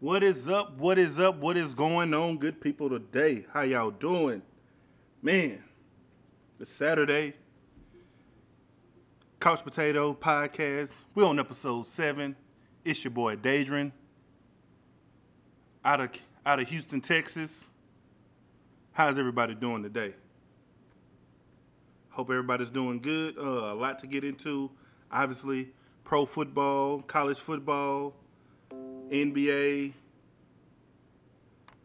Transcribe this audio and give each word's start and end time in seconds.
What 0.00 0.22
is 0.22 0.46
up? 0.46 0.78
What 0.78 0.98
is 0.98 1.18
up? 1.18 1.38
What 1.38 1.56
is 1.56 1.74
going 1.74 2.14
on, 2.14 2.38
good 2.38 2.60
people 2.60 2.88
today? 2.88 3.44
How 3.52 3.62
y'all 3.62 3.90
doing? 3.90 4.42
Man, 5.20 5.64
it's 6.60 6.70
Saturday. 6.70 7.34
Couch 9.40 9.64
Potato 9.64 10.14
Podcast. 10.14 10.92
We're 11.16 11.24
on 11.26 11.40
episode 11.40 11.86
seven. 11.88 12.36
It's 12.84 13.02
your 13.02 13.10
boy 13.10 13.34
Daedrin. 13.34 13.90
Out 15.84 16.00
of 16.00 16.10
out 16.46 16.60
of 16.60 16.68
Houston, 16.68 17.00
Texas. 17.00 17.64
How's 18.92 19.18
everybody 19.18 19.56
doing 19.56 19.82
today? 19.82 20.14
Hope 22.10 22.30
everybody's 22.30 22.70
doing 22.70 23.00
good. 23.00 23.36
Uh, 23.36 23.72
a 23.72 23.74
lot 23.74 23.98
to 23.98 24.06
get 24.06 24.22
into. 24.22 24.70
Obviously, 25.10 25.72
pro 26.08 26.24
football, 26.24 27.02
college 27.02 27.38
football, 27.38 28.14
NBA, 29.10 29.92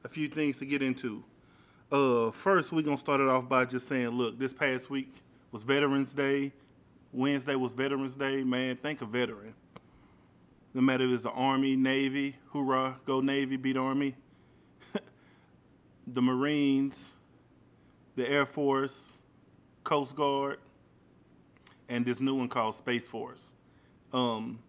a 0.06 0.08
few 0.08 0.30
things 0.30 0.56
to 0.60 0.66
get 0.66 0.82
into. 0.82 1.22
Uh, 1.92 2.32
first, 2.32 2.72
we're 2.72 2.84
gonna 2.84 2.98
start 2.98 3.20
it 3.20 3.28
off 3.28 3.50
by 3.50 3.66
just 3.66 3.86
saying, 3.86 4.08
look, 4.08 4.40
this 4.40 4.54
past 4.54 4.90
week 4.90 5.14
was 5.52 5.64
Veterans 5.64 6.14
Day. 6.14 6.54
Wednesday 7.12 7.56
was 7.56 7.74
Veterans 7.74 8.16
Day. 8.16 8.46
Man, 8.46 8.78
thank 8.78 9.02
a 9.02 9.06
veteran. 9.06 9.54
No 10.74 10.80
matter 10.80 11.04
if 11.06 11.12
it's 11.12 11.24
the 11.24 11.32
Army, 11.32 11.76
Navy, 11.76 12.38
hoorah, 12.54 12.96
go 13.06 13.20
Navy, 13.20 13.58
beat 13.58 13.76
Army, 13.76 14.16
the 16.08 16.22
Marines, 16.22 17.10
the 18.16 18.26
Air 18.26 18.46
Force, 18.46 19.12
Coast 19.84 20.16
Guard, 20.16 20.60
and 21.90 22.06
this 22.06 22.22
new 22.22 22.36
one 22.36 22.48
called 22.48 22.76
Space 22.76 23.06
Force. 23.06 23.53
Um, 24.14 24.60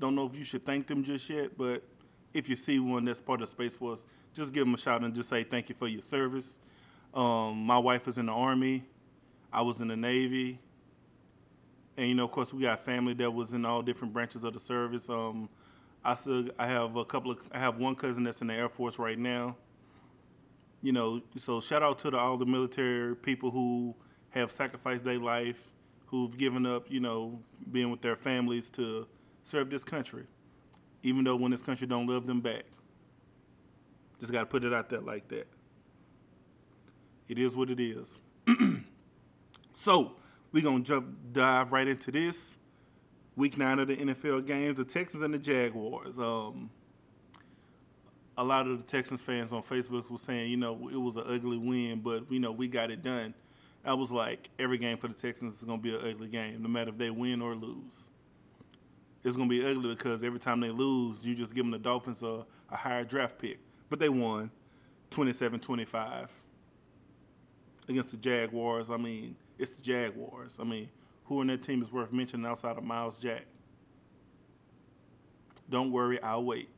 don't 0.00 0.14
know 0.14 0.26
if 0.26 0.34
you 0.34 0.44
should 0.44 0.64
thank 0.64 0.86
them 0.86 1.04
just 1.04 1.28
yet, 1.28 1.56
but 1.56 1.82
if 2.32 2.48
you 2.48 2.56
see 2.56 2.78
one 2.78 3.04
that's 3.04 3.20
part 3.20 3.42
of 3.42 3.48
the 3.48 3.52
Space 3.52 3.76
Force, 3.76 4.00
just 4.34 4.52
give 4.52 4.64
them 4.64 4.74
a 4.74 4.78
shout 4.78 5.02
and 5.02 5.14
just 5.14 5.28
say 5.28 5.44
thank 5.44 5.68
you 5.68 5.74
for 5.78 5.88
your 5.88 6.02
service. 6.02 6.56
Um, 7.14 7.64
my 7.64 7.78
wife 7.78 8.08
is 8.08 8.18
in 8.18 8.26
the 8.26 8.32
Army. 8.32 8.84
I 9.52 9.62
was 9.62 9.80
in 9.80 9.88
the 9.88 9.96
Navy. 9.96 10.58
And 11.96 12.08
you 12.08 12.14
know, 12.14 12.24
of 12.24 12.30
course, 12.30 12.52
we 12.52 12.62
got 12.62 12.84
family 12.84 13.14
that 13.14 13.30
was 13.30 13.54
in 13.54 13.64
all 13.64 13.80
different 13.80 14.12
branches 14.12 14.44
of 14.44 14.52
the 14.52 14.60
service. 14.60 15.08
Um, 15.08 15.48
I 16.04 16.14
still, 16.14 16.48
I 16.58 16.66
have 16.66 16.96
a 16.96 17.04
couple 17.04 17.30
of, 17.30 17.38
I 17.52 17.58
have 17.58 17.78
one 17.78 17.94
cousin 17.94 18.22
that's 18.22 18.42
in 18.42 18.48
the 18.48 18.54
Air 18.54 18.68
Force 18.68 18.98
right 18.98 19.18
now. 19.18 19.56
You 20.82 20.92
know, 20.92 21.22
so 21.36 21.60
shout 21.60 21.82
out 21.82 21.98
to 22.00 22.10
the, 22.10 22.18
all 22.18 22.36
the 22.36 22.44
military 22.44 23.16
people 23.16 23.50
who 23.50 23.94
have 24.30 24.52
sacrificed 24.52 25.04
their 25.04 25.18
life, 25.18 25.56
who've 26.06 26.36
given 26.36 26.66
up, 26.66 26.86
you 26.88 27.00
know, 27.00 27.38
being 27.70 27.90
with 27.90 28.00
their 28.00 28.16
families 28.16 28.70
to 28.70 29.06
serve 29.44 29.70
this 29.70 29.84
country, 29.84 30.24
even 31.02 31.24
though 31.24 31.36
when 31.36 31.50
this 31.50 31.62
country 31.62 31.86
don't 31.86 32.06
love 32.06 32.26
them 32.26 32.40
back. 32.40 32.64
Just 34.20 34.32
got 34.32 34.40
to 34.40 34.46
put 34.46 34.64
it 34.64 34.72
out 34.72 34.88
there 34.88 35.00
like 35.00 35.28
that. 35.28 35.46
It 37.28 37.38
is 37.38 37.56
what 37.56 37.70
it 37.70 37.80
is. 37.80 38.08
so 39.74 40.12
we're 40.52 40.62
gonna 40.62 40.84
jump 40.84 41.08
dive 41.32 41.72
right 41.72 41.88
into 41.88 42.12
this 42.12 42.56
week 43.36 43.58
nine 43.58 43.78
of 43.78 43.88
the 43.88 43.96
NFL 43.96 44.46
games, 44.46 44.78
the 44.78 44.84
Texans 44.84 45.22
and 45.22 45.34
the 45.34 45.38
Jaguars. 45.38 46.18
Um, 46.18 46.70
a 48.38 48.44
lot 48.44 48.66
of 48.66 48.78
the 48.78 48.84
Texans 48.84 49.22
fans 49.22 49.52
on 49.52 49.62
Facebook 49.62 50.10
were 50.10 50.18
saying, 50.18 50.50
you 50.50 50.56
know, 50.56 50.88
it 50.92 50.96
was 50.96 51.16
an 51.16 51.24
ugly 51.26 51.58
win, 51.58 52.00
but 52.00 52.30
you 52.30 52.38
know 52.38 52.52
we 52.52 52.68
got 52.68 52.90
it 52.90 53.02
done. 53.02 53.34
I 53.86 53.94
was 53.94 54.10
like, 54.10 54.50
every 54.58 54.78
game 54.78 54.98
for 54.98 55.08
the 55.08 55.14
Texans 55.14 55.54
is 55.56 55.62
gonna 55.62 55.80
be 55.80 55.94
an 55.94 56.00
ugly 56.04 56.28
game, 56.28 56.62
no 56.62 56.68
matter 56.68 56.90
if 56.90 56.98
they 56.98 57.10
win 57.10 57.40
or 57.40 57.54
lose. 57.54 57.94
It's 59.22 59.36
gonna 59.36 59.48
be 59.48 59.64
ugly 59.64 59.94
because 59.94 60.22
every 60.24 60.40
time 60.40 60.60
they 60.60 60.70
lose, 60.70 61.24
you 61.24 61.34
just 61.34 61.54
give 61.54 61.64
them 61.64 61.70
the 61.70 61.78
Dolphins 61.78 62.22
a, 62.22 62.44
a 62.70 62.76
higher 62.76 63.04
draft 63.04 63.38
pick. 63.38 63.58
But 63.88 64.00
they 64.00 64.08
won 64.08 64.50
27-25 65.12 66.28
against 67.88 68.10
the 68.10 68.16
Jaguars. 68.16 68.90
I 68.90 68.96
mean, 68.96 69.36
it's 69.58 69.72
the 69.72 69.82
Jaguars. 69.82 70.52
I 70.58 70.64
mean, 70.64 70.88
who 71.24 71.40
on 71.40 71.46
that 71.46 71.62
team 71.62 71.80
is 71.80 71.92
worth 71.92 72.12
mentioning 72.12 72.46
outside 72.46 72.76
of 72.76 72.84
Myles 72.84 73.18
Jack? 73.18 73.44
Don't 75.70 75.92
worry, 75.92 76.20
I'll 76.22 76.44
wait. 76.44 76.68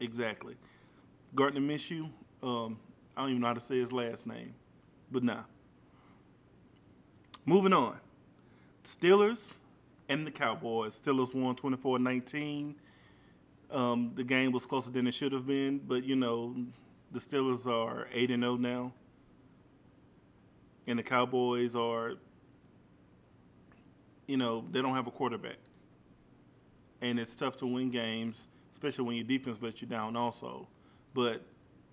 Exactly. 0.00 0.56
Gardner 1.34 1.60
Minshew, 1.60 2.10
um, 2.42 2.78
I 3.16 3.22
don't 3.22 3.30
even 3.30 3.42
know 3.42 3.48
how 3.48 3.54
to 3.54 3.60
say 3.60 3.78
his 3.78 3.92
last 3.92 4.26
name, 4.26 4.54
but 5.10 5.22
nah. 5.22 5.42
Moving 7.46 7.72
on. 7.72 7.98
Steelers 8.84 9.40
and 10.08 10.26
the 10.26 10.30
Cowboys. 10.30 10.98
Steelers 10.98 11.34
won 11.34 11.54
24 11.54 11.98
19. 11.98 12.74
Um, 13.70 14.12
the 14.14 14.24
game 14.24 14.52
was 14.52 14.66
closer 14.66 14.90
than 14.90 15.06
it 15.06 15.14
should 15.14 15.32
have 15.32 15.46
been, 15.46 15.78
but 15.78 16.04
you 16.04 16.16
know, 16.16 16.54
the 17.12 17.20
Steelers 17.20 17.66
are 17.66 18.08
8 18.12 18.30
and 18.30 18.42
0 18.42 18.56
now. 18.56 18.92
And 20.86 20.98
the 20.98 21.02
Cowboys 21.02 21.74
are, 21.74 22.14
you 24.26 24.36
know, 24.36 24.64
they 24.70 24.82
don't 24.82 24.94
have 24.94 25.06
a 25.06 25.10
quarterback. 25.10 25.56
And 27.00 27.18
it's 27.18 27.34
tough 27.34 27.56
to 27.58 27.66
win 27.66 27.90
games, 27.90 28.36
especially 28.74 29.04
when 29.04 29.16
your 29.16 29.24
defense 29.24 29.60
lets 29.62 29.80
you 29.80 29.88
down, 29.88 30.16
also. 30.16 30.66
But 31.14 31.42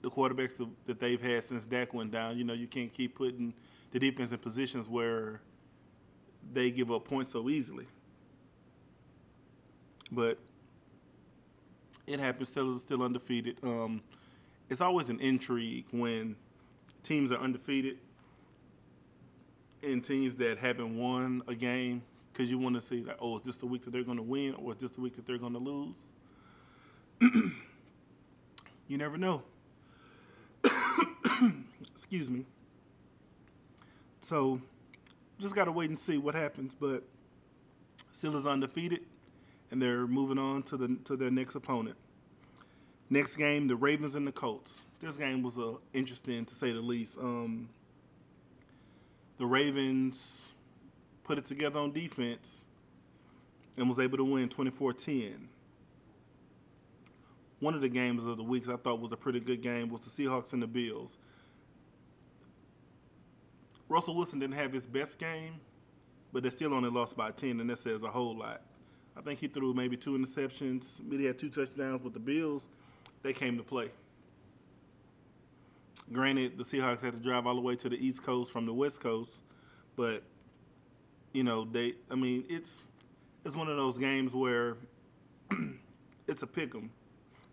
the 0.01 0.09
quarterbacks 0.09 0.53
that 0.85 1.00
they've 1.00 1.22
had 1.22 1.44
since 1.45 1.66
Dak 1.66 1.94
went 1.94 2.12
down, 2.12 2.38
you 2.38 2.44
know, 2.44 2.53
you 2.53 2.67
can't 2.67 2.94
keep 2.94 3.16
putting 3.16 3.53
the 3.91 4.00
defense 4.00 4.31
in 4.31 4.38
positions 4.38 4.88
where 4.88 5.41
they 6.53 6.72
give 6.72 6.91
up 6.91 7.06
points 7.06 7.31
so 7.31 7.50
easily. 7.50 7.85
But 10.12 10.39
it 12.07 12.19
happens. 12.19 12.50
Steelers 12.50 12.78
are 12.78 12.79
still 12.79 13.03
undefeated. 13.03 13.57
Um, 13.63 14.01
it's 14.69 14.81
always 14.81 15.09
an 15.09 15.19
intrigue 15.19 15.85
when 15.91 16.35
teams 17.03 17.31
are 17.31 17.39
undefeated 17.39 17.97
and 19.83 20.03
teams 20.03 20.35
that 20.35 20.57
haven't 20.57 20.97
won 20.97 21.41
a 21.47 21.56
game 21.56 22.03
because 22.31 22.50
you 22.50 22.57
want 22.57 22.75
to 22.75 22.81
see 22.81 23.03
like, 23.03 23.18
oh, 23.19 23.38
is 23.38 23.44
this 23.44 23.57
the 23.57 23.66
week 23.66 23.83
that 23.85 23.91
they're 23.91 24.03
going 24.03 24.18
to 24.18 24.23
win 24.23 24.56
or 24.56 24.72
is 24.72 24.78
this 24.78 24.91
the 24.91 25.01
week 25.01 25.16
that 25.16 25.25
they're 25.25 25.38
going 25.38 25.53
to 25.53 25.59
lose? 25.59 25.95
you 28.88 28.97
never 28.97 29.18
know. 29.18 29.44
Excuse 32.01 32.31
me. 32.31 32.45
So, 34.22 34.59
just 35.39 35.53
got 35.53 35.66
to 35.66 35.72
wait 35.72 35.88
and 35.91 36.00
see 36.00 36.17
what 36.17 36.34
happens. 36.34 36.73
But 36.73 37.03
Steelers 38.19 38.50
undefeated, 38.50 39.01
and 39.69 39.79
they're 39.79 40.07
moving 40.07 40.39
on 40.39 40.63
to 40.63 40.78
the 40.78 40.97
to 41.06 41.16
their 41.16 41.29
next 41.29 41.53
opponent. 41.53 41.95
Next 43.12 43.35
game, 43.35 43.67
the 43.67 43.75
Ravens 43.75 44.16
and 44.16 44.25
the 44.25 44.31
Colts. 44.31 44.79
This 45.00 45.16
game 45.16 45.44
was 45.44 45.59
uh, 45.59 45.73
interesting 45.94 46.44
to 46.44 46.56
say 46.56 46.72
the 46.72 46.81
least. 46.81 47.19
Um, 47.19 47.69
the 49.38 49.45
Ravens 49.45 50.41
put 51.24 51.38
it 51.38 51.45
together 51.45 51.80
on 51.80 51.92
defense 51.92 52.62
and 53.77 53.88
was 53.88 54.00
able 54.00 54.18
to 54.18 54.25
win 54.25 54.50
24-10. 54.50 55.33
One 57.59 57.75
of 57.75 57.81
the 57.81 57.89
games 57.89 58.25
of 58.25 58.38
the 58.38 58.44
weeks 58.44 58.68
I 58.68 58.77
thought 58.77 59.00
was 59.00 59.12
a 59.12 59.18
pretty 59.18 59.39
good 59.39 59.62
game 59.62 59.89
was 59.89 60.01
the 60.01 60.09
Seahawks 60.09 60.54
and 60.54 60.63
the 60.63 60.68
Bills. 60.68 61.19
Russell 63.92 64.16
Wilson 64.16 64.40
didn't 64.40 64.56
have 64.56 64.72
his 64.72 64.86
best 64.86 65.18
game, 65.18 65.60
but 66.32 66.44
they 66.44 66.50
still 66.50 66.74
only 66.74 66.90
lost 66.90 67.18
by 67.18 67.30
10, 67.30 67.60
and 67.60 67.70
that 67.70 67.78
says 67.78 68.04
a 68.04 68.08
whole 68.08 68.38
lot. 68.38 68.62
I 69.18 69.22
think 69.22 69.42
he 69.42 69.48
threw 69.48 69.74
maybe 69.74 69.98
two 69.98 70.12
interceptions, 70.18 71.04
maybe 71.04 71.24
he 71.24 71.26
had 71.26 71.38
two 71.38 71.50
touchdowns, 71.50 72.00
but 72.02 72.14
the 72.14 72.20
Bills, 72.20 72.70
they 73.22 73.34
came 73.34 73.58
to 73.58 73.64
play. 73.64 73.90
Granted, 76.10 76.58
the 76.58 76.64
Seahawks 76.64 77.02
had 77.02 77.14
to 77.14 77.20
drive 77.20 77.46
all 77.46 77.56
the 77.56 77.62
way 77.62 77.76
to 77.76 77.90
the 77.90 77.98
East 77.98 78.24
Coast 78.24 78.50
from 78.50 78.66
the 78.66 78.74
West 78.74 79.02
Coast, 79.02 79.34
but 79.98 80.24
you 81.34 81.44
know 81.44 81.66
they. 81.66 81.96
I 82.10 82.16
mean, 82.16 82.46
it's 82.50 82.84
it's 83.46 83.56
one 83.56 83.70
of 83.70 83.78
those 83.78 83.98
games 83.98 84.34
where 84.34 84.78
it's 86.28 86.44
a 86.44 86.48
pick 86.48 86.76
'em 86.76 86.92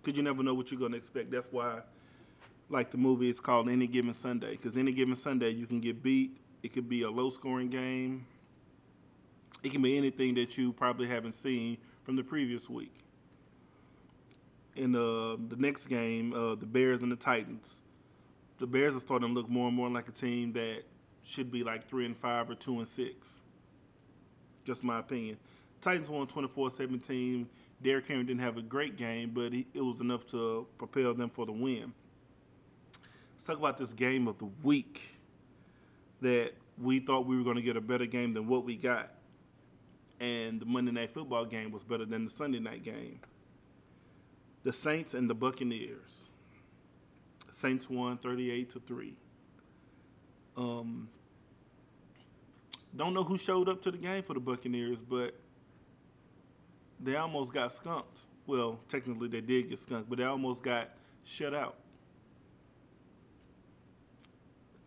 because 0.02 0.16
you 0.16 0.22
never 0.22 0.42
know 0.42 0.54
what 0.54 0.70
you're 0.70 0.80
going 0.80 0.92
to 0.92 0.98
expect. 0.98 1.30
That's 1.30 1.48
why, 1.50 1.82
like 2.68 2.90
the 2.90 2.98
movie, 2.98 3.30
it's 3.30 3.40
called 3.40 3.68
Any 3.68 3.86
Given 3.86 4.14
Sunday 4.14 4.52
because 4.52 4.76
any 4.76 4.92
given 4.92 5.16
Sunday 5.16 5.50
you 5.50 5.66
can 5.66 5.80
get 5.80 6.02
beat. 6.02 6.36
It 6.62 6.72
could 6.72 6.88
be 6.88 7.02
a 7.02 7.10
low-scoring 7.10 7.70
game. 7.70 8.26
It 9.62 9.70
can 9.72 9.80
be 9.80 9.96
anything 9.96 10.34
that 10.34 10.58
you 10.58 10.72
probably 10.72 11.08
haven't 11.08 11.34
seen 11.34 11.78
from 12.04 12.16
the 12.16 12.22
previous 12.22 12.68
week. 12.68 12.94
In 14.76 14.94
uh, 14.94 15.36
the 15.48 15.56
next 15.56 15.86
game, 15.86 16.32
uh, 16.32 16.54
the 16.56 16.66
Bears 16.66 17.02
and 17.02 17.10
the 17.10 17.16
Titans 17.16 17.80
the 18.58 18.66
Bears 18.66 18.96
are 18.96 19.00
starting 19.00 19.28
to 19.28 19.34
look 19.34 19.48
more 19.48 19.68
and 19.68 19.76
more 19.76 19.88
like 19.88 20.08
a 20.08 20.12
team 20.12 20.52
that 20.52 20.82
should 21.22 21.50
be 21.50 21.62
like 21.62 21.88
three 21.88 22.04
and 22.04 22.16
five 22.16 22.50
or 22.50 22.54
two 22.54 22.78
and 22.78 22.86
six. 22.86 23.28
Just 24.64 24.82
my 24.82 24.98
opinion. 24.98 25.38
Titans 25.80 26.08
won 26.08 26.26
24-17. 26.26 27.46
Derrick 27.80 28.08
Henry 28.08 28.24
didn't 28.24 28.40
have 28.40 28.56
a 28.56 28.62
great 28.62 28.96
game, 28.96 29.30
but 29.32 29.52
he, 29.52 29.66
it 29.72 29.80
was 29.80 30.00
enough 30.00 30.26
to 30.26 30.66
propel 30.76 31.14
them 31.14 31.30
for 31.30 31.46
the 31.46 31.52
win. 31.52 31.92
Let's 33.38 33.46
talk 33.46 33.58
about 33.58 33.78
this 33.78 33.92
game 33.92 34.26
of 34.26 34.36
the 34.38 34.48
week. 34.64 35.00
that 36.20 36.54
we 36.76 36.98
thought 36.98 37.24
we 37.24 37.36
were 37.36 37.44
going 37.44 37.54
to 37.54 37.62
get 37.62 37.76
a 37.76 37.80
better 37.80 38.04
game 38.04 38.34
than 38.34 38.48
what 38.48 38.64
we 38.64 38.74
got. 38.76 39.12
And 40.18 40.60
the 40.60 40.66
Monday 40.66 40.90
night 40.90 41.14
football 41.14 41.44
game 41.44 41.70
was 41.70 41.84
better 41.84 42.04
than 42.04 42.24
the 42.24 42.30
Sunday 42.32 42.58
night 42.58 42.82
game. 42.82 43.20
The 44.64 44.72
Saints 44.72 45.14
and 45.14 45.30
the 45.30 45.34
Buccaneers. 45.34 46.26
Saints 47.52 47.88
won 47.88 48.18
38 48.18 48.70
to 48.70 48.80
3. 48.80 49.16
Um, 50.56 51.08
don't 52.96 53.14
know 53.14 53.22
who 53.22 53.38
showed 53.38 53.68
up 53.68 53.80
to 53.82 53.92
the 53.92 53.98
game 53.98 54.24
for 54.24 54.34
the 54.34 54.40
Buccaneers, 54.40 54.98
but 55.00 55.36
they 56.98 57.14
almost 57.14 57.52
got 57.52 57.70
skunked. 57.70 58.18
Well, 58.48 58.80
technically 58.88 59.28
they 59.28 59.40
did 59.40 59.68
get 59.68 59.78
skunked, 59.78 60.10
but 60.10 60.18
they 60.18 60.24
almost 60.24 60.64
got 60.64 60.90
shut 61.22 61.54
out. 61.54 61.76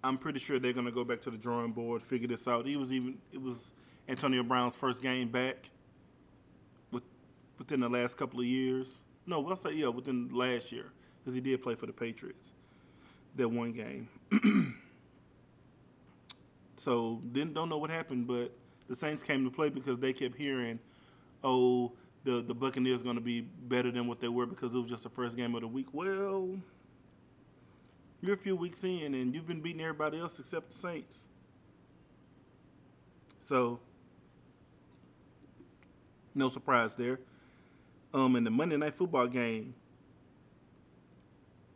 I'm 0.04 0.18
pretty 0.18 0.40
sure 0.40 0.60
they're 0.60 0.74
gonna 0.74 0.92
go 0.92 1.04
back 1.04 1.22
to 1.22 1.32
the 1.32 1.38
drawing 1.38 1.72
board, 1.72 2.02
figure 2.02 2.28
this 2.28 2.48
out. 2.48 2.66
He 2.66 2.76
was 2.76 2.92
even 2.92 3.18
it 3.32 3.42
was 3.42 3.72
Antonio 4.08 4.44
Brown's 4.44 4.76
first 4.76 5.02
game 5.02 5.30
back 5.30 5.70
with 6.92 7.04
within 7.58 7.80
the 7.80 7.90
last 7.90 8.18
couple 8.18 8.40
of 8.40 8.46
years. 8.46 8.88
No, 9.26 9.48
I'll 9.48 9.56
say 9.56 9.74
yeah, 9.74 9.88
within 9.88 10.30
last 10.34 10.72
year 10.72 10.92
because 11.20 11.36
he 11.36 11.42
did 11.42 11.62
play 11.62 11.76
for 11.76 11.86
the 11.86 11.94
Patriots 11.94 12.52
that 13.36 13.48
one 13.48 13.72
game. 13.72 14.08
so 16.76 17.22
didn't 17.32 17.54
don't 17.54 17.70
know 17.70 17.78
what 17.78 17.90
happened, 17.90 18.28
but 18.28 18.52
the 18.90 18.96
Saints 18.96 19.24
came 19.24 19.44
to 19.44 19.52
play 19.52 19.70
because 19.70 20.00
they 20.00 20.14
kept 20.14 20.36
hearing, 20.36 20.80
"Oh, 21.44 21.94
the 22.24 22.42
the 22.42 22.54
Buccaneers 22.54 23.02
going 23.02 23.16
to 23.16 23.22
be 23.22 23.42
better 23.42 23.92
than 23.92 24.08
what 24.08 24.20
they 24.20 24.28
were 24.28 24.46
because 24.46 24.74
it 24.74 24.80
was 24.80 24.90
just 24.90 25.04
the 25.04 25.10
first 25.10 25.36
game 25.38 25.56
of 25.56 25.62
the 25.62 25.68
week." 25.68 25.88
Well, 25.94 26.58
you're 28.22 28.36
a 28.36 28.38
few 28.38 28.56
weeks 28.56 28.84
in, 28.84 29.14
and 29.14 29.34
you've 29.34 29.48
been 29.48 29.62
beating 29.62 29.82
everybody 29.82 30.20
else 30.20 30.38
except 30.40 30.70
the 30.70 30.78
Saints. 30.78 31.24
So, 33.40 33.80
no 36.36 36.48
surprise 36.50 36.96
there. 36.96 37.20
Um, 38.14 38.36
in 38.36 38.44
the 38.44 38.52
Monday 38.52 38.78
Night 38.78 38.96
Football 38.96 39.28
game, 39.28 39.74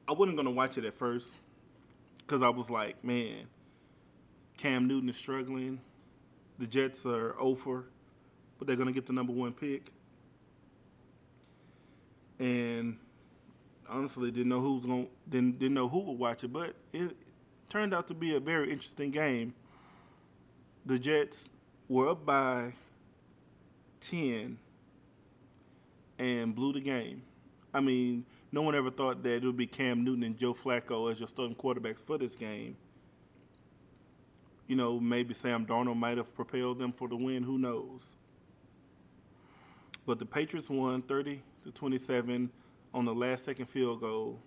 I 0.08 0.12
wasn't 0.12 0.38
gonna 0.38 0.52
watch 0.52 0.78
it 0.78 0.86
at 0.86 0.94
first 0.94 1.30
because 2.20 2.42
I 2.42 2.50
was 2.50 2.70
like, 2.70 3.04
man, 3.04 3.48
Cam 4.58 4.88
Newton 4.88 5.10
is 5.10 5.18
struggling. 5.18 5.82
The 6.60 6.68
Jets 6.68 7.06
are 7.06 7.36
over, 7.40 7.86
but 8.58 8.68
they're 8.68 8.76
gonna 8.76 8.92
get 8.92 9.08
the 9.08 9.14
number 9.14 9.34
one 9.34 9.54
pick. 9.54 9.92
And 12.38 12.98
honestly, 13.90 14.32
didn't 14.32 14.50
know 14.50 14.60
who 14.60 14.76
was 14.76 14.86
going 14.86 15.08
didn't 15.30 15.60
didn't 15.60 15.76
know 15.76 15.88
who 15.88 16.00
would 16.00 16.20
watch 16.20 16.44
it, 16.44 16.54
but 16.54 16.76
it 16.94 17.16
turned 17.70 17.94
out 17.94 18.08
to 18.08 18.14
be 18.14 18.36
a 18.36 18.40
very 18.40 18.72
interesting 18.72 19.12
game. 19.12 19.54
The 20.86 21.00
Jets 21.00 21.50
were 21.90 22.10
up 22.10 22.26
by 22.26 22.74
ten 24.02 24.58
and 26.18 26.56
blew 26.56 26.74
the 26.74 26.80
game. 26.80 27.24
I 27.74 27.82
mean, 27.82 28.26
no 28.52 28.62
one 28.62 28.76
ever 28.76 28.90
thought 28.90 29.22
that 29.24 29.34
it 29.34 29.44
would 29.44 29.58
be 29.58 29.68
Cam 29.68 30.04
Newton 30.04 30.24
and 30.24 30.38
Joe 30.38 30.54
Flacco 30.54 31.12
as 31.12 31.20
your 31.20 31.28
starting 31.28 31.56
quarterbacks 31.56 32.00
for 32.00 32.18
this 32.18 32.36
game. 32.36 32.78
You 34.68 34.76
know, 34.76 35.00
maybe 35.00 35.34
Sam 35.34 35.66
Darnold 35.66 35.98
might 35.98 36.18
have 36.18 36.34
propelled 36.34 36.80
them 36.80 36.92
for 36.92 37.08
the 37.08 37.16
win. 37.16 37.44
Who 37.44 37.58
knows? 37.58 38.02
But 40.06 40.20
the 40.20 40.26
Patriots 40.26 40.70
won 40.70 41.02
30 41.02 41.42
to 41.66 41.72
27 41.72 42.50
on 42.96 43.06
the 43.06 43.14
last 43.14 43.46
second 43.46 43.68
field 43.68 44.02
goal. 44.02 44.40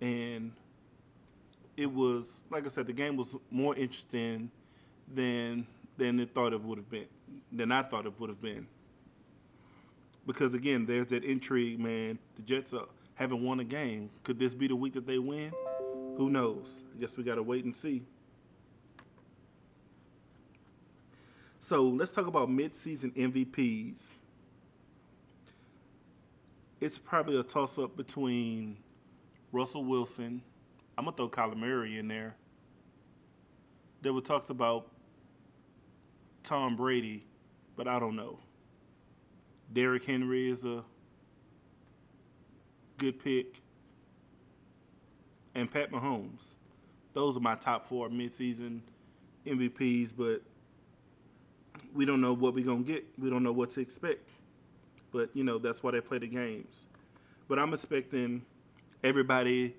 And 0.00 0.52
it 1.76 1.92
was, 1.92 2.42
like 2.50 2.66
I 2.66 2.68
said, 2.68 2.86
the 2.86 2.92
game 2.92 3.16
was 3.16 3.34
more 3.50 3.76
interesting 3.76 4.50
than 5.14 5.66
than 5.96 6.20
it 6.20 6.32
thought 6.32 6.52
it 6.52 6.62
would 6.62 6.78
have 6.78 6.90
been, 6.90 7.06
than 7.52 7.72
I 7.72 7.82
thought 7.82 8.06
it 8.06 8.12
would 8.18 8.30
have 8.30 8.40
been 8.40 8.66
because 10.28 10.52
again, 10.52 10.84
there's 10.84 11.06
that 11.06 11.24
intrigue, 11.24 11.80
man. 11.80 12.18
The 12.36 12.42
Jets 12.42 12.74
are, 12.74 12.84
haven't 13.14 13.42
won 13.42 13.60
a 13.60 13.64
game. 13.64 14.10
Could 14.22 14.38
this 14.38 14.54
be 14.54 14.68
the 14.68 14.76
week 14.76 14.92
that 14.92 15.06
they 15.06 15.18
win? 15.18 15.50
Who 16.18 16.28
knows? 16.28 16.66
I 16.94 17.00
guess 17.00 17.16
we 17.16 17.24
got 17.24 17.36
to 17.36 17.42
wait 17.42 17.64
and 17.64 17.74
see. 17.74 18.02
So 21.60 21.82
let's 21.82 22.12
talk 22.12 22.26
about 22.26 22.50
midseason 22.50 23.16
MVPs. 23.16 24.02
It's 26.80 26.98
probably 26.98 27.38
a 27.38 27.42
toss 27.42 27.78
up 27.78 27.96
between 27.96 28.76
Russell 29.52 29.84
Wilson. 29.84 30.42
I'm 30.96 31.04
gonna 31.04 31.16
throw 31.16 31.28
Kyler 31.28 31.56
Murray 31.56 31.98
in 31.98 32.08
there. 32.08 32.36
There 34.02 34.12
were 34.12 34.20
talks 34.20 34.50
about 34.50 34.90
Tom 36.44 36.76
Brady, 36.76 37.24
but 37.76 37.88
I 37.88 37.98
don't 37.98 38.14
know. 38.14 38.38
Derrick 39.72 40.04
Henry 40.04 40.50
is 40.50 40.64
a 40.64 40.84
good 42.96 43.22
pick. 43.22 43.60
And 45.54 45.70
Pat 45.70 45.90
Mahomes. 45.90 46.42
Those 47.14 47.36
are 47.36 47.40
my 47.40 47.56
top 47.56 47.88
four 47.88 48.08
midseason 48.08 48.80
MVPs, 49.44 50.12
but 50.16 50.42
we 51.92 52.04
don't 52.04 52.20
know 52.20 52.32
what 52.32 52.54
we're 52.54 52.64
going 52.64 52.84
to 52.84 52.92
get. 52.92 53.04
We 53.18 53.30
don't 53.30 53.42
know 53.42 53.52
what 53.52 53.70
to 53.70 53.80
expect. 53.80 54.27
But, 55.12 55.30
you 55.34 55.44
know, 55.44 55.58
that's 55.58 55.82
why 55.82 55.92
they 55.92 56.00
play 56.00 56.18
the 56.18 56.26
games. 56.26 56.86
But 57.48 57.58
I'm 57.58 57.72
expecting 57.72 58.42
everybody, 59.02 59.74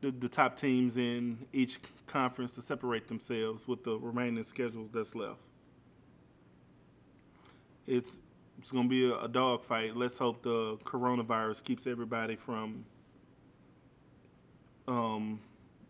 the, 0.00 0.10
the 0.10 0.28
top 0.28 0.58
teams 0.58 0.96
in 0.96 1.46
each 1.52 1.78
conference 2.06 2.52
to 2.52 2.62
separate 2.62 3.08
themselves 3.08 3.66
with 3.68 3.84
the 3.84 3.96
remaining 3.98 4.44
schedules 4.44 4.90
that's 4.92 5.14
left. 5.14 5.40
It's 7.86 8.18
it's 8.58 8.70
to 8.70 8.88
be 8.88 9.10
a, 9.10 9.18
a 9.18 9.28
dogfight. 9.28 9.96
Let's 9.96 10.18
hope 10.18 10.42
the 10.42 10.78
coronavirus 10.84 11.62
keeps 11.62 11.86
everybody 11.86 12.36
from 12.36 12.84
um, 14.88 15.40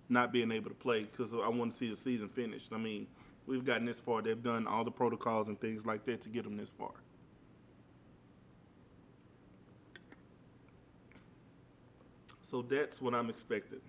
not 0.09 0.33
being 0.33 0.51
able 0.51 0.71
to 0.71 0.77
play 0.77 1.05
because 1.05 1.33
I 1.33 1.49
want 1.49 1.73
to 1.73 1.77
see 1.77 1.89
the 1.89 1.97
season 1.97 2.29
finished. 2.29 2.69
I 2.73 2.79
mean, 2.79 3.07
we've 3.47 3.65
gotten 3.65 3.87
this 3.87 4.01
far. 4.01 4.23
They've 4.23 4.43
done 4.43 4.67
all 4.67 4.85
the 4.85 4.91
protocols 4.91 5.49
and 5.49 5.61
things 5.61 5.87
like 5.87 6.05
that 6.07 6.21
to 6.23 6.29
get 6.29 6.45
them 6.45 6.57
this 6.57 6.73
far. 6.73 6.93
So 12.49 12.63
that's 12.63 13.01
what 13.01 13.13
I'm 13.13 13.29
expecting. 13.29 13.81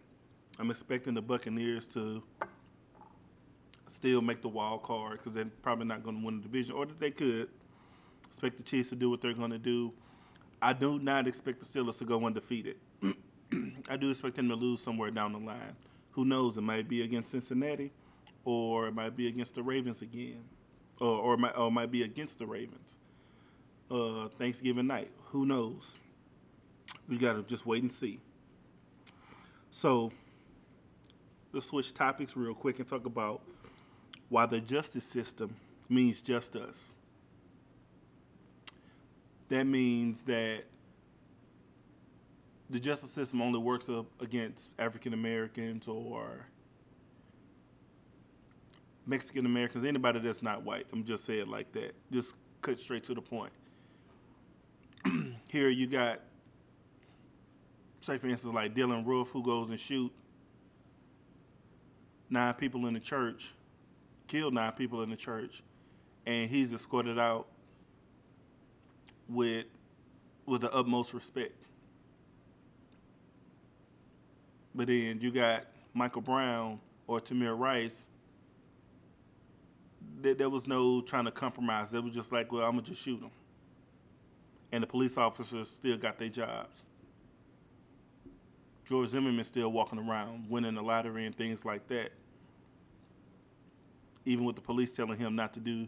I'm 0.58 0.72
expecting 0.72 1.14
the 1.14 1.22
Buccaneers 1.22 1.86
to 1.88 2.24
still 3.88 4.22
make 4.22 4.42
the 4.42 4.50
wild 4.50 4.82
card 4.82 5.20
because 5.20 5.34
they're 5.34 5.46
probably 5.62 5.86
not 5.86 6.04
going 6.04 6.20
to 6.20 6.26
win 6.26 6.38
the 6.38 6.44
division, 6.44 6.74
or 6.74 6.88
that 6.88 7.00
they 7.00 7.12
could. 7.12 7.50
Expect 8.26 8.58
the 8.58 8.64
Chiefs 8.64 8.90
to 8.90 8.96
do 8.96 9.12
what 9.12 9.22
they're 9.22 9.34
going 9.34 9.52
to 9.52 9.60
do. 9.60 9.94
I 10.60 10.74
do 10.74 10.98
not 10.98 11.28
expect 11.28 11.60
the 11.60 11.66
Steelers 11.66 12.00
to 12.00 12.06
go 12.06 12.26
undefeated. 12.26 12.78
I 13.90 13.96
do 13.96 14.10
expect 14.10 14.36
them 14.36 14.50
to 14.50 14.56
lose 14.56 14.82
somewhere 14.82 15.12
down 15.12 15.34
the 15.34 15.40
line. 15.40 15.76
Who 16.12 16.26
knows? 16.26 16.58
It 16.58 16.62
might 16.62 16.90
be 16.90 17.04
against 17.04 17.32
Cincinnati, 17.32 17.92
or 18.44 18.88
it 18.88 18.96
might 18.96 19.16
be 19.16 19.28
against 19.28 19.54
the 19.54 19.62
Ravens 19.62 20.02
again, 20.02 20.44
or 21.00 21.20
or 21.20 21.34
it 21.36 21.38
might, 21.38 21.56
or 21.56 21.68
it 21.68 21.72
might 21.72 21.92
be 21.92 22.02
against 22.02 22.40
the 22.40 22.48
Ravens. 22.48 22.98
Uh, 23.90 24.30
Thanksgiving 24.40 24.88
night. 24.88 25.12
Who 25.26 25.46
knows? 25.46 25.94
We 27.08 27.18
gotta 27.18 27.44
just 27.44 27.66
wait 27.68 27.84
and 27.84 27.94
see. 27.94 28.20
So, 29.71 30.12
let's 31.53 31.67
switch 31.67 31.93
topics 31.93 32.36
real 32.36 32.53
quick 32.53 32.79
and 32.79 32.88
talk 32.88 33.05
about 33.05 33.41
why 34.29 34.45
the 34.45 34.59
justice 34.59 35.05
system 35.05 35.55
means 35.89 36.21
just 36.21 36.55
us 36.55 36.91
that 39.50 39.65
means 39.65 40.24
that 40.24 40.63
the 42.69 42.79
justice 42.79 43.12
system 43.12 43.41
only 43.41 43.59
works 43.59 43.88
up 43.88 44.05
against 44.19 44.69
African 44.77 45.13
Americans 45.13 45.88
or 45.88 46.47
Mexican 49.05 49.45
Americans, 49.45 49.86
anybody 49.86 50.19
that's 50.19 50.43
not 50.43 50.63
white. 50.63 50.86
I'm 50.91 51.05
just 51.05 51.25
saying 51.25 51.47
like 51.47 51.71
that. 51.74 51.93
Just 52.12 52.33
cut 52.62 52.77
straight 52.77 53.05
to 53.05 53.13
the 53.13 53.21
point. 53.21 53.53
Here 55.47 55.69
you 55.69 55.88
got, 55.88 56.19
say 58.08 58.18
for 58.18 58.28
instance, 58.28 58.54
like 58.54 58.74
Dylann 58.74 59.06
Roof, 59.06 59.30
who 59.30 59.44
goes 59.44 59.70
and 59.70 59.80
shoot 59.80 60.12
nine 62.30 62.54
people 62.54 62.88
in 62.88 62.94
the 62.94 63.00
church, 63.00 63.52
killed 64.28 64.54
nine 64.54 64.72
people 64.72 65.02
in 65.04 65.10
the 65.10 65.16
church, 65.16 65.62
and 66.26 66.50
he's 66.50 66.74
escorted 66.74 67.20
out 67.20 67.48
with 69.28 69.66
with 70.46 70.62
the 70.62 70.72
utmost 70.72 71.14
respect. 71.14 71.62
But 74.74 74.88
then 74.88 75.20
you 75.22 75.32
got 75.32 75.66
Michael 75.94 76.22
Brown 76.22 76.80
or 77.08 77.20
Tamir 77.20 77.58
Rice. 77.58 78.06
There, 80.20 80.50
was 80.50 80.68
no 80.68 81.02
trying 81.02 81.26
to 81.26 81.32
compromise. 81.32 81.94
It 81.94 82.04
was 82.04 82.14
just 82.14 82.32
like, 82.32 82.52
well, 82.52 82.64
I'm 82.64 82.72
gonna 82.72 82.84
just 82.84 83.02
shoot 83.02 83.20
them. 83.20 83.32
And 84.72 84.82
the 84.82 84.88
police 84.88 85.18
officers 85.18 85.70
still 85.70 85.98
got 85.98 86.18
their 86.18 86.30
jobs. 86.30 86.84
George 88.88 89.10
Zimmerman 89.10 89.39
is 89.41 89.48
still 89.48 89.72
walking 89.72 90.00
around, 90.00 90.50
winning 90.50 90.75
the 90.75 90.82
lottery 90.84 91.25
and 91.25 91.36
things 91.36 91.65
like 91.65 91.88
that. 91.89 92.12
even 94.25 94.46
with 94.46 94.56
the 94.56 94.62
police 94.62 94.91
telling 94.91 95.20
him 95.20 95.36
not 95.36 95.53
to 95.53 95.62
do, 95.62 95.88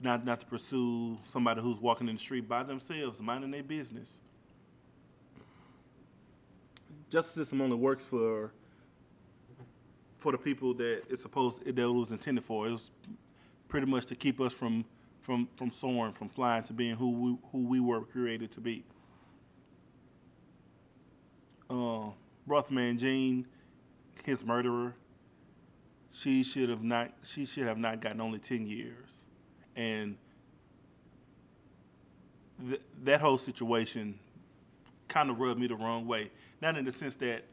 not 0.00 0.24
not 0.24 0.40
to 0.40 0.46
pursue 0.46 1.18
somebody 1.24 1.60
who's 1.62 1.80
walking 1.80 2.08
in 2.08 2.16
the 2.16 2.20
street 2.20 2.48
by 2.48 2.62
themselves, 2.64 3.20
minding 3.20 3.50
their 3.52 3.62
business. 3.64 4.08
Justice 7.10 7.34
system 7.34 7.60
only 7.62 7.76
works 7.76 8.04
for 8.04 8.52
for 10.18 10.32
the 10.32 10.38
people 10.38 10.74
that 10.74 11.02
it's 11.10 11.22
supposed 11.22 11.64
that 11.64 11.78
it 11.78 11.86
was 11.86 12.12
intended 12.12 12.44
for. 12.44 12.68
It 12.68 12.72
was 12.72 12.90
pretty 13.68 13.86
much 13.86 14.06
to 14.06 14.16
keep 14.16 14.40
us 14.40 14.52
from 14.52 14.84
from 15.22 15.48
from 15.56 15.70
soaring, 15.70 16.14
from 16.14 16.28
flying 16.30 16.64
to 16.64 16.72
being 16.74 16.96
who 16.96 17.10
we 17.12 17.38
who 17.52 17.58
we 17.68 17.80
were 17.80 18.02
created 18.02 18.50
to 18.52 18.60
be. 18.60 18.84
Uh, 21.70 22.10
Botham 22.48 22.98
Jean, 22.98 23.46
his 24.24 24.44
murderer, 24.44 24.94
she 26.12 26.42
should 26.42 26.68
have 26.68 26.82
not 26.82 27.12
she 27.22 27.44
should 27.44 27.66
have 27.66 27.78
not 27.78 28.00
gotten 28.00 28.20
only 28.20 28.38
ten 28.38 28.66
years, 28.66 29.24
and 29.76 30.16
th- 32.66 32.80
that 33.04 33.20
whole 33.20 33.38
situation 33.38 34.18
kind 35.06 35.30
of 35.30 35.38
rubbed 35.38 35.60
me 35.60 35.66
the 35.66 35.76
wrong 35.76 36.06
way. 36.06 36.30
Not 36.60 36.76
in 36.76 36.84
the 36.84 36.92
sense 36.92 37.16
that 37.16 37.44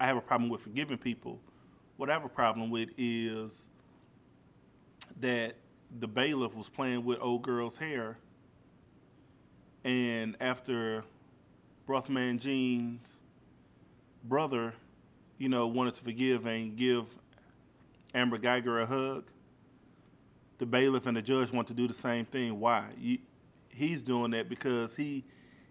I 0.00 0.06
have 0.06 0.16
a 0.16 0.20
problem 0.20 0.50
with 0.50 0.62
forgiving 0.62 0.98
people. 0.98 1.38
What 1.96 2.10
I 2.10 2.14
have 2.14 2.24
a 2.24 2.28
problem 2.28 2.70
with 2.70 2.90
is 2.96 3.66
that 5.20 5.54
the 6.00 6.08
bailiff 6.08 6.54
was 6.54 6.68
playing 6.68 7.04
with 7.04 7.18
old 7.20 7.42
girl's 7.42 7.76
hair, 7.76 8.18
and 9.84 10.36
after 10.40 11.04
Botham 11.86 12.38
Jean's 12.38 13.17
brother, 14.28 14.74
you 15.38 15.48
know, 15.48 15.66
wanted 15.66 15.94
to 15.94 16.02
forgive 16.02 16.46
and 16.46 16.76
give 16.76 17.06
Amber 18.14 18.38
Guyger 18.38 18.82
a 18.82 18.86
hug, 18.86 19.24
the 20.58 20.66
bailiff 20.66 21.06
and 21.06 21.16
the 21.16 21.22
judge 21.22 21.52
want 21.52 21.68
to 21.68 21.74
do 21.74 21.86
the 21.86 21.94
same 21.94 22.24
thing. 22.24 22.58
Why? 22.58 22.86
You, 22.98 23.18
he's 23.68 24.02
doing 24.02 24.32
that 24.32 24.48
because 24.48 24.96
he 24.96 25.24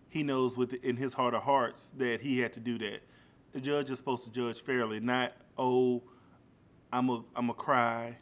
he 0.10 0.24
knows 0.24 0.56
within 0.56 0.96
his 0.96 1.14
heart 1.14 1.34
of 1.34 1.44
hearts 1.44 1.92
that 1.98 2.22
he 2.22 2.40
had 2.40 2.54
to 2.54 2.60
do 2.60 2.78
that. 2.80 3.02
The 3.52 3.60
judge 3.60 3.92
is 3.92 3.98
supposed 3.98 4.24
to 4.24 4.32
judge 4.32 4.62
fairly, 4.64 5.00
not 5.00 5.34
oh, 5.58 6.04
I'm 6.92 7.10
a 7.10 7.24
I'm 7.36 7.50
a 7.50 7.54
cry. 7.54 8.18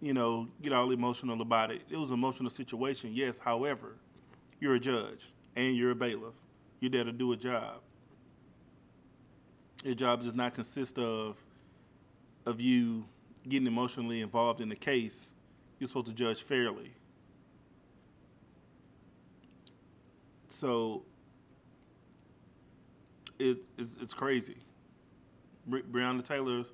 You 0.00 0.14
know, 0.14 0.46
get 0.62 0.72
all 0.72 0.90
emotional 0.92 1.40
about 1.42 1.70
it. 1.72 1.82
It 1.90 1.96
was 1.96 2.10
an 2.10 2.14
emotional 2.14 2.50
situation, 2.50 3.12
yes. 3.12 3.40
However, 3.40 3.96
you're 4.60 4.74
a 4.74 4.80
judge 4.80 5.32
and 5.56 5.76
you're 5.76 5.90
a 5.90 5.96
bailiff. 5.96 6.34
You're 6.80 6.90
there 6.90 7.04
to 7.04 7.12
do 7.12 7.32
a 7.32 7.36
job. 7.36 7.80
Your 9.84 9.94
job 9.94 10.22
does 10.22 10.34
not 10.34 10.54
consist 10.54 10.98
of 10.98 11.36
of 12.44 12.60
you 12.60 13.04
getting 13.48 13.66
emotionally 13.66 14.20
involved 14.20 14.60
in 14.60 14.68
the 14.68 14.76
case. 14.76 15.26
You're 15.78 15.88
supposed 15.88 16.06
to 16.06 16.12
judge 16.12 16.42
fairly. 16.42 16.92
So 20.48 21.02
it, 23.38 23.58
it's, 23.76 23.96
it's 24.00 24.14
crazy. 24.14 24.56
Bre- 25.66 25.80
Breonna 25.80 26.26
Taylor's 26.26 26.66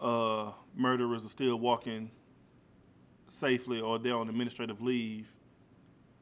uh, 0.00 0.52
murderers 0.74 1.24
are 1.24 1.30
still 1.30 1.58
walking 1.58 2.10
safely 3.28 3.80
or 3.80 3.98
they're 3.98 4.14
on 4.14 4.28
administrative 4.28 4.80
leave 4.80 5.26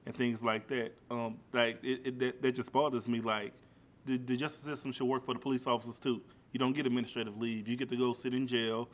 and 0.06 0.14
things 0.16 0.42
like 0.42 0.68
that. 0.68 0.92
Um, 1.10 1.38
like 1.52 1.78
it, 1.82 2.00
it 2.04 2.18
that, 2.18 2.42
that 2.42 2.52
just 2.52 2.72
bothers 2.72 3.06
me. 3.06 3.20
Like 3.20 3.52
the, 4.06 4.18
the 4.18 4.36
justice 4.36 4.64
system 4.64 4.92
should 4.92 5.06
work 5.06 5.24
for 5.24 5.34
the 5.34 5.40
police 5.40 5.66
officers 5.66 5.98
too. 5.98 6.20
You 6.52 6.58
don't 6.58 6.72
get 6.72 6.86
administrative 6.86 7.36
leave. 7.36 7.68
You 7.68 7.76
get 7.76 7.88
to 7.90 7.96
go 7.96 8.12
sit 8.12 8.34
in 8.34 8.46
jail 8.46 8.88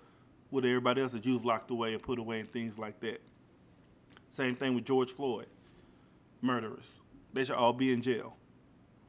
with 0.51 0.65
everybody 0.65 1.03
else 1.03 1.13
that 1.13 1.25
you've 1.25 1.45
locked 1.45 1.71
away 1.71 1.93
and 1.93 2.03
put 2.03 2.19
away 2.19 2.41
and 2.41 2.53
things 2.53 2.79
like 2.79 3.01
that. 3.01 3.21
Same 4.31 4.57
thing 4.57 4.75
with 4.75 4.85
George 4.85 5.11
Floyd. 5.11 5.47
Murderers. 6.41 6.93
They 7.33 7.45
should 7.45 7.57
all 7.57 7.73
be 7.73 7.93
in 7.93 8.03
jail. 8.03 8.37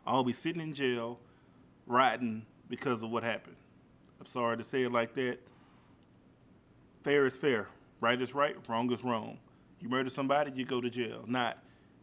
All 0.06 0.24
be 0.24 0.34
sitting 0.34 0.62
in 0.62 0.74
jail, 0.74 1.20
rotting 1.86 2.46
because 2.70 3.04
of 3.04 3.10
what 3.10 3.24
happened. 3.24 3.56
I'm 4.20 4.26
sorry 4.26 4.58
to 4.58 4.64
say 4.64 4.84
it 4.84 4.92
like 4.92 5.16
that. 5.16 5.38
Fair 7.04 7.26
is 7.26 7.38
fair. 7.38 7.68
Right 8.00 8.20
is 8.22 8.34
right. 8.34 8.56
Wrong 8.68 8.92
is 8.92 9.04
wrong. 9.04 9.38
You 9.80 9.90
murder 9.90 10.10
somebody, 10.10 10.52
you 10.56 10.66
go 10.66 10.82
to 10.82 10.90
jail. 10.90 11.24
Not 11.28 11.58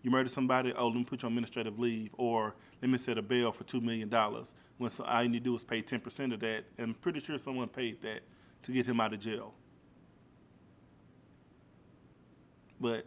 you 0.08 0.12
murder 0.12 0.30
somebody, 0.30 0.72
oh, 0.72 0.86
let 0.86 0.96
me 0.96 1.04
put 1.04 1.22
you 1.22 1.26
on 1.26 1.32
administrative 1.32 1.78
leave, 1.78 2.10
or 2.16 2.54
let 2.80 2.90
me 2.90 2.96
set 2.96 3.18
a 3.18 3.22
bail 3.22 3.52
for 3.52 3.64
$2 3.64 3.82
million. 3.82 4.08
When 4.78 4.90
so, 4.90 5.04
all 5.04 5.22
you 5.22 5.28
need 5.28 5.44
to 5.44 5.50
do 5.50 5.54
is 5.54 5.64
pay 5.64 5.82
10% 5.82 6.32
of 6.32 6.40
that. 6.40 6.64
And 6.78 6.88
I'm 6.88 6.94
pretty 6.94 7.20
sure 7.20 7.36
someone 7.36 7.68
paid 7.68 8.00
that 8.00 8.20
to 8.62 8.72
get 8.72 8.86
him 8.86 9.00
out 9.00 9.12
of 9.12 9.20
jail. 9.20 9.52
But, 12.80 13.04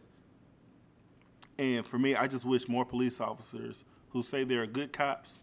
and 1.57 1.87
for 1.87 1.97
me, 1.97 2.15
I 2.15 2.27
just 2.27 2.45
wish 2.45 2.67
more 2.67 2.85
police 2.85 3.19
officers 3.19 3.83
who 4.09 4.21
say 4.21 4.43
they're 4.43 4.67
good 4.67 4.93
cops 4.93 5.41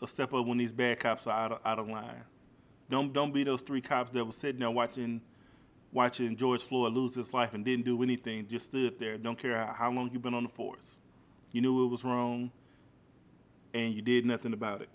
will 0.00 0.08
step 0.08 0.32
up 0.32 0.46
when 0.46 0.56
these 0.56 0.72
bad 0.72 1.00
cops 1.00 1.26
are 1.26 1.38
out 1.38 1.52
of, 1.52 1.58
out 1.66 1.78
of 1.80 1.88
line. 1.88 2.22
Don't, 2.88 3.12
don't 3.12 3.32
be 3.32 3.44
those 3.44 3.60
three 3.60 3.82
cops 3.82 4.10
that 4.12 4.24
were 4.24 4.32
sitting 4.32 4.60
there 4.60 4.70
watching 4.70 5.20
watching 5.92 6.36
George 6.36 6.62
Floyd 6.62 6.92
lose 6.92 7.14
his 7.14 7.32
life 7.32 7.54
and 7.54 7.64
didn't 7.64 7.84
do 7.84 8.02
anything, 8.02 8.48
just 8.48 8.66
stood 8.66 8.98
there. 8.98 9.18
Don't 9.18 9.38
care 9.38 9.56
how, 9.58 9.72
how 9.72 9.90
long 9.90 10.10
you've 10.12 10.22
been 10.22 10.34
on 10.34 10.44
the 10.44 10.48
force. 10.48 10.96
You 11.52 11.60
knew 11.60 11.84
it 11.84 11.88
was 11.88 12.04
wrong 12.04 12.50
and 13.74 13.94
you 13.94 14.02
did 14.02 14.24
nothing 14.24 14.52
about 14.52 14.82
it. 14.82 14.88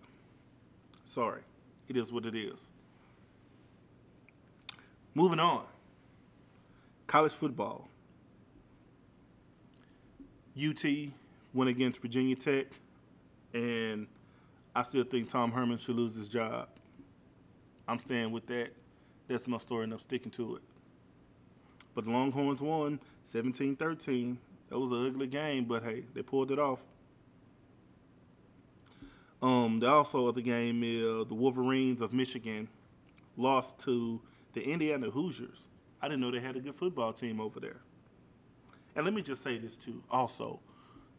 Sorry. 1.05 1.41
It 1.87 1.97
is 1.97 2.11
what 2.11 2.25
it 2.25 2.35
is. 2.35 2.67
Moving 5.13 5.39
on. 5.39 5.63
College 7.07 7.31
football. 7.31 7.87
UT 10.57 10.83
went 11.53 11.69
against 11.69 11.99
Virginia 12.01 12.35
Tech, 12.35 12.65
and 13.53 14.07
I 14.75 14.83
still 14.83 15.03
think 15.03 15.29
Tom 15.29 15.51
Herman 15.51 15.77
should 15.77 15.95
lose 15.95 16.15
his 16.15 16.27
job. 16.27 16.67
I'm 17.87 17.99
staying 17.99 18.31
with 18.31 18.47
that. 18.47 18.69
That's 19.27 19.47
my 19.47 19.59
story, 19.59 19.85
and 19.85 19.93
I'm 19.93 19.99
sticking 19.99 20.31
to 20.31 20.57
it. 20.57 20.61
But 21.97 22.05
the 22.05 22.11
Longhorns 22.11 22.61
won 22.61 22.99
17 23.25 23.75
13. 23.75 24.37
That 24.69 24.77
was 24.77 24.91
an 24.91 25.07
ugly 25.07 25.25
game, 25.25 25.65
but 25.65 25.81
hey, 25.81 26.03
they 26.13 26.21
pulled 26.21 26.51
it 26.51 26.59
off. 26.59 26.77
Um, 29.41 29.79
the 29.79 29.87
also 29.87 30.27
other 30.27 30.41
game 30.41 30.83
is 30.83 31.27
the 31.27 31.33
Wolverines 31.33 32.01
of 32.01 32.13
Michigan 32.13 32.67
lost 33.35 33.79
to 33.79 34.21
the 34.53 34.61
Indiana 34.61 35.09
Hoosiers. 35.09 35.63
I 35.99 36.07
didn't 36.07 36.21
know 36.21 36.29
they 36.29 36.39
had 36.39 36.55
a 36.55 36.59
good 36.59 36.75
football 36.75 37.13
team 37.13 37.41
over 37.41 37.59
there. 37.59 37.77
And 38.95 39.03
let 39.03 39.15
me 39.15 39.23
just 39.23 39.41
say 39.41 39.57
this 39.57 39.75
too. 39.75 40.03
Also, 40.11 40.59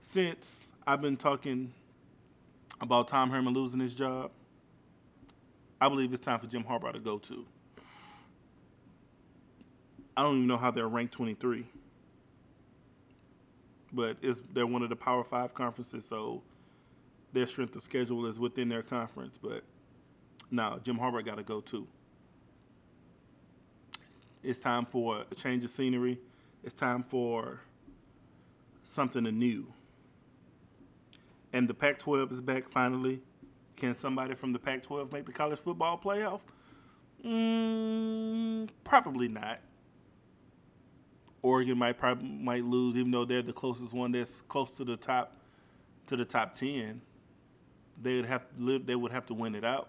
since 0.00 0.66
I've 0.87 1.00
been 1.00 1.16
talking 1.16 1.73
about 2.80 3.08
Tom 3.08 3.30
Herman 3.30 3.52
losing 3.52 3.80
his 3.80 3.97
job, 3.97 4.30
I 5.80 5.88
believe 5.88 6.12
it's 6.12 6.25
time 6.25 6.38
for 6.38 6.47
Jim 6.47 6.62
Harbaugh 6.62 6.92
to 6.92 7.00
go 7.00 7.18
too. 7.18 7.47
I 10.18 10.22
don't 10.22 10.34
even 10.38 10.48
know 10.48 10.56
how 10.56 10.72
they're 10.72 10.88
ranked 10.88 11.14
23, 11.14 11.64
but 13.92 14.16
it's, 14.20 14.40
they're 14.52 14.66
one 14.66 14.82
of 14.82 14.88
the 14.88 14.96
Power 14.96 15.22
Five 15.22 15.54
conferences, 15.54 16.04
so 16.08 16.42
their 17.32 17.46
strength 17.46 17.76
of 17.76 17.84
schedule 17.84 18.26
is 18.26 18.40
within 18.40 18.68
their 18.68 18.82
conference. 18.82 19.38
But 19.40 19.62
now 20.50 20.80
Jim 20.82 20.98
Harbaugh 20.98 21.25
got 21.25 21.37
to 21.37 21.44
go 21.44 21.60
too. 21.60 21.87
It's 24.42 24.58
time 24.58 24.87
for 24.87 25.25
a 25.30 25.34
change 25.37 25.62
of 25.62 25.70
scenery. 25.70 26.18
It's 26.64 26.75
time 26.75 27.04
for 27.04 27.60
something 28.82 29.22
new. 29.22 29.72
And 31.52 31.68
the 31.68 31.75
Pac 31.75 32.00
12 32.00 32.32
is 32.32 32.40
back 32.40 32.68
finally. 32.68 33.20
Can 33.76 33.94
somebody 33.94 34.34
from 34.34 34.52
the 34.52 34.58
Pac 34.58 34.82
12 34.82 35.12
make 35.12 35.26
the 35.26 35.32
college 35.32 35.60
football 35.60 35.96
playoff? 35.96 36.40
Mm, 37.25 38.68
probably 38.82 39.28
not. 39.28 39.60
Oregon 41.49 41.78
might 41.78 41.99
probably 41.99 42.28
might 42.28 42.64
lose, 42.64 42.97
even 42.97 43.11
though 43.11 43.25
they're 43.25 43.43
the 43.43 43.52
closest 43.52 43.93
one 43.95 44.12
that's 44.12 44.43
close 44.43 44.71
to 44.73 44.85
the 44.85 44.97
top 44.97 45.35
to 46.07 46.17
the 46.17 46.25
top 46.25 46.55
ten. 46.55 47.00
They 48.00 48.17
would 48.17 48.26
have 48.26 48.43
to 48.43 48.55
live. 48.59 48.87
They 48.87 48.95
would 48.95 49.12
have 49.12 49.26
to 49.26 49.35
win 49.35 49.55
it 49.55 49.64
out, 49.64 49.88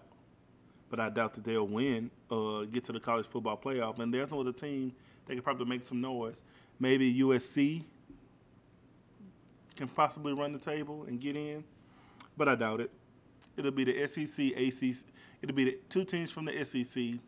but 0.88 0.98
I 0.98 1.10
doubt 1.10 1.34
that 1.34 1.44
they'll 1.44 1.66
win. 1.66 2.10
Uh, 2.30 2.62
get 2.62 2.84
to 2.84 2.92
the 2.92 3.00
college 3.00 3.26
football 3.26 3.58
playoff, 3.58 3.98
and 3.98 4.12
there's 4.12 4.30
no 4.30 4.40
other 4.40 4.52
team 4.52 4.92
that 5.26 5.34
could 5.34 5.44
probably 5.44 5.66
make 5.66 5.84
some 5.84 6.00
noise. 6.00 6.42
Maybe 6.78 7.14
USC 7.20 7.84
can 9.76 9.88
possibly 9.88 10.32
run 10.32 10.52
the 10.52 10.58
table 10.58 11.04
and 11.04 11.20
get 11.20 11.36
in, 11.36 11.62
but 12.36 12.48
I 12.48 12.54
doubt 12.54 12.80
it. 12.80 12.90
It'll 13.56 13.70
be 13.70 13.84
the 13.84 14.06
SEC, 14.06 14.46
ACC. 14.56 15.04
It'll 15.42 15.54
be 15.54 15.64
the 15.64 15.78
two 15.90 16.04
teams 16.04 16.30
from 16.30 16.46
the 16.46 16.64
SEC, 16.64 17.20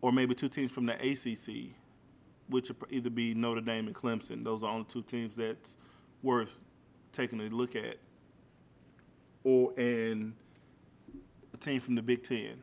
or 0.00 0.12
maybe 0.12 0.34
two 0.34 0.48
teams 0.48 0.72
from 0.72 0.86
the 0.86 0.94
ACC 0.94 1.74
which 2.48 2.68
would 2.68 2.76
either 2.90 3.10
be 3.10 3.34
Notre 3.34 3.60
Dame 3.60 3.86
and 3.86 3.96
Clemson. 3.96 4.44
Those 4.44 4.62
are 4.62 4.70
only 4.70 4.86
two 4.88 5.02
teams 5.02 5.34
that's 5.36 5.76
worth 6.22 6.58
taking 7.12 7.40
a 7.40 7.44
look 7.44 7.76
at. 7.76 7.96
Or 9.42 9.72
and 9.78 10.34
a 11.52 11.56
team 11.56 11.80
from 11.80 11.94
the 11.94 12.02
Big 12.02 12.24
Ten. 12.24 12.62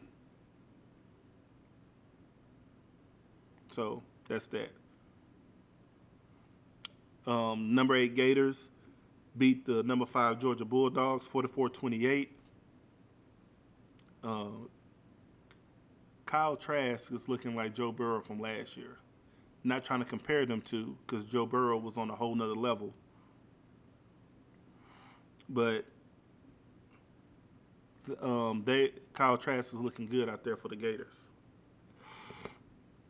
So 3.72 4.04
that's 4.28 4.48
that. 4.48 4.72
Um, 7.26 7.76
number 7.76 7.96
eight 7.96 8.16
Gators 8.16 8.70
beat 9.38 9.66
the 9.66 9.84
number 9.84 10.06
five 10.06 10.40
Georgia 10.40 10.66
Bulldogs 10.66 11.26
44 11.26 11.70
28. 11.70 12.38
Uh, 14.24 14.46
Kyle 16.26 16.56
Trask 16.56 17.12
is 17.12 17.28
looking 17.28 17.56
like 17.56 17.74
Joe 17.74 17.92
Burrow 17.92 18.22
from 18.22 18.40
last 18.40 18.78
year. 18.78 18.98
Not 19.64 19.86
trying 19.86 20.00
to 20.00 20.06
compare 20.06 20.46
them 20.46 20.62
to 20.64 20.98
because 21.06 21.24
Joe 21.26 21.46
Burrow 21.46 21.78
was 21.78 21.98
on 21.98 22.10
a 22.10 22.16
whole 22.16 22.34
nother 22.34 22.56
level. 22.56 22.94
But 25.48 25.86
um, 28.22 28.64
they 28.66 28.94
Kyle 29.14 29.38
Trask 29.38 29.74
is 29.74 29.80
looking 29.80 30.08
good 30.08 30.30
out 30.30 30.44
there 30.44 30.56
for 30.56 30.68
the 30.68 30.76
Gators. 30.76 31.14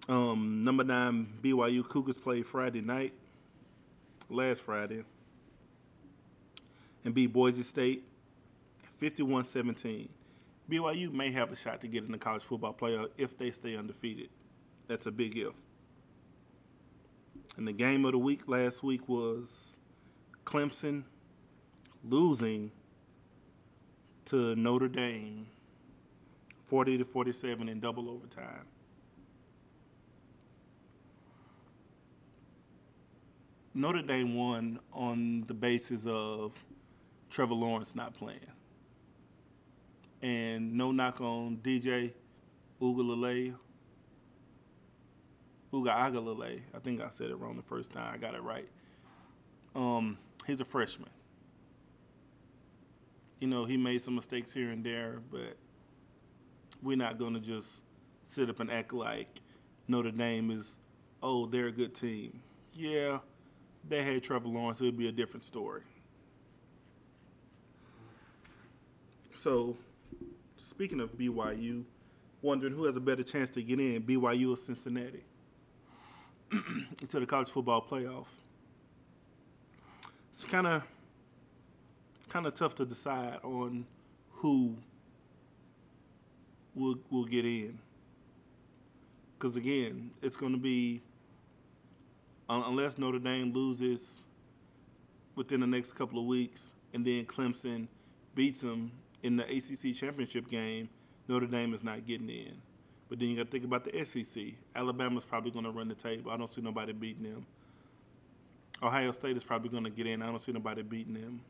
Um, 0.09 0.63
number 0.63 0.83
nine 0.83 1.27
BYU 1.41 1.87
Cougars 1.87 2.17
played 2.17 2.45
Friday 2.45 2.81
night, 2.81 3.13
last 4.29 4.61
Friday, 4.61 5.03
and 7.05 7.13
beat 7.13 7.31
Boise 7.31 7.63
State 7.63 8.03
51-17. 9.01 10.09
BYU 10.69 11.11
may 11.11 11.31
have 11.31 11.51
a 11.51 11.55
shot 11.55 11.81
to 11.81 11.87
get 11.87 12.03
in 12.03 12.11
the 12.11 12.17
college 12.17 12.43
football 12.43 12.73
playoff 12.73 13.09
if 13.17 13.37
they 13.37 13.51
stay 13.51 13.75
undefeated. 13.75 14.29
That's 14.87 15.05
a 15.05 15.11
big 15.11 15.37
if. 15.37 15.53
And 17.57 17.67
the 17.67 17.73
game 17.73 18.05
of 18.05 18.13
the 18.13 18.17
week 18.17 18.41
last 18.47 18.81
week 18.81 19.07
was 19.07 19.77
Clemson 20.45 21.03
losing 22.03 22.71
to 24.25 24.55
Notre 24.55 24.87
Dame 24.87 25.47
40 26.67 26.99
to 26.99 27.05
47 27.05 27.67
in 27.67 27.81
double 27.81 28.09
overtime. 28.09 28.65
Notre 33.73 34.01
Dame 34.01 34.35
won 34.35 34.79
on 34.93 35.43
the 35.47 35.53
basis 35.53 36.05
of 36.05 36.53
Trevor 37.29 37.53
Lawrence 37.53 37.93
not 37.95 38.13
playing. 38.13 38.39
And 40.21 40.73
no 40.73 40.91
knock 40.91 41.19
on 41.19 41.57
DJ 41.57 42.13
Ugalale. 42.81 43.53
Uga 45.73 45.95
Agalale. 45.95 46.61
I 46.73 46.79
think 46.79 47.01
I 47.01 47.09
said 47.09 47.29
it 47.29 47.35
wrong 47.35 47.55
the 47.55 47.63
first 47.63 47.91
time. 47.91 48.13
I 48.13 48.17
got 48.17 48.35
it 48.35 48.43
right. 48.43 48.67
Um, 49.75 50.17
he's 50.45 50.59
a 50.59 50.65
freshman. 50.65 51.09
You 53.39 53.47
know, 53.47 53.65
he 53.65 53.77
made 53.77 54.01
some 54.01 54.15
mistakes 54.15 54.51
here 54.51 54.69
and 54.69 54.83
there, 54.83 55.19
but 55.31 55.57
we're 56.83 56.97
not 56.97 57.17
going 57.17 57.33
to 57.33 57.39
just 57.39 57.67
sit 58.23 58.49
up 58.49 58.59
and 58.59 58.69
act 58.69 58.93
like 58.93 59.27
Notre 59.87 60.11
Dame 60.11 60.51
is, 60.51 60.77
oh, 61.23 61.47
they're 61.47 61.67
a 61.67 61.71
good 61.71 61.95
team. 61.95 62.41
Yeah, 62.73 63.19
they 63.87 64.03
had 64.03 64.23
Trevor 64.23 64.47
Lawrence, 64.47 64.79
it 64.79 64.85
would 64.85 64.97
be 64.97 65.07
a 65.07 65.11
different 65.11 65.43
story. 65.43 65.81
So, 69.33 69.75
speaking 70.57 70.99
of 70.99 71.17
BYU, 71.17 71.83
wondering 72.41 72.73
who 72.73 72.83
has 72.85 72.95
a 72.95 72.99
better 72.99 73.23
chance 73.23 73.49
to 73.51 73.63
get 73.63 73.79
in, 73.79 74.03
BYU 74.03 74.53
or 74.53 74.57
Cincinnati, 74.57 75.23
into 77.01 77.19
the 77.19 77.25
college 77.25 77.49
football 77.49 77.81
playoff. 77.81 78.25
It's 80.33 80.43
kind 80.43 80.67
of 80.67 80.83
kind 82.29 82.45
of 82.45 82.53
tough 82.53 82.75
to 82.75 82.85
decide 82.85 83.39
on 83.43 83.85
who 84.31 84.75
will 86.75 86.97
will 87.09 87.25
get 87.25 87.45
in. 87.45 87.79
Because 89.37 89.55
again, 89.55 90.11
it's 90.21 90.35
going 90.35 90.51
to 90.51 90.57
be 90.57 91.01
unless 92.49 92.97
Notre 92.97 93.19
Dame 93.19 93.53
loses 93.53 94.21
within 95.35 95.61
the 95.61 95.67
next 95.67 95.93
couple 95.93 96.19
of 96.19 96.25
weeks, 96.25 96.71
and 96.93 97.05
then 97.05 97.25
Clemson 97.25 97.87
beats 98.35 98.61
them 98.61 98.91
in 99.23 99.37
the 99.37 99.43
ACC 99.43 99.95
championship 99.95 100.49
game, 100.49 100.89
Notre 101.27 101.47
Dame 101.47 101.73
is 101.73 101.83
not 101.83 102.05
getting 102.05 102.29
in. 102.29 102.61
But 103.11 103.19
then 103.19 103.27
you 103.27 103.35
got 103.35 103.47
to 103.47 103.51
think 103.51 103.65
about 103.65 103.83
the 103.83 104.05
SEC. 104.05 104.41
Alabama's 104.73 105.25
probably 105.25 105.51
going 105.51 105.65
to 105.65 105.71
run 105.71 105.89
the 105.89 105.95
table. 105.95 106.31
I 106.31 106.37
don't 106.37 106.49
see 106.49 106.61
nobody 106.61 106.93
beating 106.93 107.23
them. 107.23 107.45
Ohio 108.81 109.11
State 109.11 109.35
is 109.35 109.43
probably 109.43 109.67
going 109.67 109.83
to 109.83 109.89
get 109.89 110.07
in. 110.07 110.21
I 110.21 110.27
don't 110.27 110.41
see 110.41 110.53
nobody 110.53 110.81
beating 110.81 111.15
them. 111.15 111.41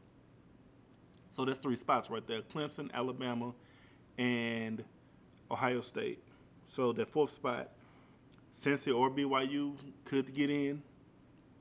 So 1.29 1.45
that's 1.45 1.59
three 1.59 1.75
spots 1.75 2.09
right 2.09 2.25
there: 2.25 2.41
Clemson, 2.41 2.91
Alabama, 2.95 3.53
and 4.17 4.83
Ohio 5.51 5.81
State. 5.81 6.17
So 6.67 6.93
that 6.93 7.07
fourth 7.07 7.31
spot, 7.31 7.69
Cincy 8.59 8.91
or 8.91 9.11
BYU 9.11 9.75
could 10.03 10.33
get 10.33 10.49
in. 10.49 10.81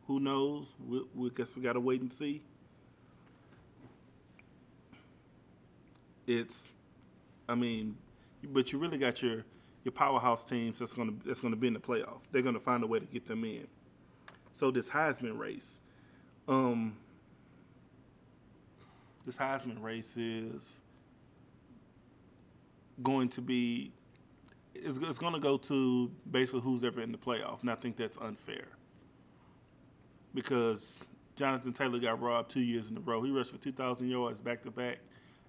Who 0.07 0.19
knows? 0.19 0.69
We, 0.89 1.05
we 1.15 1.29
guess 1.29 1.55
we 1.55 1.61
got 1.61 1.75
to 1.75 1.81
wait 1.81 2.01
and 2.01 2.11
see. 2.11 2.41
It's, 6.27 6.69
I 7.47 7.55
mean, 7.55 7.99
but 8.43 8.73
you 8.73 8.79
really 8.79 8.97
got 8.97 9.21
your 9.23 9.45
your 9.85 9.93
powerhouse 9.93 10.45
teams 10.45 10.79
that's 10.79 10.93
gonna 10.93 11.13
that's 11.25 11.41
gonna 11.41 11.57
be 11.57 11.67
in 11.67 11.75
the 11.75 11.81
playoff. 11.81 12.21
They're 12.33 12.43
gonna 12.43 12.61
find 12.61 12.83
a 12.83 12.87
way 12.87 13.01
to 13.01 13.07
get 13.07 13.27
them 13.27 13.45
in. 13.45 13.67
So 14.53 14.71
this 14.71 14.91
Heisman 14.91 15.39
race, 15.39 15.81
um, 16.49 16.97
this 19.25 19.37
Heisman 19.37 19.83
race 19.83 20.17
is 20.17 20.81
going 23.03 23.29
to 23.31 23.41
be 23.41 23.93
it's, 24.75 24.99
it's 24.99 25.19
going 25.19 25.33
to 25.35 25.41
go 25.41 25.57
to 25.57 26.11
basically 26.31 26.61
who's 26.61 26.85
ever 26.85 27.01
in 27.01 27.13
the 27.13 27.19
playoff, 27.19 27.61
and 27.61 27.71
I 27.71 27.75
think 27.75 27.97
that's 27.97 28.17
unfair 28.19 28.67
because 30.35 30.93
Jonathan 31.37 31.73
Taylor 31.73 31.99
got 31.99 32.21
robbed 32.21 32.51
two 32.51 32.61
years 32.61 32.89
in 32.89 32.97
a 32.97 33.01
row. 33.01 33.23
He 33.23 33.31
rushed 33.31 33.51
for 33.51 33.59
2,000 33.59 34.09
yards 34.09 34.41
back 34.41 34.63
to 34.63 34.71
back 34.71 34.99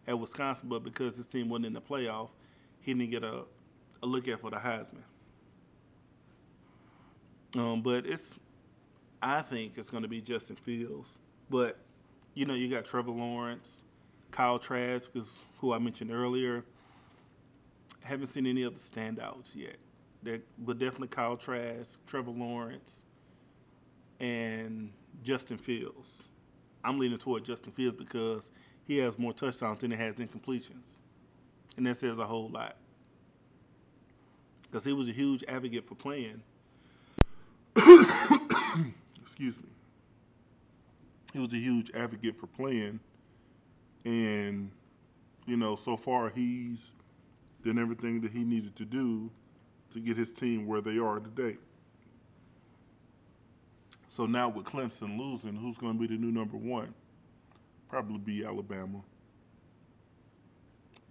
at 0.07 0.17
Wisconsin, 0.17 0.69
but 0.69 0.83
because 0.83 1.15
his 1.17 1.27
team 1.27 1.49
wasn't 1.49 1.67
in 1.67 1.73
the 1.73 1.81
playoff, 1.81 2.29
he 2.79 2.93
didn't 2.93 3.11
get 3.11 3.23
a, 3.23 3.43
a 4.03 4.05
look 4.05 4.27
at 4.27 4.39
for 4.39 4.49
the 4.49 4.57
Heisman. 4.57 5.03
Um, 7.55 7.81
but 7.81 8.05
it's, 8.05 8.39
I 9.21 9.41
think 9.41 9.73
it's 9.77 9.89
going 9.89 10.03
to 10.03 10.09
be 10.09 10.21
Justin 10.21 10.55
Fields. 10.55 11.17
But, 11.49 11.77
you 12.33 12.45
know, 12.45 12.53
you 12.53 12.69
got 12.69 12.85
Trevor 12.85 13.11
Lawrence, 13.11 13.83
Kyle 14.31 14.57
Trask, 14.57 15.11
is 15.15 15.29
who 15.59 15.73
I 15.73 15.79
mentioned 15.79 16.11
earlier. 16.11 16.63
Haven't 18.03 18.27
seen 18.27 18.47
any 18.47 18.63
other 18.63 18.77
standouts 18.77 19.53
yet. 19.53 19.77
But 20.57 20.79
definitely 20.79 21.09
Kyle 21.09 21.35
Trask, 21.35 21.99
Trevor 22.07 22.31
Lawrence, 22.31 23.05
and 24.19 24.91
Justin 25.23 25.57
Fields. 25.57 26.07
I'm 26.83 26.99
leaning 26.99 27.17
toward 27.17 27.43
Justin 27.43 27.71
Fields 27.71 27.97
because 27.97 28.49
he 28.87 28.97
has 28.99 29.19
more 29.19 29.33
touchdowns 29.33 29.81
than 29.81 29.91
he 29.91 29.97
has 29.97 30.15
incompletions. 30.15 30.97
And 31.77 31.85
that 31.85 31.97
says 31.97 32.17
a 32.17 32.25
whole 32.25 32.49
lot. 32.49 32.77
Because 34.71 34.85
he 34.85 34.93
was 34.93 35.09
a 35.09 35.11
huge 35.11 35.43
advocate 35.49 35.85
for 35.85 35.95
playing. 35.95 36.41
Excuse 39.21 39.57
me. 39.57 39.69
He 41.33 41.39
was 41.39 41.51
a 41.53 41.57
huge 41.57 41.91
advocate 41.93 42.39
for 42.39 42.47
playing. 42.47 43.01
And, 44.05 44.71
you 45.45 45.57
know, 45.57 45.75
so 45.75 45.97
far 45.97 46.29
he's 46.29 46.91
done 47.65 47.77
everything 47.79 48.21
that 48.21 48.31
he 48.31 48.39
needed 48.39 48.75
to 48.77 48.85
do 48.85 49.29
to 49.91 49.99
get 49.99 50.15
his 50.17 50.31
team 50.31 50.65
where 50.65 50.81
they 50.81 50.97
are 50.97 51.19
today. 51.19 51.57
So 54.07 54.25
now 54.25 54.49
with 54.49 54.65
Clemson 54.65 55.17
losing, 55.19 55.55
who's 55.55 55.77
going 55.77 55.93
to 55.93 55.99
be 55.99 56.07
the 56.07 56.19
new 56.21 56.31
number 56.31 56.57
one? 56.57 56.93
Probably 57.89 58.17
be 58.17 58.45
Alabama. 58.45 59.01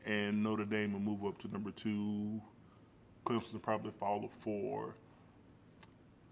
And 0.07 0.42
Notre 0.42 0.64
Dame 0.64 0.94
will 0.94 1.01
move 1.01 1.25
up 1.25 1.38
to 1.42 1.49
number 1.49 1.70
two. 1.70 2.40
Clemson 3.31 3.62
probably 3.62 3.93
fall 3.93 4.21
to 4.23 4.29
four. 4.40 4.97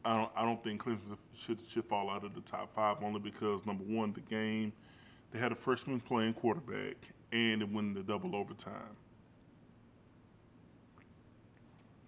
I 0.04 0.16
don't. 0.16 0.30
I 0.36 0.44
don't 0.44 0.62
think 0.62 0.82
Clemson 0.82 1.16
should 1.36 1.58
should 1.68 1.84
fall 1.84 2.10
out 2.10 2.24
of 2.24 2.34
the 2.34 2.40
top 2.40 2.74
five 2.74 2.96
only 3.02 3.20
because 3.20 3.64
number 3.64 3.84
one, 3.84 4.12
the 4.12 4.20
game 4.20 4.72
they 5.30 5.38
had 5.38 5.52
a 5.52 5.54
freshman 5.54 6.00
playing 6.00 6.34
quarterback 6.34 6.96
and 7.32 7.62
it 7.62 7.70
went 7.70 7.88
into 7.88 8.02
double 8.02 8.34
overtime. 8.34 8.96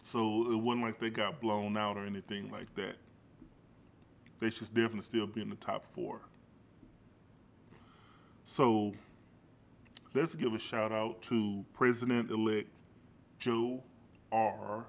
So 0.04 0.50
it 0.50 0.56
wasn't 0.56 0.84
like 0.84 0.98
they 0.98 1.10
got 1.10 1.40
blown 1.40 1.76
out 1.76 1.96
or 1.96 2.04
anything 2.04 2.50
like 2.50 2.74
that. 2.74 2.96
They 4.40 4.50
should 4.50 4.68
definitely 4.68 5.02
still 5.02 5.26
be 5.26 5.42
in 5.42 5.50
the 5.50 5.56
top 5.56 5.84
four. 5.94 6.20
So 8.46 8.94
let's 10.14 10.34
give 10.34 10.54
a 10.54 10.58
shout 10.58 10.90
out 10.90 11.22
to 11.22 11.64
President 11.74 12.30
elect 12.30 12.70
Joe 13.38 13.84
R. 14.32 14.86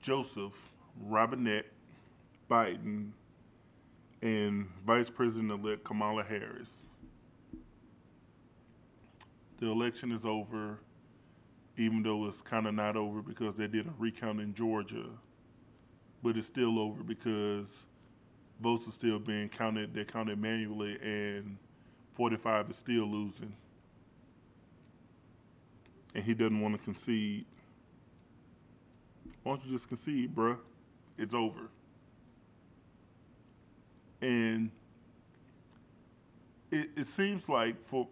Joseph 0.00 0.54
Robinette 1.00 1.66
Biden 2.50 3.10
and 4.22 4.68
Vice 4.86 5.10
President 5.10 5.50
elect 5.50 5.84
Kamala 5.84 6.24
Harris. 6.24 6.78
The 9.58 9.66
election 9.66 10.12
is 10.12 10.24
over 10.24 10.78
even 11.76 12.02
though 12.02 12.26
it's 12.26 12.42
kind 12.42 12.66
of 12.66 12.74
not 12.74 12.96
over 12.96 13.22
because 13.22 13.54
they 13.54 13.68
did 13.68 13.86
a 13.86 13.92
recount 13.98 14.40
in 14.40 14.52
Georgia 14.54 15.06
but 16.22 16.36
it's 16.36 16.46
still 16.46 16.78
over 16.78 17.02
because 17.02 17.68
votes 18.60 18.88
are 18.88 18.92
still 18.92 19.18
being 19.18 19.48
counted. 19.48 19.94
They're 19.94 20.04
counted 20.04 20.40
manually, 20.40 20.98
and 21.02 21.56
45 22.14 22.70
is 22.70 22.76
still 22.76 23.06
losing. 23.06 23.54
And 26.18 26.26
he 26.26 26.34
doesn't 26.34 26.60
want 26.60 26.76
to 26.76 26.82
concede. 26.82 27.44
Why 29.44 29.52
don't 29.52 29.64
you 29.64 29.70
just 29.70 29.86
concede, 29.86 30.34
bruh? 30.34 30.58
It's 31.16 31.32
over. 31.32 31.70
And 34.20 34.72
it, 36.72 36.88
it 36.96 37.06
seems 37.06 37.48
like 37.48 37.76
for 37.86 38.08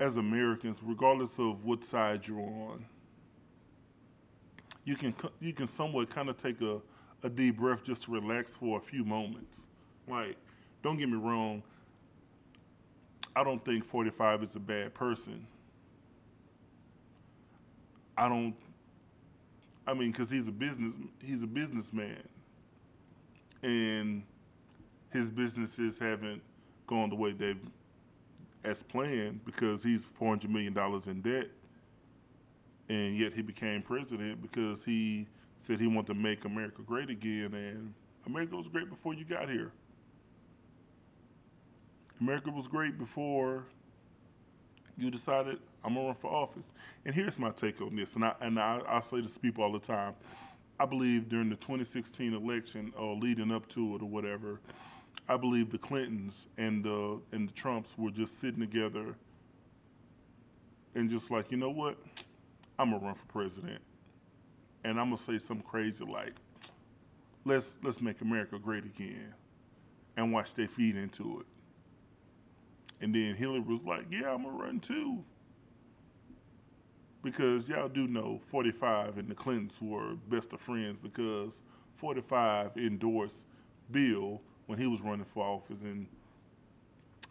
as 0.00 0.16
Americans, 0.16 0.78
regardless 0.82 1.38
of 1.38 1.64
what 1.64 1.84
side 1.84 2.26
you're 2.26 2.40
on, 2.40 2.84
you 4.84 4.96
can 4.96 5.14
you 5.38 5.52
can 5.52 5.68
somewhat 5.68 6.10
kind 6.10 6.28
of 6.28 6.36
take 6.38 6.60
a, 6.60 6.80
a 7.22 7.30
deep 7.30 7.58
breath 7.58 7.84
just 7.84 8.02
to 8.06 8.10
relax 8.10 8.56
for 8.56 8.78
a 8.78 8.80
few 8.80 9.04
moments. 9.04 9.60
Like, 10.08 10.34
don't 10.82 10.98
get 10.98 11.08
me 11.08 11.18
wrong, 11.18 11.62
I 13.36 13.44
don't 13.44 13.64
think 13.64 13.84
45 13.84 14.42
is 14.42 14.56
a 14.56 14.60
bad 14.60 14.92
person. 14.92 15.46
I 18.16 18.28
don't. 18.28 18.54
I 19.86 19.94
mean, 19.94 20.12
because 20.12 20.30
he's 20.30 20.48
a 20.48 20.52
business 20.52 20.94
he's 21.22 21.42
a 21.42 21.46
businessman, 21.46 22.22
and 23.62 24.22
his 25.10 25.30
businesses 25.30 25.98
haven't 25.98 26.42
gone 26.86 27.10
the 27.10 27.16
way 27.16 27.32
they've 27.32 27.60
as 28.64 28.82
planned 28.82 29.44
because 29.44 29.82
he's 29.82 30.04
400 30.04 30.50
million 30.50 30.72
dollars 30.72 31.08
in 31.08 31.20
debt, 31.20 31.48
and 32.88 33.16
yet 33.16 33.32
he 33.32 33.42
became 33.42 33.82
president 33.82 34.40
because 34.40 34.84
he 34.84 35.26
said 35.60 35.80
he 35.80 35.86
wanted 35.86 36.08
to 36.08 36.14
make 36.14 36.44
America 36.44 36.82
great 36.82 37.10
again, 37.10 37.54
and 37.54 37.94
America 38.26 38.56
was 38.56 38.68
great 38.68 38.88
before 38.88 39.14
you 39.14 39.24
got 39.24 39.48
here. 39.48 39.72
America 42.20 42.50
was 42.50 42.68
great 42.68 42.98
before 42.98 43.64
you 44.96 45.10
decided 45.10 45.58
I'm 45.84 45.94
gonna 45.94 46.06
run 46.06 46.16
for 46.16 46.30
office. 46.30 46.70
And 47.04 47.14
here's 47.14 47.38
my 47.38 47.50
take 47.50 47.80
on 47.80 47.96
this, 47.96 48.14
and 48.14 48.24
I 48.24 48.34
and 48.40 48.58
I, 48.58 48.80
I 48.86 49.00
say 49.00 49.20
this 49.20 49.34
to 49.34 49.40
people 49.40 49.64
all 49.64 49.72
the 49.72 49.78
time. 49.78 50.14
I 50.78 50.86
believe 50.86 51.28
during 51.28 51.48
the 51.48 51.56
2016 51.56 52.34
election 52.34 52.92
or 52.98 53.14
leading 53.14 53.52
up 53.52 53.68
to 53.70 53.96
it 53.96 54.02
or 54.02 54.08
whatever, 54.08 54.60
I 55.28 55.36
believe 55.36 55.70
the 55.70 55.78
Clintons 55.78 56.48
and 56.58 56.84
the 56.84 57.20
and 57.32 57.48
the 57.48 57.52
Trumps 57.52 57.96
were 57.96 58.10
just 58.10 58.40
sitting 58.40 58.60
together 58.60 59.16
and 60.94 61.10
just 61.10 61.30
like, 61.30 61.50
you 61.50 61.56
know 61.56 61.70
what? 61.70 61.98
I'm 62.78 62.90
gonna 62.90 63.04
run 63.04 63.14
for 63.14 63.26
president. 63.26 63.80
And 64.84 64.98
I'm 64.98 65.06
gonna 65.06 65.18
say 65.18 65.38
something 65.38 65.66
crazy 65.66 66.04
like, 66.04 66.34
let's 67.44 67.76
let's 67.82 68.00
make 68.00 68.20
America 68.20 68.58
great 68.58 68.84
again 68.84 69.34
and 70.16 70.32
watch 70.32 70.54
they 70.54 70.66
feed 70.66 70.96
into 70.96 71.40
it. 71.40 71.46
And 73.02 73.12
then 73.12 73.34
Hillary 73.34 73.60
was 73.60 73.82
like, 73.82 74.06
Yeah, 74.10 74.32
I'm 74.32 74.44
gonna 74.44 74.56
run 74.56 74.80
too. 74.80 75.24
Because 77.22 77.68
y'all 77.68 77.88
do 77.88 78.08
know 78.08 78.40
45 78.50 79.18
and 79.18 79.28
the 79.28 79.34
Clintons 79.34 79.76
were 79.80 80.14
best 80.28 80.52
of 80.52 80.60
friends 80.60 80.98
because 81.00 81.62
45 81.96 82.76
endorsed 82.76 83.44
Bill 83.90 84.40
when 84.66 84.78
he 84.78 84.86
was 84.86 85.00
running 85.00 85.24
for 85.24 85.44
office 85.44 85.82
in 85.82 86.06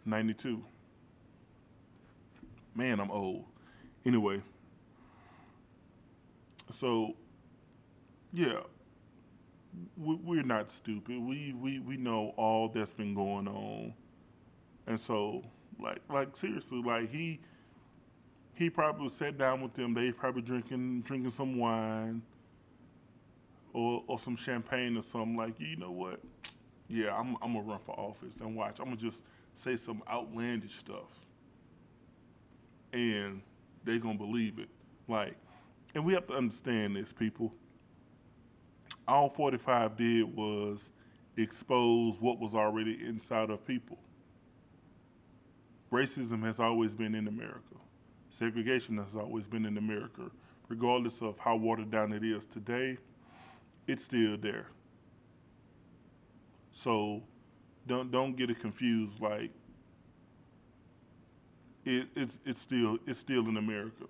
92. 0.04 0.62
Man, 2.74 3.00
I'm 3.00 3.10
old. 3.10 3.44
Anyway, 4.04 4.40
so 6.70 7.14
yeah, 8.32 8.60
we, 9.96 10.38
are 10.38 10.42
not 10.42 10.70
stupid. 10.70 11.18
We, 11.18 11.54
we 11.54 11.78
we 11.78 11.96
know 11.96 12.32
all 12.36 12.68
that's 12.68 12.92
been 12.92 13.14
going 13.14 13.46
on, 13.46 13.94
and 14.86 14.98
so 14.98 15.44
like 15.80 16.00
like 16.08 16.36
seriously, 16.36 16.82
like 16.82 17.10
he 17.10 17.40
he 18.54 18.70
probably 18.70 19.08
sat 19.08 19.38
down 19.38 19.60
with 19.60 19.74
them. 19.74 19.94
They 19.94 20.12
probably 20.12 20.42
drinking 20.42 21.02
drinking 21.02 21.30
some 21.30 21.58
wine 21.58 22.22
or 23.72 24.02
or 24.06 24.18
some 24.18 24.36
champagne 24.36 24.96
or 24.96 25.02
something. 25.02 25.36
Like 25.36 25.58
you 25.58 25.76
know 25.76 25.90
what? 25.90 26.20
Yeah, 26.88 27.16
I'm 27.16 27.36
I'm 27.42 27.54
gonna 27.54 27.62
run 27.62 27.80
for 27.84 27.98
office 27.98 28.40
and 28.40 28.54
watch. 28.54 28.78
I'm 28.78 28.86
gonna 28.86 28.96
just 28.96 29.24
say 29.54 29.76
some 29.76 30.02
outlandish 30.08 30.78
stuff, 30.78 31.10
and 32.92 33.42
they 33.84 33.98
gonna 33.98 34.18
believe 34.18 34.58
it. 34.58 34.68
Like, 35.08 35.36
and 35.94 36.04
we 36.04 36.14
have 36.14 36.26
to 36.28 36.34
understand 36.34 36.96
this, 36.96 37.12
people. 37.12 37.52
All 39.08 39.28
45 39.28 39.96
did 39.96 40.36
was 40.36 40.90
expose 41.36 42.20
what 42.20 42.38
was 42.38 42.54
already 42.54 42.98
inside 43.04 43.50
of 43.50 43.66
people. 43.66 43.98
Racism 45.92 46.42
has 46.44 46.58
always 46.58 46.94
been 46.94 47.14
in 47.14 47.28
America. 47.28 47.76
Segregation 48.30 48.96
has 48.96 49.14
always 49.14 49.46
been 49.46 49.66
in 49.66 49.76
America. 49.76 50.30
Regardless 50.68 51.20
of 51.20 51.38
how 51.38 51.54
watered 51.56 51.90
down 51.90 52.14
it 52.14 52.24
is 52.24 52.46
today, 52.46 52.96
it's 53.86 54.04
still 54.04 54.38
there. 54.38 54.68
So 56.70 57.22
don't 57.86 58.10
don't 58.10 58.34
get 58.36 58.48
it 58.48 58.58
confused 58.58 59.20
like 59.20 59.50
it, 61.84 62.08
it's 62.16 62.40
it's 62.46 62.60
still 62.62 62.98
it's 63.06 63.18
still 63.18 63.46
in 63.48 63.58
America. 63.58 64.06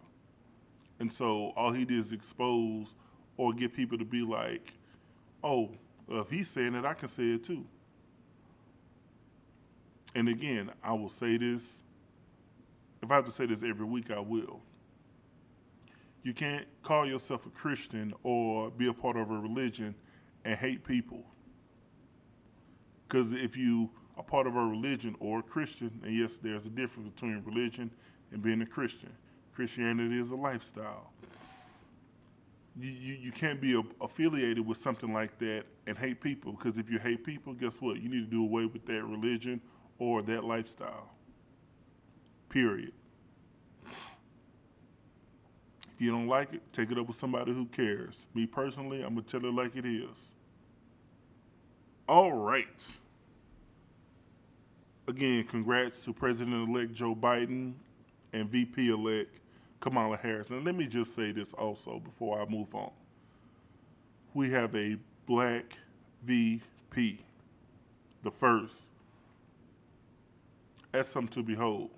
And 1.00 1.12
so 1.12 1.52
all 1.56 1.72
he 1.72 1.84
did 1.84 1.98
is 1.98 2.12
expose 2.12 2.94
or 3.36 3.52
get 3.52 3.74
people 3.74 3.98
to 3.98 4.04
be 4.04 4.22
like, 4.22 4.72
oh, 5.42 5.70
if 6.08 6.30
he's 6.30 6.48
saying 6.48 6.76
it, 6.76 6.84
I 6.84 6.94
can 6.94 7.08
say 7.08 7.24
it 7.24 7.42
too. 7.42 7.66
And 10.14 10.28
again, 10.28 10.70
I 10.82 10.92
will 10.92 11.08
say 11.08 11.36
this. 11.36 11.82
If 13.02 13.10
I 13.10 13.16
have 13.16 13.24
to 13.24 13.30
say 13.30 13.46
this 13.46 13.62
every 13.62 13.86
week, 13.86 14.10
I 14.10 14.20
will. 14.20 14.60
You 16.22 16.32
can't 16.32 16.66
call 16.82 17.06
yourself 17.06 17.46
a 17.46 17.50
Christian 17.50 18.14
or 18.22 18.70
be 18.70 18.86
a 18.88 18.92
part 18.92 19.16
of 19.16 19.30
a 19.30 19.38
religion 19.38 19.94
and 20.44 20.56
hate 20.56 20.84
people. 20.84 21.24
Because 23.08 23.32
if 23.32 23.56
you 23.56 23.90
are 24.16 24.22
part 24.22 24.46
of 24.46 24.56
a 24.56 24.64
religion 24.64 25.16
or 25.18 25.40
a 25.40 25.42
Christian, 25.42 26.00
and 26.04 26.16
yes, 26.16 26.36
there's 26.36 26.66
a 26.66 26.70
difference 26.70 27.08
between 27.10 27.42
religion 27.44 27.90
and 28.30 28.42
being 28.42 28.62
a 28.62 28.66
Christian. 28.66 29.12
Christianity 29.54 30.18
is 30.18 30.30
a 30.30 30.36
lifestyle. 30.36 31.12
You, 32.78 32.90
you, 32.90 33.14
you 33.14 33.32
can't 33.32 33.60
be 33.60 33.74
a, 33.74 33.82
affiliated 34.00 34.66
with 34.66 34.78
something 34.78 35.12
like 35.12 35.38
that 35.40 35.64
and 35.86 35.98
hate 35.98 36.20
people 36.20 36.52
because 36.52 36.78
if 36.78 36.88
you 36.88 36.98
hate 36.98 37.24
people, 37.24 37.52
guess 37.52 37.80
what? 37.80 38.00
You 38.00 38.08
need 38.08 38.30
to 38.30 38.30
do 38.30 38.42
away 38.42 38.64
with 38.64 38.86
that 38.86 39.04
religion 39.04 39.60
or 40.02 40.20
that 40.20 40.42
lifestyle. 40.42 41.10
Period. 42.48 42.92
If 45.94 46.00
you 46.00 46.10
don't 46.10 46.26
like 46.26 46.52
it, 46.52 46.60
take 46.72 46.90
it 46.90 46.98
up 46.98 47.06
with 47.06 47.14
somebody 47.14 47.52
who 47.52 47.66
cares. 47.66 48.26
Me 48.34 48.44
personally, 48.44 49.02
I'm 49.02 49.14
going 49.14 49.24
to 49.24 49.30
tell 49.40 49.48
it 49.48 49.54
like 49.54 49.76
it 49.76 49.86
is. 49.86 50.32
All 52.08 52.32
right. 52.32 52.66
Again, 55.06 55.44
congrats 55.44 56.04
to 56.04 56.12
President 56.12 56.68
elect 56.68 56.94
Joe 56.94 57.14
Biden 57.14 57.74
and 58.32 58.50
VP 58.50 58.88
elect 58.88 59.38
Kamala 59.78 60.16
Harris. 60.16 60.50
And 60.50 60.64
let 60.64 60.74
me 60.74 60.86
just 60.86 61.14
say 61.14 61.30
this 61.30 61.52
also 61.52 62.00
before 62.00 62.42
I 62.42 62.44
move 62.46 62.74
on. 62.74 62.90
We 64.34 64.50
have 64.50 64.74
a 64.74 64.96
black 65.26 65.76
VP, 66.24 67.20
the 68.24 68.30
first 68.32 68.86
that's 70.92 71.08
something 71.08 71.32
to 71.32 71.42
behold. 71.42 71.90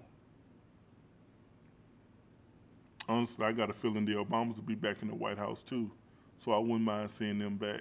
Honestly, 3.09 3.45
I 3.45 3.53
got 3.53 3.69
a 3.69 3.75
feeling 3.75 4.07
the 4.07 4.15
Obamas 4.15 4.57
will 4.57 4.63
be 4.63 4.77
back 4.77 5.03
in 5.03 5.09
the 5.09 5.15
White 5.15 5.37
House 5.37 5.63
too, 5.63 5.91
so 6.39 6.53
I 6.53 6.59
wouldn't 6.59 6.83
mind 6.83 7.11
seeing 7.11 7.39
them 7.39 7.57
back. 7.57 7.81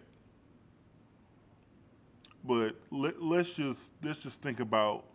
But 2.44 2.76
let, 2.92 3.22
let's 3.22 3.54
just 3.54 3.94
let's 4.04 4.20
just 4.20 4.42
think 4.42 4.60
about 4.60 5.06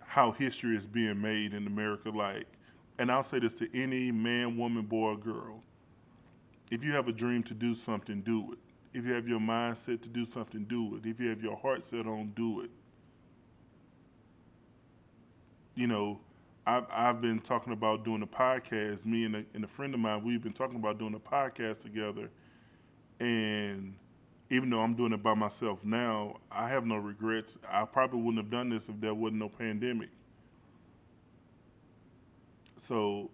how 0.00 0.32
history 0.32 0.76
is 0.76 0.86
being 0.86 1.20
made 1.20 1.52
in 1.52 1.66
America. 1.66 2.08
Like, 2.08 2.46
and 2.98 3.12
I'll 3.12 3.22
say 3.22 3.38
this 3.38 3.52
to 3.54 3.68
any 3.78 4.10
man, 4.10 4.56
woman, 4.56 4.86
boy, 4.86 5.10
or 5.10 5.16
girl: 5.18 5.62
if 6.70 6.82
you 6.82 6.92
have 6.92 7.06
a 7.08 7.12
dream 7.12 7.42
to 7.44 7.54
do 7.54 7.74
something, 7.74 8.22
do 8.22 8.52
it. 8.52 8.58
If 8.94 9.04
you 9.04 9.12
have 9.12 9.28
your 9.28 9.40
mindset 9.40 10.00
to 10.02 10.08
do 10.08 10.24
something, 10.24 10.64
do 10.64 10.96
it. 10.96 11.06
If 11.06 11.20
you 11.20 11.28
have 11.28 11.42
your 11.42 11.56
heart 11.56 11.84
set 11.84 12.06
on, 12.06 12.32
do 12.34 12.62
it 12.62 12.70
you 15.80 15.88
know, 15.88 16.20
I've, 16.66 16.86
I've 16.92 17.22
been 17.22 17.40
talking 17.40 17.74
about 17.74 18.04
doing 18.04 18.22
a 18.22 18.28
podcast. 18.28 19.06
Me 19.06 19.24
and 19.26 19.36
a, 19.36 19.44
and 19.54 19.64
a 19.64 19.68
friend 19.68 19.94
of 19.94 20.00
mine, 20.00 20.24
we've 20.24 20.42
been 20.42 20.54
talking 20.54 20.76
about 20.76 20.98
doing 21.00 21.14
a 21.14 21.20
podcast 21.20 21.80
together. 21.80 22.30
And 23.20 23.94
even 24.50 24.70
though 24.70 24.80
I'm 24.82 24.94
doing 24.94 25.14
it 25.14 25.22
by 25.22 25.34
myself 25.34 25.84
now, 25.84 26.38
I 26.52 26.68
have 26.70 26.86
no 26.86 26.96
regrets. 26.98 27.58
I 27.68 27.86
probably 27.86 28.20
wouldn't 28.20 28.44
have 28.44 28.50
done 28.52 28.70
this 28.70 28.88
if 28.90 29.00
there 29.00 29.14
wasn't 29.14 29.40
no 29.40 29.50
pandemic. 29.50 30.10
So, 32.78 33.30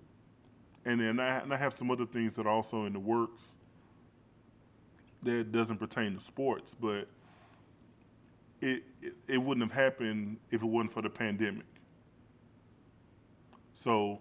and 0.85 1.01
then 1.01 1.21
I, 1.21 1.39
and 1.41 1.55
I 1.55 1.59
have 1.59 1.79
some 1.79 1.91
other 1.91 2.07
things 2.07 2.37
that 2.37 2.47
are 2.47 2.51
also 2.51 2.85
in 2.87 2.95
the 2.95 3.01
works. 3.01 3.55
that 5.23 5.53
doesn't 5.53 5.79
pertain 5.79 6.15
to 6.15 6.21
sports, 6.21 6.75
but 6.75 7.09
it, 8.61 8.85
it 9.03 9.15
it 9.29 9.39
wouldn't 9.39 9.71
have 9.71 9.79
happened 9.85 10.39
if 10.51 10.63
it 10.63 10.67
wasn't 10.67 10.93
for 10.93 11.03
the 11.03 11.11
pandemic. 11.11 11.67
So, 13.77 14.19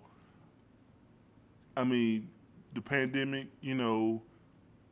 I 1.78 1.86
mean, 1.86 2.28
the 2.74 2.82
pandemic, 2.82 3.48
you 3.62 3.74
know, 3.74 4.22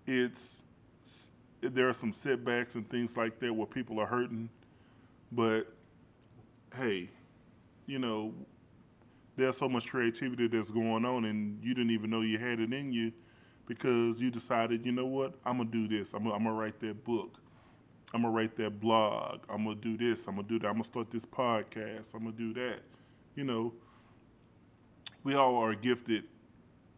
it's 0.08 0.62
there 1.62 1.88
are 1.88 1.94
some 1.94 2.14
setbacks 2.14 2.76
and 2.76 2.90
things 2.90 3.16
like 3.18 3.40
that 3.40 3.54
where 3.54 3.68
people 3.68 4.00
are 4.00 4.06
hurting, 4.06 4.50
but 5.34 5.64
hey, 6.76 7.10
you 7.88 8.00
know, 8.00 8.34
there's 9.36 9.58
so 9.58 9.68
much 9.68 9.88
creativity 9.90 10.48
that's 10.48 10.72
going 10.72 11.04
on, 11.04 11.26
and 11.26 11.62
you 11.62 11.74
didn't 11.74 11.92
even 11.92 12.10
know 12.10 12.22
you 12.22 12.38
had 12.38 12.62
it 12.62 12.72
in 12.72 12.94
you 12.94 13.12
because 13.68 14.22
you 14.22 14.32
decided, 14.32 14.86
you 14.86 14.94
know 14.94 15.06
what, 15.06 15.34
I'm 15.46 15.58
gonna 15.58 15.70
do 15.70 15.90
this. 15.90 16.14
I'm 16.14 16.24
gonna, 16.24 16.36
I'm 16.36 16.44
gonna 16.44 16.56
write 16.56 16.80
that 16.80 17.04
book. 17.04 17.38
I'm 18.14 18.22
gonna 18.22 18.34
write 18.34 18.56
that 18.58 18.80
blog. 18.80 19.42
I'm 19.50 19.66
gonna 19.66 19.76
do 19.76 19.98
this. 19.98 20.26
I'm 20.26 20.36
gonna 20.36 20.48
do 20.48 20.58
that. 20.60 20.68
I'm 20.68 20.76
gonna 20.76 20.86
start 20.86 21.12
this 21.12 21.26
podcast. 21.26 22.14
I'm 22.14 22.24
gonna 22.24 22.32
do 22.32 22.54
that. 22.54 22.80
You 23.36 23.44
know, 23.44 23.74
we 25.24 25.36
all 25.36 25.56
are 25.58 25.76
gifted 25.76 26.26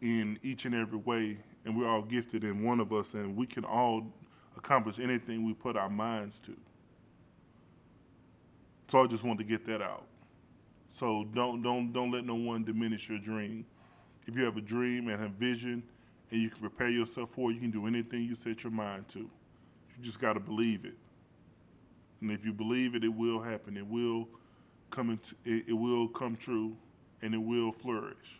in 0.01 0.39
each 0.43 0.65
and 0.65 0.75
every 0.75 0.97
way, 0.97 1.37
and 1.63 1.77
we're 1.77 1.87
all 1.87 2.01
gifted 2.01 2.43
in 2.43 2.63
one 2.63 2.79
of 2.79 2.91
us, 2.91 3.13
and 3.13 3.35
we 3.35 3.45
can 3.45 3.63
all 3.63 4.05
accomplish 4.57 4.99
anything 4.99 5.45
we 5.45 5.53
put 5.53 5.75
our 5.75 5.89
minds 5.89 6.39
to. 6.41 6.55
So 8.87 9.03
I 9.03 9.07
just 9.07 9.23
wanted 9.23 9.39
to 9.39 9.49
get 9.49 9.65
that 9.65 9.81
out. 9.81 10.05
So 10.91 11.25
don't 11.33 11.61
don't 11.61 11.91
don't 11.91 12.11
let 12.11 12.25
no 12.25 12.35
one 12.35 12.63
diminish 12.63 13.09
your 13.09 13.19
dream. 13.19 13.65
If 14.27 14.35
you 14.35 14.43
have 14.45 14.57
a 14.57 14.61
dream 14.61 15.09
and 15.09 15.23
a 15.23 15.27
vision, 15.27 15.83
and 16.31 16.41
you 16.41 16.49
can 16.49 16.59
prepare 16.59 16.89
yourself 16.89 17.31
for 17.31 17.51
it, 17.51 17.55
you 17.55 17.59
can 17.59 17.71
do 17.71 17.85
anything 17.87 18.23
you 18.23 18.35
set 18.35 18.63
your 18.63 18.71
mind 18.71 19.07
to. 19.09 19.19
You 19.19 20.03
just 20.03 20.19
got 20.19 20.33
to 20.33 20.39
believe 20.39 20.85
it. 20.85 20.95
And 22.21 22.31
if 22.31 22.45
you 22.45 22.53
believe 22.53 22.95
it, 22.95 23.03
it 23.03 23.13
will 23.13 23.41
happen. 23.41 23.77
It 23.77 23.85
will 23.85 24.27
come 24.89 25.11
into, 25.11 25.35
it, 25.45 25.65
it 25.67 25.73
will 25.73 26.07
come 26.07 26.35
true, 26.35 26.75
and 27.21 27.33
it 27.33 27.41
will 27.41 27.71
flourish. 27.71 28.39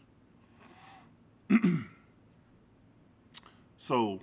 so 3.77 4.19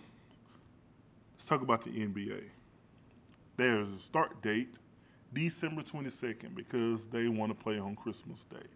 let's 1.34 1.46
talk 1.46 1.62
about 1.62 1.84
the 1.84 1.90
NBA. 1.90 2.42
There's 3.56 3.88
a 3.92 3.98
start 3.98 4.42
date 4.42 4.74
December 5.32 5.82
22nd 5.82 6.54
because 6.54 7.06
they 7.06 7.28
want 7.28 7.56
to 7.56 7.62
play 7.62 7.78
on 7.78 7.94
Christmas 7.96 8.44
Day. 8.44 8.66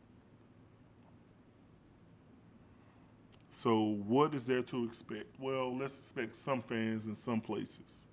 So, 3.53 3.97
what 4.07 4.35
is 4.35 4.45
there 4.45 4.63
to 4.63 4.85
expect? 4.85 5.41
Well, 5.41 5.77
let's 5.77 5.99
expect 5.99 6.37
some 6.37 6.63
fans 6.63 7.07
in 7.07 7.17
some 7.17 7.41
places. 7.41 8.05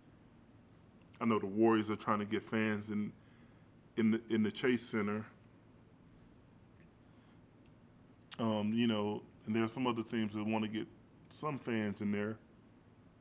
I 1.19 1.25
know 1.25 1.37
the 1.37 1.45
Warriors 1.45 1.89
are 1.89 1.95
trying 1.95 2.19
to 2.19 2.25
get 2.25 2.49
fans 2.49 2.89
in 2.89 3.11
in 3.97 4.11
the 4.11 4.21
in 4.29 4.43
the 4.43 4.51
Chase 4.51 4.81
Center. 4.81 5.25
Um, 8.39 8.73
you 8.73 8.87
know, 8.87 9.21
and 9.45 9.55
there 9.55 9.63
are 9.63 9.67
some 9.69 9.85
other 9.87 10.03
teams 10.03 10.33
that 10.33 10.45
want 10.45 10.63
to 10.63 10.69
get 10.69 10.87
some 11.29 11.59
fans 11.59 12.01
in 12.01 12.11
there. 12.11 12.37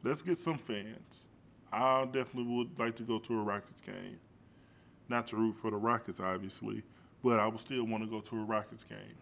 Let's 0.02 0.22
get 0.22 0.38
some 0.38 0.58
fans. 0.58 1.26
I 1.72 2.04
definitely 2.04 2.54
would 2.54 2.78
like 2.78 2.96
to 2.96 3.02
go 3.02 3.18
to 3.18 3.40
a 3.40 3.42
Rockets 3.42 3.80
game. 3.80 4.18
Not 5.08 5.26
to 5.28 5.36
root 5.36 5.56
for 5.56 5.70
the 5.70 5.76
Rockets, 5.76 6.20
obviously, 6.20 6.82
but 7.22 7.38
I 7.38 7.46
would 7.46 7.60
still 7.60 7.84
want 7.84 8.04
to 8.04 8.10
go 8.10 8.20
to 8.20 8.36
a 8.40 8.44
Rockets 8.44 8.84
game. 8.84 9.16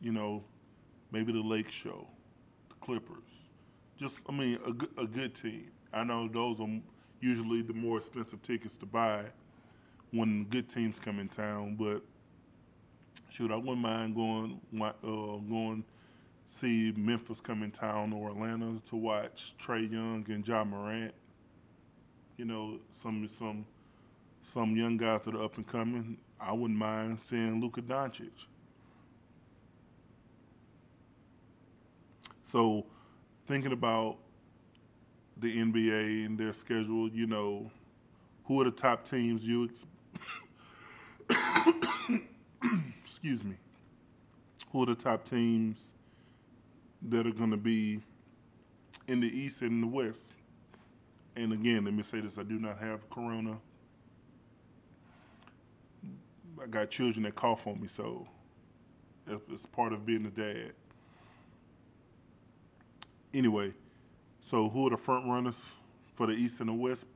You 0.00 0.12
know, 0.12 0.44
maybe 1.10 1.32
the 1.32 1.40
Lake 1.40 1.70
Show, 1.70 2.06
the 2.68 2.74
Clippers. 2.76 3.48
Just, 3.98 4.22
I 4.28 4.32
mean, 4.32 4.58
a, 4.64 5.02
a 5.02 5.06
good 5.06 5.34
team. 5.34 5.70
I 5.92 6.04
know 6.04 6.28
those 6.28 6.60
are 6.60 6.68
usually 7.20 7.62
the 7.62 7.72
more 7.72 7.98
expensive 7.98 8.42
tickets 8.42 8.76
to 8.78 8.86
buy 8.86 9.24
when 10.10 10.44
good 10.44 10.68
teams 10.68 10.98
come 10.98 11.18
in 11.18 11.28
town, 11.28 11.76
but 11.78 12.02
shoot, 13.28 13.50
I 13.50 13.56
wouldn't 13.56 13.78
mind 13.78 14.14
going 14.14 14.60
uh, 14.80 14.90
going 15.02 15.84
see 16.46 16.92
Memphis 16.96 17.40
come 17.40 17.62
in 17.62 17.70
town 17.70 18.12
or 18.12 18.30
Atlanta 18.30 18.80
to 18.86 18.96
watch 18.96 19.54
Trae 19.60 19.90
Young 19.90 20.24
and 20.28 20.44
John 20.44 20.70
Morant. 20.70 21.14
You 22.36 22.44
know, 22.44 22.78
some 22.92 23.28
some 23.28 23.66
some 24.42 24.76
young 24.76 24.96
guys 24.96 25.22
that 25.22 25.34
are 25.34 25.44
up 25.44 25.56
and 25.56 25.66
coming. 25.66 26.18
I 26.40 26.52
wouldn't 26.52 26.78
mind 26.78 27.18
seeing 27.24 27.60
Luka 27.60 27.82
Doncic. 27.82 28.46
So, 32.44 32.86
thinking 33.46 33.72
about 33.72 34.18
the 35.36 35.58
NBA 35.58 36.26
and 36.26 36.38
their 36.38 36.52
schedule, 36.52 37.08
you 37.08 37.26
know, 37.26 37.70
who 38.44 38.60
are 38.60 38.64
the 38.64 38.70
top 38.70 39.04
teams 39.04 39.44
you 39.44 39.68
ex- 39.68 39.86
excuse 43.26 43.42
me, 43.42 43.56
who 44.70 44.84
are 44.84 44.86
the 44.86 44.94
top 44.94 45.28
teams 45.28 45.90
that 47.02 47.26
are 47.26 47.32
going 47.32 47.50
to 47.50 47.56
be 47.56 48.00
in 49.08 49.18
the 49.18 49.26
East 49.26 49.62
and 49.62 49.72
in 49.72 49.80
the 49.80 49.86
West? 49.88 50.30
And 51.34 51.52
again, 51.52 51.84
let 51.84 51.92
me 51.92 52.04
say 52.04 52.20
this: 52.20 52.38
I 52.38 52.44
do 52.44 52.60
not 52.60 52.78
have 52.78 53.10
Corona. 53.10 53.58
I 56.62 56.66
got 56.70 56.88
children 56.88 57.24
that 57.24 57.34
cough 57.34 57.66
on 57.66 57.80
me, 57.80 57.88
so 57.88 58.28
it's 59.26 59.66
part 59.66 59.92
of 59.92 60.06
being 60.06 60.24
a 60.24 60.30
dad. 60.30 60.72
Anyway, 63.34 63.72
so 64.40 64.68
who 64.68 64.86
are 64.86 64.90
the 64.90 64.96
front 64.96 65.28
runners 65.28 65.60
for 66.14 66.28
the 66.28 66.32
East 66.32 66.60
and 66.60 66.68
the 66.68 66.74
West? 66.74 67.06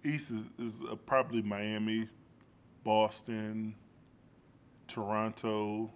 The 0.00 0.08
East 0.08 0.30
is, 0.30 0.76
is 0.76 0.82
uh, 0.88 0.94
probably 0.94 1.42
Miami, 1.42 2.08
Boston, 2.84 3.74
Toronto, 4.88 5.90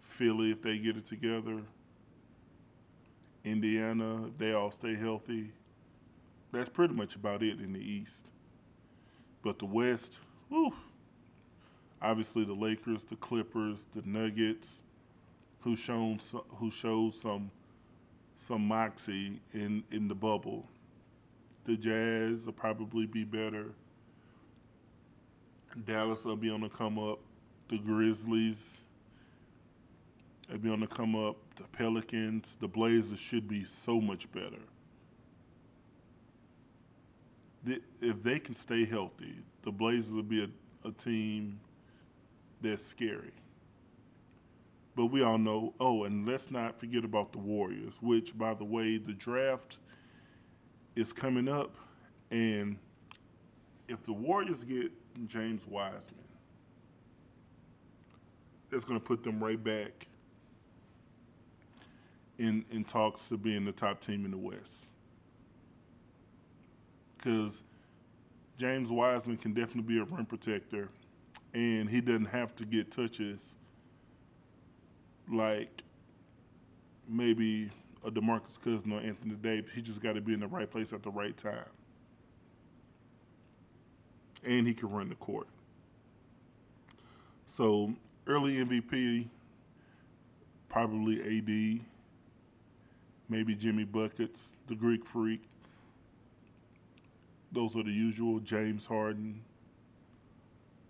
Philly 0.00 0.52
if 0.52 0.62
they 0.62 0.78
get 0.78 0.96
it 0.96 1.06
together, 1.06 1.62
Indiana 3.44 4.26
if 4.26 4.38
they 4.38 4.52
all 4.52 4.70
stay 4.70 4.94
healthy. 4.94 5.50
That's 6.52 6.68
pretty 6.68 6.94
much 6.94 7.16
about 7.16 7.42
it 7.42 7.60
in 7.60 7.72
the 7.72 7.80
East. 7.80 8.26
But 9.42 9.58
the 9.58 9.66
West, 9.66 10.18
whew, 10.48 10.72
obviously 12.00 12.44
the 12.44 12.52
Lakers, 12.54 13.04
the 13.04 13.16
Clippers, 13.16 13.86
the 13.94 14.02
Nuggets, 14.08 14.82
who 15.60 15.74
shown 15.76 16.20
so- 16.20 16.46
who 16.56 16.70
showed 16.70 17.14
some 17.14 17.50
some 18.36 18.66
moxie 18.66 19.40
in 19.52 19.84
in 19.90 20.08
the 20.08 20.14
bubble. 20.14 20.68
The 21.64 21.76
Jazz 21.76 22.46
will 22.46 22.52
probably 22.52 23.06
be 23.06 23.24
better. 23.24 23.74
Dallas 25.84 26.24
will 26.24 26.36
be 26.36 26.50
on 26.50 26.60
the 26.60 26.68
come 26.68 26.98
up. 26.98 27.20
The 27.68 27.78
Grizzlies 27.78 28.82
will 30.50 30.58
be 30.58 30.70
on 30.70 30.80
the 30.80 30.86
come 30.86 31.14
up. 31.14 31.36
The 31.56 31.64
Pelicans, 31.64 32.56
the 32.60 32.68
Blazers 32.68 33.18
should 33.18 33.48
be 33.48 33.64
so 33.64 34.00
much 34.00 34.30
better. 34.32 34.62
The, 37.64 37.80
if 38.00 38.22
they 38.22 38.38
can 38.38 38.56
stay 38.56 38.84
healthy, 38.84 39.36
the 39.62 39.70
Blazers 39.70 40.14
will 40.14 40.22
be 40.22 40.42
a, 40.44 40.88
a 40.88 40.92
team 40.92 41.60
that's 42.60 42.84
scary. 42.84 43.32
But 44.94 45.06
we 45.06 45.22
all 45.22 45.38
know, 45.38 45.74
oh, 45.80 46.04
and 46.04 46.26
let's 46.26 46.50
not 46.50 46.78
forget 46.78 47.04
about 47.04 47.32
the 47.32 47.38
Warriors, 47.38 47.94
which, 48.00 48.36
by 48.36 48.54
the 48.54 48.64
way, 48.64 48.98
the 48.98 49.12
draft 49.12 49.78
is 50.94 51.12
coming 51.12 51.48
up. 51.48 51.74
And 52.30 52.76
if 53.88 54.02
the 54.02 54.12
Warriors 54.12 54.64
get 54.64 54.92
James 55.26 55.66
Wiseman, 55.66 56.21
that's 58.72 58.84
going 58.84 58.98
to 58.98 59.06
put 59.06 59.22
them 59.22 59.44
right 59.44 59.62
back 59.62 60.06
in, 62.38 62.64
in 62.72 62.84
talks 62.84 63.28
to 63.28 63.36
being 63.36 63.66
the 63.66 63.72
top 63.72 64.00
team 64.00 64.24
in 64.24 64.30
the 64.30 64.38
West. 64.38 64.86
Because 67.18 67.62
James 68.56 68.90
Wiseman 68.90 69.36
can 69.36 69.52
definitely 69.52 69.94
be 69.94 70.00
a 70.00 70.04
rim 70.04 70.24
protector, 70.24 70.88
and 71.52 71.88
he 71.88 72.00
doesn't 72.00 72.24
have 72.24 72.56
to 72.56 72.64
get 72.64 72.90
touches 72.90 73.54
like 75.30 75.82
maybe 77.06 77.70
a 78.04 78.10
DeMarcus 78.10 78.58
Cousins 78.58 78.90
or 78.90 79.00
Anthony 79.00 79.34
Davis. 79.34 79.70
He 79.74 79.82
just 79.82 80.00
got 80.00 80.14
to 80.14 80.22
be 80.22 80.32
in 80.32 80.40
the 80.40 80.46
right 80.46 80.68
place 80.68 80.94
at 80.94 81.02
the 81.02 81.10
right 81.10 81.36
time. 81.36 81.68
And 84.42 84.66
he 84.66 84.72
can 84.72 84.90
run 84.90 85.10
the 85.10 85.14
court. 85.16 85.46
So 87.46 87.94
early 88.26 88.56
MVP, 88.56 89.26
probably 90.68 91.20
AD, 91.20 91.84
maybe 93.28 93.54
Jimmy 93.54 93.84
Buckets, 93.84 94.54
the 94.68 94.74
Greek 94.74 95.04
Freak. 95.04 95.42
Those 97.52 97.76
are 97.76 97.82
the 97.82 97.92
usual. 97.92 98.40
James 98.40 98.86
Harden. 98.86 99.42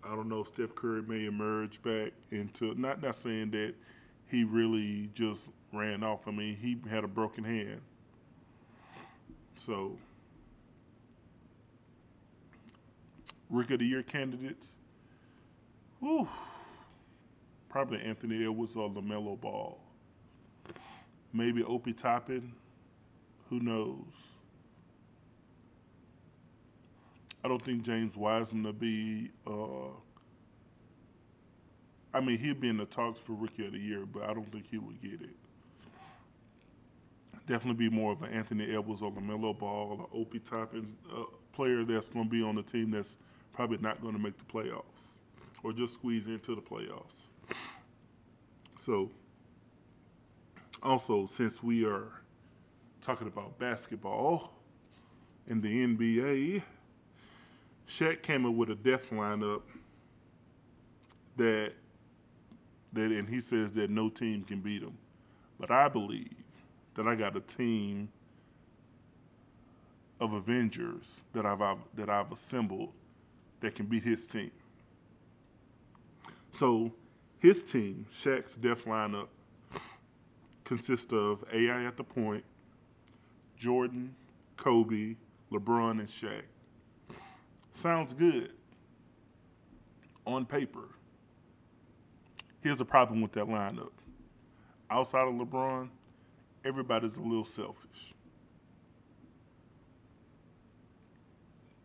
I 0.05 0.11
don't 0.11 0.29
know 0.29 0.45
Steph 0.45 0.75
Curry 0.75 1.03
may 1.03 1.27
emerge 1.27 1.81
back 1.83 2.13
into 2.31 2.75
not 2.75 3.03
not 3.03 3.15
saying 3.17 3.53
that 3.53 3.75
he 4.27 4.45
really 4.45 5.11
just 5.15 5.51
ran 5.73 6.03
off. 6.03 6.27
I 6.27 6.31
mean, 6.31 6.57
he 6.57 6.77
had 6.89 7.05
a 7.05 7.09
broken 7.09 7.45
hand. 7.45 7.81
So, 9.55 9.97
Rookie 13.51 13.75
of 13.75 13.81
the 13.81 13.87
Year 13.87 14.03
candidates. 14.03 14.69
Whew. 16.01 16.29
Probably 17.73 18.03
Anthony 18.03 18.45
Edwards 18.45 18.77
or 18.77 18.91
LaMelo 18.91 19.41
Ball. 19.41 19.79
Maybe 21.33 21.65
Obi 21.65 21.95
Toppin. 21.95 22.53
Who 23.49 23.61
knows? 23.61 24.29
I 27.43 27.49
don't 27.49 27.65
think 27.65 27.83
James 27.83 28.15
Wiseman 28.15 28.65
will 28.65 28.73
be. 28.75 29.31
Uh, 29.47 29.89
I 32.13 32.21
mean, 32.21 32.39
he'll 32.39 32.55
be 32.55 32.69
in 32.69 32.77
the 32.77 32.85
talks 32.85 33.19
for 33.19 33.33
Rookie 33.33 33.65
of 33.67 33.73
the 33.73 33.79
Year, 33.79 34.05
but 34.05 34.25
I 34.25 34.35
don't 34.35 34.53
think 34.53 34.67
he 34.71 34.77
will 34.77 34.93
get 35.03 35.23
it. 35.23 35.37
Definitely 37.49 37.89
be 37.89 37.95
more 37.95 38.13
of 38.13 38.23
an 38.23 38.33
Anthony 38.35 38.71
Edwards 38.71 39.01
or 39.01 39.11
LaMelo 39.11 39.59
Ball 39.59 40.09
or 40.13 40.21
Obi 40.21 40.41
Toppin 40.41 40.95
uh, 41.11 41.23
player 41.55 41.85
that's 41.85 42.11
going 42.11 42.27
to 42.27 42.31
be 42.31 42.43
on 42.43 42.55
the 42.55 42.63
team 42.63 42.91
that's 42.91 43.17
probably 43.55 43.79
not 43.79 44.03
going 44.03 44.13
to 44.13 44.21
make 44.21 44.37
the 44.37 44.45
playoffs 44.45 44.85
or 45.63 45.73
just 45.73 45.95
squeeze 45.95 46.27
into 46.27 46.55
the 46.55 46.61
playoffs. 46.61 47.32
So, 48.79 49.11
also, 50.83 51.27
since 51.27 51.63
we 51.63 51.85
are 51.85 52.09
talking 53.01 53.29
about 53.29 53.59
basketball 53.59 54.53
in 55.47 55.61
the 55.61 55.87
NBA, 55.87 56.63
Shaq 57.89 58.23
came 58.23 58.47
up 58.47 58.55
with 58.55 58.71
a 58.71 58.75
death 58.75 59.11
lineup 59.11 59.63
that 61.37 61.73
that 62.93 63.11
and 63.11 63.29
he 63.29 63.41
says 63.41 63.73
that 63.73 63.91
no 63.91 64.09
team 64.09 64.45
can 64.45 64.61
beat 64.61 64.83
him. 64.83 64.97
But 65.59 65.71
I 65.71 65.89
believe 65.89 66.35
that 66.95 67.07
I 67.07 67.15
got 67.15 67.37
a 67.37 67.41
team 67.41 68.09
of 70.21 70.33
Avengers 70.35 71.21
that 71.33 71.47
I've, 71.47 71.63
I've 71.63 71.79
that 71.95 72.09
I've 72.09 72.31
assembled 72.33 72.93
that 73.61 73.75
can 73.75 73.87
beat 73.87 74.03
his 74.03 74.27
team. 74.27 74.51
So 76.53 76.93
his 77.43 77.65
team, 77.65 78.07
Shaq's 78.23 78.55
death 78.55 78.85
lineup, 78.85 79.27
consists 80.63 81.13
of 81.13 81.45
AI 81.53 81.85
at 81.85 81.97
the 81.97 82.05
point, 82.05 82.45
Jordan, 83.59 84.15
Kobe, 84.57 85.17
LeBron, 85.51 85.99
and 85.99 86.09
Shaq. 86.09 86.43
Sounds 87.75 88.13
good 88.13 88.53
on 90.25 90.47
paper. 90.47 90.91
Here's 92.61 92.79
the 92.79 92.85
problem 92.85 93.21
with 93.21 93.33
that 93.33 93.47
lineup. 93.47 93.91
Outside 94.89 95.27
of 95.27 95.35
LeBron, 95.35 95.89
everybody's 96.65 97.17
a 97.17 97.21
little 97.21 97.45
selfish. 97.45 98.15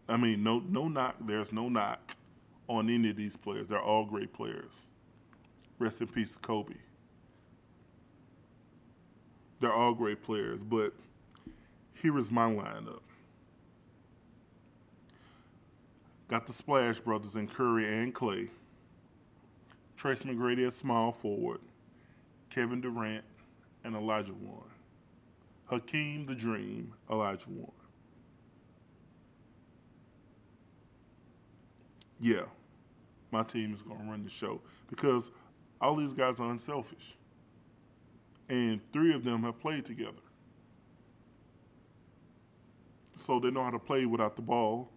I 0.07 0.17
mean, 0.17 0.43
no 0.43 0.59
no 0.59 0.87
knock, 0.87 1.15
there's 1.25 1.51
no 1.51 1.67
knock 1.67 2.11
on 2.67 2.91
any 2.91 3.09
of 3.09 3.15
these 3.15 3.35
players. 3.35 3.67
They're 3.67 3.81
all 3.81 4.05
great 4.05 4.31
players. 4.33 4.87
Rest 5.79 6.01
in 6.01 6.07
peace 6.07 6.31
to 6.31 6.39
Kobe. 6.39 6.73
They're 9.59 9.73
all 9.73 9.93
great 9.93 10.23
players, 10.23 10.63
but 10.63 10.93
here 11.93 12.17
is 12.17 12.31
my 12.31 12.45
lineup. 12.45 13.01
Got 16.27 16.45
the 16.45 16.53
Splash 16.53 16.99
Brothers 16.99 17.35
in 17.35 17.47
Curry 17.47 18.01
and 18.01 18.13
Klay. 18.13 18.49
Tracy 19.95 20.25
McGrady 20.25 20.67
at 20.67 20.73
small 20.73 21.11
forward. 21.11 21.59
Kevin 22.49 22.81
Durant 22.81 23.23
and 23.83 23.95
Olajuwon. 23.95 24.63
Hakeem 25.65 26.25
the 26.25 26.35
Dream, 26.35 26.93
Olajuwon. 27.09 27.71
Yeah, 32.19 32.43
my 33.31 33.43
team 33.43 33.73
is 33.73 33.81
going 33.81 33.99
to 33.99 34.05
run 34.05 34.23
the 34.23 34.29
show 34.29 34.61
because 34.89 35.29
all 35.79 35.95
these 35.95 36.13
guys 36.13 36.39
are 36.39 36.51
unselfish. 36.51 37.15
And 38.49 38.79
three 38.93 39.13
of 39.13 39.23
them 39.23 39.43
have 39.43 39.59
played 39.59 39.85
together. 39.85 40.11
So 43.17 43.39
they 43.39 43.51
know 43.51 43.63
how 43.63 43.71
to 43.71 43.79
play 43.79 44.05
without 44.05 44.35
the 44.35 44.41
ball. 44.41 44.89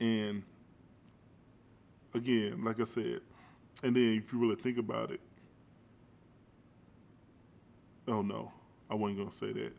And 0.00 0.42
again, 2.14 2.62
like 2.62 2.80
I 2.80 2.84
said, 2.84 3.20
and 3.82 3.94
then 3.94 4.22
if 4.24 4.32
you 4.32 4.38
really 4.38 4.56
think 4.56 4.78
about 4.78 5.10
it, 5.10 5.20
oh 8.08 8.22
no, 8.22 8.52
I 8.90 8.94
wasn't 8.94 9.18
gonna 9.18 9.32
say 9.32 9.52
that. 9.52 9.72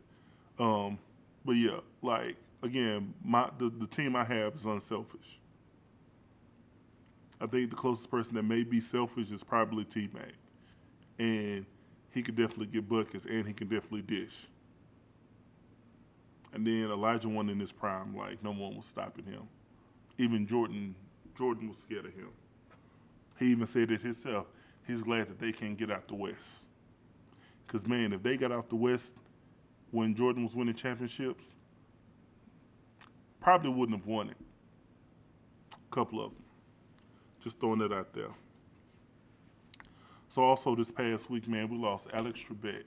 Um, 0.62 0.98
but 1.44 1.52
yeah, 1.52 1.78
like 2.02 2.36
again, 2.62 3.14
my 3.24 3.48
the, 3.58 3.70
the 3.70 3.86
team 3.86 4.16
I 4.16 4.24
have 4.24 4.56
is 4.56 4.64
unselfish. 4.64 5.38
I 7.40 7.46
think 7.46 7.70
the 7.70 7.76
closest 7.76 8.10
person 8.10 8.34
that 8.34 8.42
may 8.42 8.64
be 8.64 8.80
selfish 8.80 9.30
is 9.30 9.44
probably 9.44 9.84
T 9.84 10.08
Mac. 10.12 10.32
And 11.18 11.64
he 12.10 12.22
could 12.22 12.36
definitely 12.36 12.66
get 12.66 12.88
buckets 12.88 13.26
and 13.26 13.46
he 13.46 13.52
can 13.52 13.68
definitely 13.68 14.02
dish. 14.02 14.34
And 16.52 16.66
then 16.66 16.88
Olajuwon 16.88 17.50
in 17.50 17.60
his 17.60 17.72
prime, 17.72 18.16
like 18.16 18.42
no 18.42 18.50
one 18.50 18.76
was 18.76 18.86
stopping 18.86 19.24
him. 19.24 19.42
Even 20.16 20.46
Jordan 20.46 20.94
Jordan 21.36 21.68
was 21.68 21.78
scared 21.78 22.06
of 22.06 22.14
him. 22.14 22.30
He 23.38 23.52
even 23.52 23.66
said 23.66 23.92
it 23.92 24.02
himself. 24.02 24.46
He's 24.86 25.02
glad 25.02 25.28
that 25.28 25.38
they 25.38 25.52
can't 25.52 25.78
get 25.78 25.90
out 25.90 26.08
the 26.08 26.16
West. 26.16 26.48
Because, 27.66 27.86
man, 27.86 28.12
if 28.12 28.22
they 28.22 28.36
got 28.36 28.50
out 28.50 28.68
the 28.68 28.76
West 28.76 29.14
when 29.90 30.14
Jordan 30.14 30.42
was 30.42 30.56
winning 30.56 30.74
championships, 30.74 31.54
probably 33.40 33.70
wouldn't 33.70 33.98
have 33.98 34.06
won 34.06 34.30
it. 34.30 34.36
A 35.72 35.94
couple 35.94 36.24
of 36.24 36.32
them. 36.32 36.42
Just 37.42 37.60
throwing 37.60 37.80
it 37.80 37.92
out 37.92 38.12
there. 38.12 38.30
So, 40.28 40.42
also 40.42 40.74
this 40.74 40.90
past 40.90 41.30
week, 41.30 41.48
man, 41.48 41.68
we 41.68 41.78
lost 41.78 42.08
Alex 42.12 42.40
Trebek, 42.40 42.84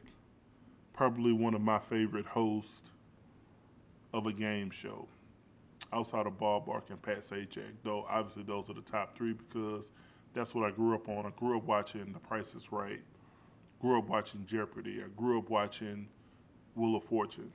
probably 0.93 1.33
one 1.33 1.53
of 1.53 1.61
my 1.61 1.79
favorite 1.79 2.25
hosts 2.25 2.91
of 4.13 4.27
a 4.27 4.33
game 4.33 4.69
show 4.69 5.07
outside 5.93 6.25
of 6.25 6.37
Bob 6.37 6.65
Bark 6.65 6.85
and 6.89 7.01
Pat 7.01 7.19
Sajak, 7.19 7.73
though 7.83 8.05
obviously 8.09 8.43
those 8.43 8.69
are 8.69 8.73
the 8.73 8.81
top 8.81 9.15
three 9.17 9.33
because 9.33 9.91
that's 10.33 10.55
what 10.55 10.65
I 10.65 10.71
grew 10.71 10.95
up 10.95 11.09
on. 11.09 11.25
I 11.25 11.31
grew 11.31 11.57
up 11.57 11.63
watching 11.63 12.13
The 12.13 12.19
Price 12.19 12.55
is 12.55 12.71
Right, 12.71 13.01
grew 13.79 13.97
up 13.97 14.07
watching 14.07 14.45
Jeopardy, 14.45 15.01
I 15.03 15.07
grew 15.15 15.39
up 15.39 15.49
watching 15.49 16.07
Wheel 16.75 16.95
of 16.95 17.03
Fortune. 17.03 17.51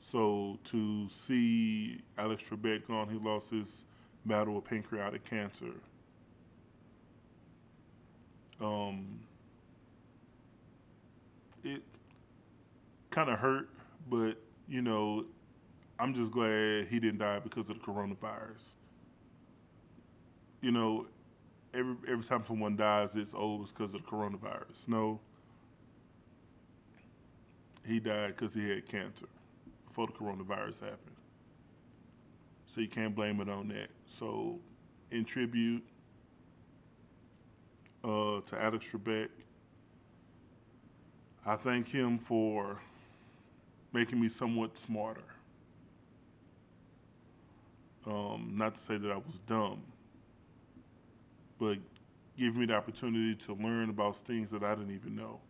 So 0.00 0.58
to 0.64 1.08
see 1.08 2.00
Alex 2.18 2.42
Trebek 2.48 2.86
gone, 2.86 3.08
he 3.08 3.18
lost 3.18 3.50
his 3.50 3.84
battle 4.24 4.54
with 4.54 4.64
pancreatic 4.64 5.24
cancer. 5.24 5.72
Um, 8.60 9.20
it 11.62 11.82
kind 13.10 13.28
of 13.28 13.38
hurt, 13.38 13.68
but 14.08 14.36
you 14.68 14.82
know, 14.82 15.24
I'm 15.98 16.14
just 16.14 16.30
glad 16.30 16.88
he 16.88 16.98
didn't 16.98 17.18
die 17.18 17.38
because 17.38 17.68
of 17.68 17.78
the 17.78 17.84
coronavirus. 17.84 18.68
You 20.60 20.72
know, 20.72 21.06
every 21.74 21.96
every 22.08 22.24
time 22.24 22.44
someone 22.46 22.76
dies, 22.76 23.16
it's 23.16 23.34
always 23.34 23.72
because 23.72 23.94
of 23.94 24.02
the 24.02 24.08
coronavirus. 24.08 24.88
No, 24.88 25.20
he 27.86 28.00
died 28.00 28.34
because 28.36 28.54
he 28.54 28.68
had 28.68 28.86
cancer 28.86 29.26
before 29.86 30.06
the 30.06 30.12
coronavirus 30.12 30.80
happened. 30.80 31.16
So 32.66 32.80
you 32.80 32.88
can't 32.88 33.14
blame 33.14 33.40
it 33.40 33.48
on 33.48 33.68
that. 33.68 33.88
So, 34.04 34.58
in 35.10 35.24
tribute 35.24 35.84
uh, 38.06 38.40
to 38.46 38.56
Alex 38.62 38.86
Trebek, 38.92 39.28
I 41.44 41.56
thank 41.56 41.88
him 41.88 42.18
for 42.18 42.80
making 43.92 44.20
me 44.20 44.28
somewhat 44.28 44.78
smarter. 44.78 45.24
Um, 48.06 48.52
not 48.54 48.76
to 48.76 48.80
say 48.80 48.96
that 48.96 49.10
I 49.10 49.16
was 49.16 49.38
dumb, 49.48 49.82
but 51.58 51.78
giving 52.38 52.60
me 52.60 52.66
the 52.66 52.74
opportunity 52.74 53.34
to 53.34 53.54
learn 53.54 53.90
about 53.90 54.16
things 54.16 54.50
that 54.50 54.62
I 54.62 54.76
didn't 54.76 54.94
even 54.94 55.16
know. 55.16 55.40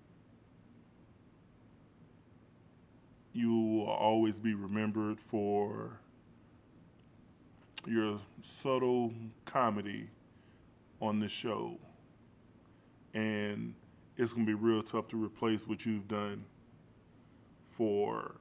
You 3.35 3.55
will 3.55 3.91
always 3.91 4.41
be 4.41 4.55
remembered 4.55 5.21
for 5.21 6.01
your 7.87 8.19
subtle 8.43 9.13
comedy 9.45 10.09
on 11.03 11.21
the 11.21 11.29
show. 11.29 11.79
And 13.17 13.75
it's 14.19 14.35
going 14.35 14.47
to 14.47 14.57
be 14.57 14.63
real 14.63 14.83
tough 14.83 15.09
to 15.09 15.17
replace 15.17 15.67
what 15.67 15.87
you've 15.87 16.07
done 16.07 16.45
for 17.71 18.37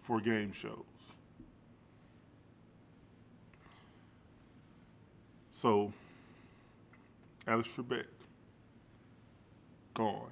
for 0.00 0.20
game 0.20 0.52
shows. 0.52 0.84
So, 5.52 5.92
Alex 7.46 7.68
Trebek, 7.76 8.06
gone, 9.92 10.30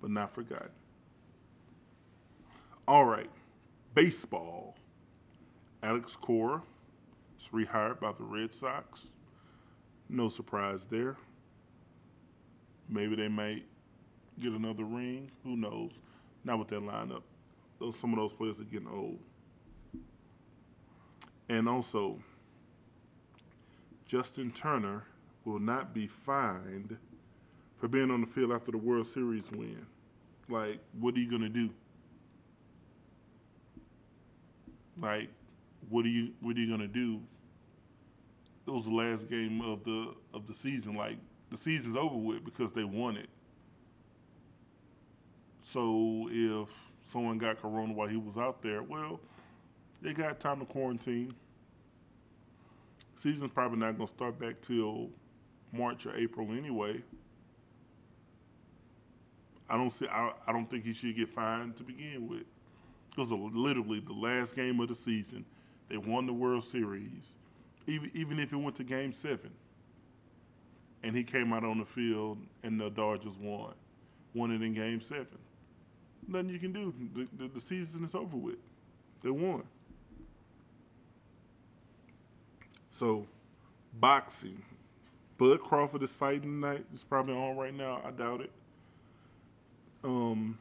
but 0.00 0.10
not 0.10 0.34
forgotten. 0.34 0.70
All 2.86 3.06
right, 3.06 3.30
baseball. 3.94 4.76
Alex 5.82 6.16
Cora 6.16 6.62
is 7.38 7.48
rehired 7.52 8.00
by 8.00 8.12
the 8.12 8.24
Red 8.24 8.52
Sox. 8.52 9.06
No 10.08 10.28
surprise 10.28 10.84
there. 10.84 11.16
Maybe 12.88 13.16
they 13.16 13.28
might 13.28 13.64
get 14.40 14.52
another 14.52 14.84
ring. 14.84 15.30
Who 15.44 15.56
knows? 15.56 15.92
Not 16.44 16.58
with 16.58 16.68
that 16.68 16.82
lineup. 16.82 17.22
Those 17.78 17.98
some 17.98 18.12
of 18.12 18.18
those 18.18 18.32
players 18.32 18.60
are 18.60 18.64
getting 18.64 18.88
old. 18.88 19.18
And 21.48 21.68
also, 21.68 22.18
Justin 24.06 24.50
Turner 24.50 25.04
will 25.44 25.58
not 25.58 25.94
be 25.94 26.06
fined 26.06 26.96
for 27.78 27.88
being 27.88 28.10
on 28.10 28.20
the 28.20 28.26
field 28.26 28.52
after 28.52 28.72
the 28.72 28.78
World 28.78 29.06
Series 29.06 29.50
win. 29.50 29.86
Like, 30.48 30.80
what 30.98 31.14
are 31.14 31.18
you 31.18 31.30
gonna 31.30 31.48
do? 31.48 31.70
Like, 35.00 35.28
what 35.88 36.04
are 36.04 36.08
you 36.08 36.32
what 36.40 36.56
are 36.56 36.60
you 36.60 36.70
gonna 36.70 36.88
do? 36.88 37.20
It 38.66 38.70
was 38.70 38.84
the 38.84 38.94
last 38.94 39.28
game 39.28 39.60
of 39.60 39.84
the 39.84 40.14
of 40.32 40.46
the 40.46 40.54
season. 40.54 40.94
Like, 40.94 41.18
the 41.50 41.56
season's 41.56 41.96
over 41.96 42.16
with 42.16 42.44
because 42.44 42.72
they 42.72 42.84
won 42.84 43.16
it. 43.16 43.28
So 45.62 46.28
if 46.30 46.68
someone 47.04 47.38
got 47.38 47.60
corona 47.60 47.92
while 47.92 48.08
he 48.08 48.16
was 48.16 48.38
out 48.38 48.62
there, 48.62 48.82
well, 48.82 49.20
they 50.02 50.12
got 50.12 50.38
time 50.38 50.60
to 50.60 50.66
quarantine. 50.66 51.34
Season's 53.16 53.50
probably 53.52 53.78
not 53.78 53.96
gonna 53.96 54.08
start 54.08 54.38
back 54.38 54.60
till 54.60 55.10
March 55.72 56.06
or 56.06 56.14
April 56.16 56.48
anyway. 56.52 57.02
I 59.68 59.76
don't 59.76 59.90
see. 59.90 60.06
I, 60.06 60.32
I 60.46 60.52
don't 60.52 60.70
think 60.70 60.84
he 60.84 60.92
should 60.92 61.16
get 61.16 61.28
fined 61.28 61.76
to 61.76 61.82
begin 61.82 62.28
with. 62.28 62.40
It 62.40 63.20
was 63.20 63.30
a, 63.30 63.34
literally 63.34 64.00
the 64.00 64.12
last 64.12 64.54
game 64.54 64.78
of 64.80 64.88
the 64.88 64.94
season. 64.94 65.44
They 65.88 65.96
won 65.96 66.26
the 66.26 66.32
World 66.32 66.64
Series, 66.64 67.34
even 67.86 68.10
even 68.14 68.38
if 68.38 68.52
it 68.52 68.56
went 68.56 68.76
to 68.76 68.84
Game 68.84 69.12
Seven, 69.12 69.50
and 71.02 71.16
he 71.16 71.22
came 71.22 71.52
out 71.52 71.64
on 71.64 71.78
the 71.78 71.84
field 71.84 72.38
and 72.62 72.80
the 72.80 72.90
Dodgers 72.90 73.36
won, 73.38 73.74
won 74.34 74.50
it 74.50 74.62
in 74.62 74.74
Game 74.74 75.00
Seven. 75.00 75.26
Nothing 76.28 76.50
you 76.50 76.58
can 76.58 76.72
do. 76.72 76.92
The, 77.14 77.28
the, 77.38 77.48
the 77.54 77.60
season 77.60 78.04
is 78.04 78.14
over 78.14 78.36
with. 78.36 78.58
They 79.22 79.30
won. 79.30 79.62
So, 82.90 83.26
boxing. 83.94 84.62
Bud 85.38 85.60
Crawford 85.60 86.02
is 86.02 86.10
fighting 86.10 86.60
tonight. 86.60 86.84
It's 86.94 87.04
probably 87.04 87.34
on 87.34 87.56
right 87.56 87.74
now. 87.74 88.00
I 88.04 88.10
doubt 88.10 88.40
it. 88.40 88.50
Um, 90.02 90.58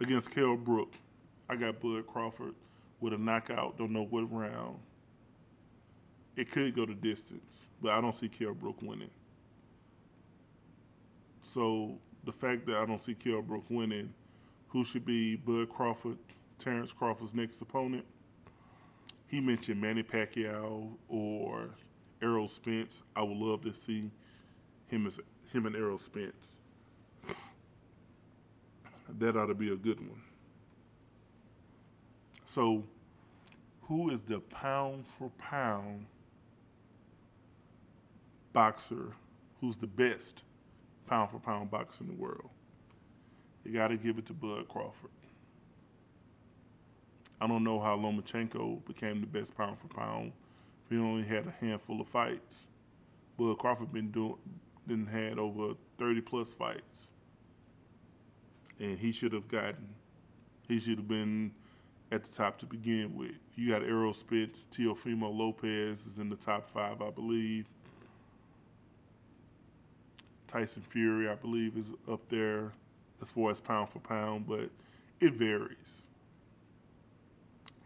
against 0.00 0.30
Kell 0.30 0.56
Brook. 0.56 0.94
I 1.48 1.56
got 1.56 1.80
Bud 1.80 2.06
Crawford 2.06 2.54
with 3.00 3.12
a 3.12 3.18
knockout. 3.18 3.76
Don't 3.76 3.90
know 3.90 4.04
what 4.04 4.32
round. 4.32 4.78
It 6.36 6.50
could 6.50 6.74
go 6.74 6.86
to 6.86 6.94
distance, 6.94 7.66
but 7.80 7.92
I 7.92 8.00
don't 8.00 8.14
see 8.14 8.28
Kell 8.28 8.54
Brook 8.54 8.76
winning. 8.80 9.10
So 11.42 11.98
the 12.24 12.32
fact 12.32 12.66
that 12.66 12.76
I 12.76 12.86
don't 12.86 13.02
see 13.02 13.14
Kell 13.14 13.42
Brook 13.42 13.64
winning, 13.68 14.14
who 14.68 14.84
should 14.84 15.04
be 15.04 15.36
Bud 15.36 15.68
Crawford, 15.68 16.16
Terrence 16.58 16.92
Crawford's 16.92 17.34
next 17.34 17.60
opponent? 17.60 18.04
He 19.26 19.40
mentioned 19.40 19.80
Manny 19.80 20.02
Pacquiao 20.02 20.92
or 21.08 21.70
Errol 22.22 22.48
Spence. 22.48 23.02
I 23.14 23.22
would 23.22 23.36
love 23.36 23.62
to 23.62 23.74
see 23.74 24.10
him 24.88 25.06
as 25.06 25.18
him 25.52 25.66
and 25.66 25.76
Errol 25.76 25.98
Spence. 25.98 26.58
That 29.18 29.36
ought 29.36 29.46
to 29.46 29.54
be 29.54 29.72
a 29.72 29.76
good 29.76 30.00
one. 30.00 30.22
So, 32.46 32.84
who 33.82 34.10
is 34.10 34.20
the 34.20 34.40
pound 34.40 35.06
for 35.06 35.30
pound 35.38 36.06
boxer 38.52 39.12
who's 39.60 39.76
the 39.76 39.86
best 39.86 40.42
pound 41.06 41.30
for 41.30 41.38
pound 41.38 41.70
boxer 41.70 42.04
in 42.04 42.08
the 42.08 42.14
world? 42.14 42.50
You 43.64 43.72
got 43.72 43.88
to 43.88 43.96
give 43.96 44.18
it 44.18 44.26
to 44.26 44.32
Bud 44.32 44.68
Crawford. 44.68 45.10
I 47.40 47.46
don't 47.46 47.64
know 47.64 47.80
how 47.80 47.96
Lomachenko 47.96 48.84
became 48.86 49.20
the 49.20 49.26
best 49.26 49.56
pound 49.56 49.78
for 49.78 49.88
pound. 49.88 50.32
He 50.88 50.96
only 50.96 51.24
had 51.24 51.46
a 51.46 51.54
handful 51.64 52.00
of 52.00 52.08
fights. 52.08 52.66
Bud 53.38 53.58
Crawford 53.58 53.92
been 53.92 54.10
doing, 54.10 54.36
didn't 54.86 55.06
had 55.06 55.38
over 55.38 55.74
30 55.98 56.20
plus 56.20 56.54
fights 56.54 57.08
and 58.82 58.98
he 58.98 59.12
should 59.12 59.32
have 59.32 59.48
gotten. 59.48 59.88
He 60.68 60.78
should 60.78 60.98
have 60.98 61.08
been 61.08 61.52
at 62.10 62.24
the 62.24 62.32
top 62.32 62.58
to 62.58 62.66
begin 62.66 63.14
with. 63.16 63.36
You 63.54 63.70
got 63.70 63.82
Errol 63.82 64.12
Spence, 64.12 64.66
Teofimo 64.70 65.34
Lopez 65.34 66.06
is 66.06 66.18
in 66.18 66.28
the 66.28 66.36
top 66.36 66.68
five, 66.68 67.00
I 67.00 67.10
believe. 67.10 67.66
Tyson 70.52 70.82
Fury, 70.90 71.30
I 71.30 71.34
believe, 71.34 71.78
is 71.78 71.86
up 72.10 72.20
there 72.28 72.72
as 73.22 73.30
far 73.30 73.50
as 73.50 73.60
pound 73.60 73.88
for 73.88 74.00
pound, 74.00 74.46
but 74.46 74.68
it 75.18 75.32
varies. 75.32 76.02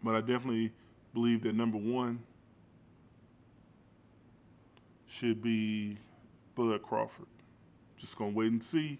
But 0.03 0.17
I 0.17 0.21
definitely 0.21 0.73
believe 1.15 1.45
that 1.45 1.55
number 1.55 1.79
one 1.79 2.19
should 5.07 5.41
be 5.41 5.97
Bud 6.57 6.83
Crawford. 6.83 7.27
Just 7.99 8.17
gonna 8.17 8.33
wait 8.33 8.51
and 8.51 8.63
see 8.63 8.99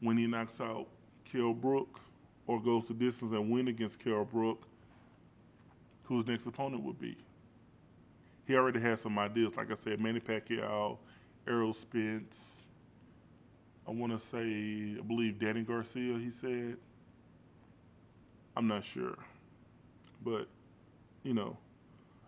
when 0.00 0.16
he 0.16 0.26
knocks 0.26 0.60
out 0.60 0.88
Kell 1.30 1.52
Brook 1.52 2.00
or 2.48 2.60
goes 2.60 2.86
to 2.88 2.92
distance 2.92 3.32
and 3.32 3.50
win 3.50 3.68
against 3.68 4.00
Kell 4.00 4.24
Brook, 4.24 4.66
who 6.04 6.16
his 6.16 6.26
next 6.26 6.46
opponent 6.46 6.82
would 6.82 6.98
be. 6.98 7.16
He 8.46 8.56
already 8.56 8.80
has 8.80 9.00
some 9.02 9.18
ideas. 9.18 9.56
Like 9.56 9.70
I 9.70 9.76
said, 9.76 10.00
Manny 10.00 10.20
Pacquiao, 10.20 10.98
Errol 11.48 11.72
Spence. 11.72 12.62
I 13.86 13.90
want 13.90 14.12
to 14.12 14.18
say, 14.18 14.98
I 14.98 15.02
believe 15.02 15.38
Danny 15.38 15.62
Garcia, 15.62 16.18
he 16.18 16.30
said. 16.30 16.76
I'm 18.54 18.68
not 18.68 18.84
sure. 18.84 19.16
But, 20.22 20.48
you 21.22 21.32
know, 21.32 21.56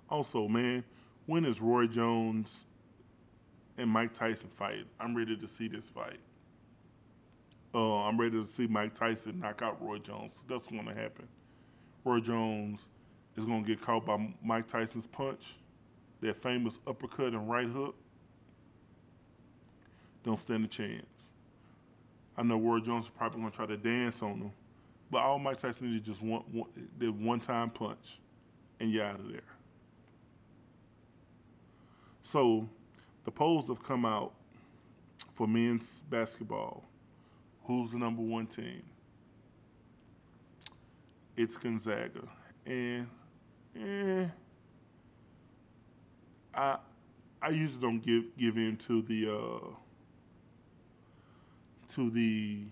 also, 0.09 0.49
man, 0.49 0.85
when 1.27 1.45
is 1.45 1.61
Roy 1.61 1.87
Jones 1.87 2.65
and 3.77 3.91
Mike 3.91 4.15
Tyson 4.15 4.49
fight? 4.49 4.87
I'm 4.99 5.15
ready 5.15 5.37
to 5.37 5.47
see 5.47 5.69
this 5.69 5.89
fight. 5.89 6.21
Uh, 7.75 8.05
I'm 8.05 8.19
ready 8.19 8.39
to 8.39 8.47
see 8.47 8.67
Mike 8.67 8.95
Tyson 8.95 9.39
knock 9.39 9.61
out 9.61 9.81
Roy 9.83 9.99
Jones. 9.99 10.33
That's 10.49 10.67
going 10.67 10.87
to 10.87 10.95
happen. 10.95 11.29
Roy 12.05 12.21
Jones 12.21 12.89
is 13.37 13.45
going 13.45 13.65
to 13.65 13.69
get 13.69 13.81
caught 13.81 14.07
by 14.07 14.35
Mike 14.43 14.67
Tyson's 14.67 15.07
punch, 15.07 15.57
that 16.21 16.43
famous 16.43 16.81
uppercut 16.87 17.33
and 17.35 17.49
right 17.51 17.69
hook. 17.69 17.95
Don't 20.25 20.39
stand 20.39 20.65
a 20.65 20.69
chance. 20.69 21.29
I 22.37 22.43
know 22.43 22.59
Roy 22.59 22.81
Jones 22.81 23.05
is 23.05 23.11
probably 23.11 23.41
going 23.41 23.51
to 23.51 23.57
try 23.57 23.67
to 23.67 23.77
dance 23.77 24.23
on 24.23 24.39
him, 24.39 24.53
but 25.11 25.19
all 25.19 25.39
Mike 25.39 25.59
Tyson 25.59 25.93
needs 25.93 26.07
just 26.07 26.23
one, 26.23 26.43
one, 26.53 26.69
the 26.99 27.09
one-time 27.09 27.71
punch, 27.71 28.19
and 28.79 28.91
you're 28.91 29.05
out 29.05 29.21
of 29.21 29.31
there. 29.31 29.41
So, 32.23 32.69
the 33.25 33.31
polls 33.31 33.69
have 33.69 33.83
come 33.83 34.05
out 34.05 34.33
for 35.35 35.49
men's 35.49 36.05
basketball 36.09 36.85
who's 37.71 37.93
the 37.93 37.99
number 37.99 38.21
one 38.21 38.47
team? 38.47 38.83
It's 41.37 41.57
Gonzaga. 41.57 42.23
And 42.67 43.07
eh, 43.81 44.27
I 46.53 46.79
I 47.41 47.49
usually 47.51 47.81
don't 47.81 48.01
give 48.01 48.37
give 48.37 48.57
in 48.57 48.77
to 48.89 49.03
the 49.03 49.33
uh, 49.33 49.75
to 51.91 52.11
the 52.11 52.65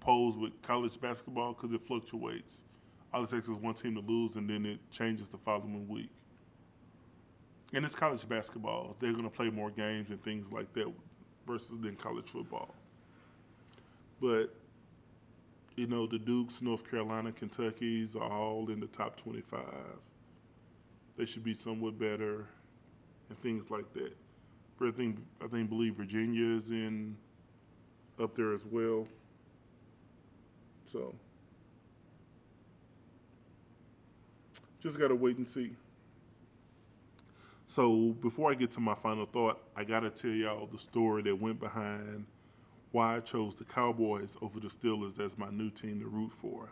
polls 0.00 0.36
with 0.36 0.60
college 0.62 1.00
basketball 1.00 1.52
because 1.52 1.72
it 1.72 1.86
fluctuates. 1.86 2.62
All 3.12 3.24
it 3.24 3.30
takes 3.30 3.48
is 3.48 3.54
one 3.54 3.74
team 3.74 3.94
to 3.94 4.00
lose, 4.00 4.36
and 4.36 4.48
then 4.48 4.66
it 4.66 4.78
changes 4.90 5.28
the 5.28 5.38
following 5.38 5.88
week. 5.88 6.10
And 7.72 7.84
it's 7.84 7.94
college 7.94 8.28
basketball; 8.28 8.96
they're 9.00 9.12
going 9.12 9.24
to 9.24 9.30
play 9.30 9.50
more 9.50 9.70
games 9.70 10.10
and 10.10 10.22
things 10.22 10.52
like 10.52 10.72
that 10.74 10.92
versus 11.46 11.80
than 11.80 11.96
college 11.96 12.28
football. 12.28 12.74
But 14.20 14.54
you 15.76 15.86
know, 15.86 16.06
the 16.06 16.18
Dukes, 16.18 16.62
North 16.62 16.88
Carolina, 16.90 17.32
Kentucky's 17.32 18.16
are 18.16 18.32
all 18.32 18.70
in 18.70 18.80
the 18.80 18.86
top 18.86 19.16
25. 19.16 19.60
They 21.18 21.26
should 21.26 21.44
be 21.44 21.54
somewhat 21.54 21.98
better, 21.98 22.46
and 23.28 23.40
things 23.42 23.70
like 23.70 23.92
that. 23.94 24.12
But 24.78 24.88
I 24.88 24.90
think 24.92 25.18
I 25.42 25.46
think 25.48 25.68
believe 25.68 25.94
Virginia 25.94 26.56
is 26.56 26.70
in 26.70 27.16
up 28.20 28.36
there 28.36 28.54
as 28.54 28.64
well. 28.70 29.06
So 30.84 31.14
just 34.80 34.98
gotta 34.98 35.14
wait 35.14 35.36
and 35.38 35.48
see. 35.48 35.72
So 37.66 38.14
before 38.22 38.50
I 38.50 38.54
get 38.54 38.70
to 38.72 38.80
my 38.80 38.94
final 38.94 39.26
thought, 39.26 39.62
I 39.76 39.84
gotta 39.84 40.10
tell 40.10 40.30
y'all 40.30 40.66
the 40.66 40.78
story 40.78 41.22
that 41.22 41.40
went 41.40 41.60
behind 41.60 42.26
why 42.92 43.16
I 43.16 43.20
chose 43.20 43.54
the 43.54 43.64
Cowboys 43.64 44.36
over 44.40 44.60
the 44.60 44.68
Steelers 44.68 45.20
as 45.20 45.36
my 45.36 45.50
new 45.50 45.70
team 45.70 46.00
to 46.00 46.06
root 46.06 46.32
for. 46.32 46.70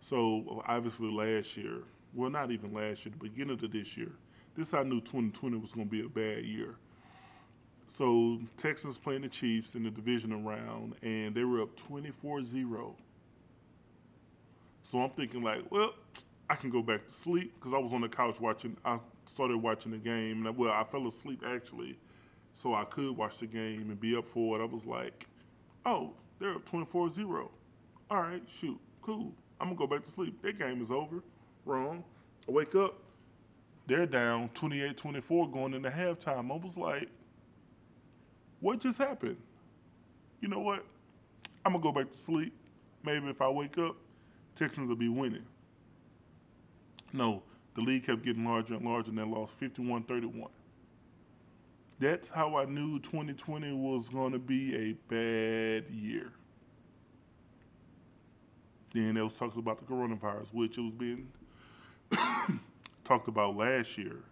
So 0.00 0.62
obviously 0.66 1.10
last 1.10 1.56
year, 1.56 1.82
well, 2.14 2.30
not 2.30 2.50
even 2.50 2.72
last 2.72 3.04
year, 3.04 3.12
the 3.12 3.28
beginning 3.28 3.62
of 3.62 3.72
this 3.72 3.96
year, 3.96 4.12
this 4.56 4.72
I 4.72 4.84
knew 4.84 5.00
2020 5.00 5.56
was 5.56 5.72
to 5.72 5.84
be 5.84 6.04
a 6.04 6.08
bad 6.08 6.44
year. 6.44 6.76
So 7.88 8.40
Texans 8.56 8.98
playing 8.98 9.22
the 9.22 9.28
Chiefs 9.28 9.74
in 9.74 9.84
the 9.84 9.90
divisional 9.90 10.40
round, 10.42 10.94
and 11.02 11.34
they 11.34 11.44
were 11.44 11.62
up 11.62 11.76
24-0. 11.76 12.94
So 14.82 15.00
I'm 15.00 15.10
thinking 15.10 15.42
like, 15.42 15.70
well, 15.70 15.94
I 16.50 16.56
can 16.56 16.70
go 16.70 16.82
back 16.82 17.06
to 17.06 17.14
sleep 17.14 17.54
because 17.54 17.72
I 17.72 17.78
was 17.78 17.92
on 17.92 18.00
the 18.00 18.08
couch 18.08 18.40
watching. 18.40 18.76
I 18.84 18.98
started 19.26 19.56
watching 19.58 19.92
the 19.92 19.98
game, 19.98 20.44
and 20.44 20.56
well, 20.56 20.72
I 20.72 20.84
fell 20.84 21.06
asleep 21.06 21.42
actually, 21.46 21.96
so 22.54 22.74
I 22.74 22.84
could 22.84 23.16
watch 23.16 23.38
the 23.38 23.46
game 23.46 23.90
and 23.90 23.98
be 23.98 24.16
up 24.16 24.28
for 24.28 24.58
it. 24.58 24.62
I 24.62 24.66
was 24.66 24.84
like, 24.84 25.26
oh, 25.86 26.12
they're 26.38 26.56
up 26.56 26.68
24-0. 26.68 27.48
All 28.10 28.20
right, 28.20 28.42
shoot, 28.60 28.78
cool. 29.00 29.32
I'm 29.60 29.68
gonna 29.68 29.78
go 29.78 29.86
back 29.86 30.04
to 30.04 30.10
sleep. 30.10 30.42
That 30.42 30.58
game 30.58 30.82
is 30.82 30.90
over. 30.90 31.22
Wrong. 31.64 32.04
I 32.46 32.52
wake 32.52 32.74
up, 32.74 32.98
they're 33.86 34.04
down 34.06 34.50
28-24 34.54 35.52
going 35.52 35.74
into 35.74 35.90
halftime. 35.90 36.52
I 36.52 36.56
was 36.56 36.76
like, 36.76 37.08
what 38.64 38.80
just 38.80 38.96
happened? 38.96 39.36
You 40.40 40.48
know 40.48 40.60
what? 40.60 40.86
I'm 41.66 41.72
gonna 41.72 41.82
go 41.82 41.92
back 41.92 42.10
to 42.10 42.16
sleep. 42.16 42.54
Maybe 43.04 43.28
if 43.28 43.42
I 43.42 43.48
wake 43.50 43.76
up, 43.76 43.94
Texans 44.54 44.88
will 44.88 44.96
be 44.96 45.10
winning. 45.10 45.44
No, 47.12 47.42
the 47.74 47.82
lead 47.82 48.06
kept 48.06 48.24
getting 48.24 48.46
larger 48.46 48.72
and 48.72 48.86
larger, 48.86 49.10
and 49.10 49.18
they 49.18 49.22
lost 49.22 49.54
51 49.58 50.04
31. 50.04 50.48
That's 52.00 52.30
how 52.30 52.56
I 52.56 52.64
knew 52.64 52.98
2020 53.00 53.70
was 53.72 54.08
going 54.08 54.32
to 54.32 54.38
be 54.38 54.74
a 54.74 54.92
bad 55.08 55.90
year. 55.90 56.32
Then 58.94 59.14
there 59.14 59.24
was 59.24 59.34
talks 59.34 59.58
about 59.58 59.78
the 59.78 59.84
coronavirus, 59.84 60.54
which 60.54 60.78
it 60.78 60.80
was 60.80 60.94
being 60.94 61.28
talked 63.04 63.28
about 63.28 63.56
last 63.56 63.98
year. 63.98 64.22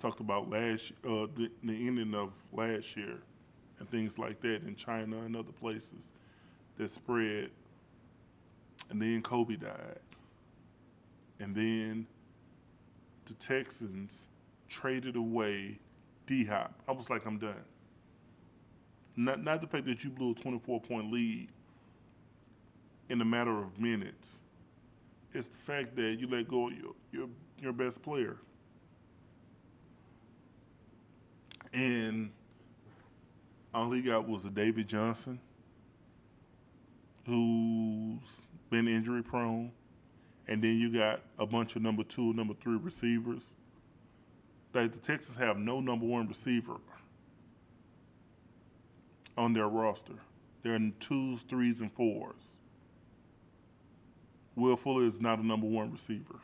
Talked 0.00 0.20
about 0.20 0.50
last 0.50 0.92
uh, 1.04 1.28
the, 1.36 1.50
the 1.62 1.86
ending 1.86 2.14
of 2.14 2.32
last 2.52 2.96
year 2.96 3.18
and 3.78 3.90
things 3.90 4.18
like 4.18 4.40
that 4.40 4.62
in 4.66 4.74
China 4.74 5.18
and 5.18 5.36
other 5.36 5.52
places 5.52 6.12
that 6.78 6.90
spread. 6.90 7.50
And 8.88 9.00
then 9.00 9.20
Kobe 9.20 9.56
died. 9.56 10.00
And 11.38 11.54
then 11.54 12.06
the 13.26 13.34
Texans 13.34 14.24
traded 14.68 15.16
away 15.16 15.78
D 16.26 16.44
Hop. 16.46 16.72
I 16.88 16.92
was 16.92 17.10
like, 17.10 17.26
I'm 17.26 17.38
done. 17.38 17.54
Not 19.16 19.44
not 19.44 19.60
the 19.60 19.66
fact 19.66 19.84
that 19.84 20.02
you 20.02 20.08
blew 20.08 20.32
a 20.32 20.34
24 20.34 20.80
point 20.80 21.12
lead 21.12 21.48
in 23.10 23.20
a 23.20 23.24
matter 23.24 23.58
of 23.58 23.78
minutes. 23.78 24.38
It's 25.34 25.48
the 25.48 25.58
fact 25.58 25.94
that 25.96 26.16
you 26.18 26.26
let 26.26 26.48
go 26.48 26.68
of 26.68 26.72
your 26.72 26.94
your, 27.12 27.28
your 27.60 27.72
best 27.74 28.02
player. 28.02 28.38
And 31.72 32.30
all 33.72 33.90
he 33.92 34.02
got 34.02 34.28
was 34.28 34.44
a 34.44 34.50
David 34.50 34.88
Johnson 34.88 35.40
who's 37.26 38.46
been 38.70 38.88
injury 38.88 39.22
prone. 39.22 39.72
And 40.48 40.62
then 40.62 40.78
you 40.78 40.92
got 40.92 41.20
a 41.38 41.46
bunch 41.46 41.76
of 41.76 41.82
number 41.82 42.02
two, 42.02 42.32
number 42.32 42.54
three 42.54 42.76
receivers. 42.76 43.46
That 44.72 44.92
the 44.92 44.98
Texans 44.98 45.38
have 45.38 45.58
no 45.58 45.80
number 45.80 46.06
one 46.06 46.26
receiver 46.28 46.76
on 49.36 49.52
their 49.52 49.68
roster. 49.68 50.14
They're 50.62 50.74
in 50.74 50.94
twos, 51.00 51.42
threes, 51.42 51.80
and 51.80 51.92
fours. 51.92 52.58
Will 54.56 54.76
Fuller 54.76 55.06
is 55.06 55.20
not 55.20 55.38
a 55.38 55.46
number 55.46 55.66
one 55.66 55.90
receiver. 55.90 56.40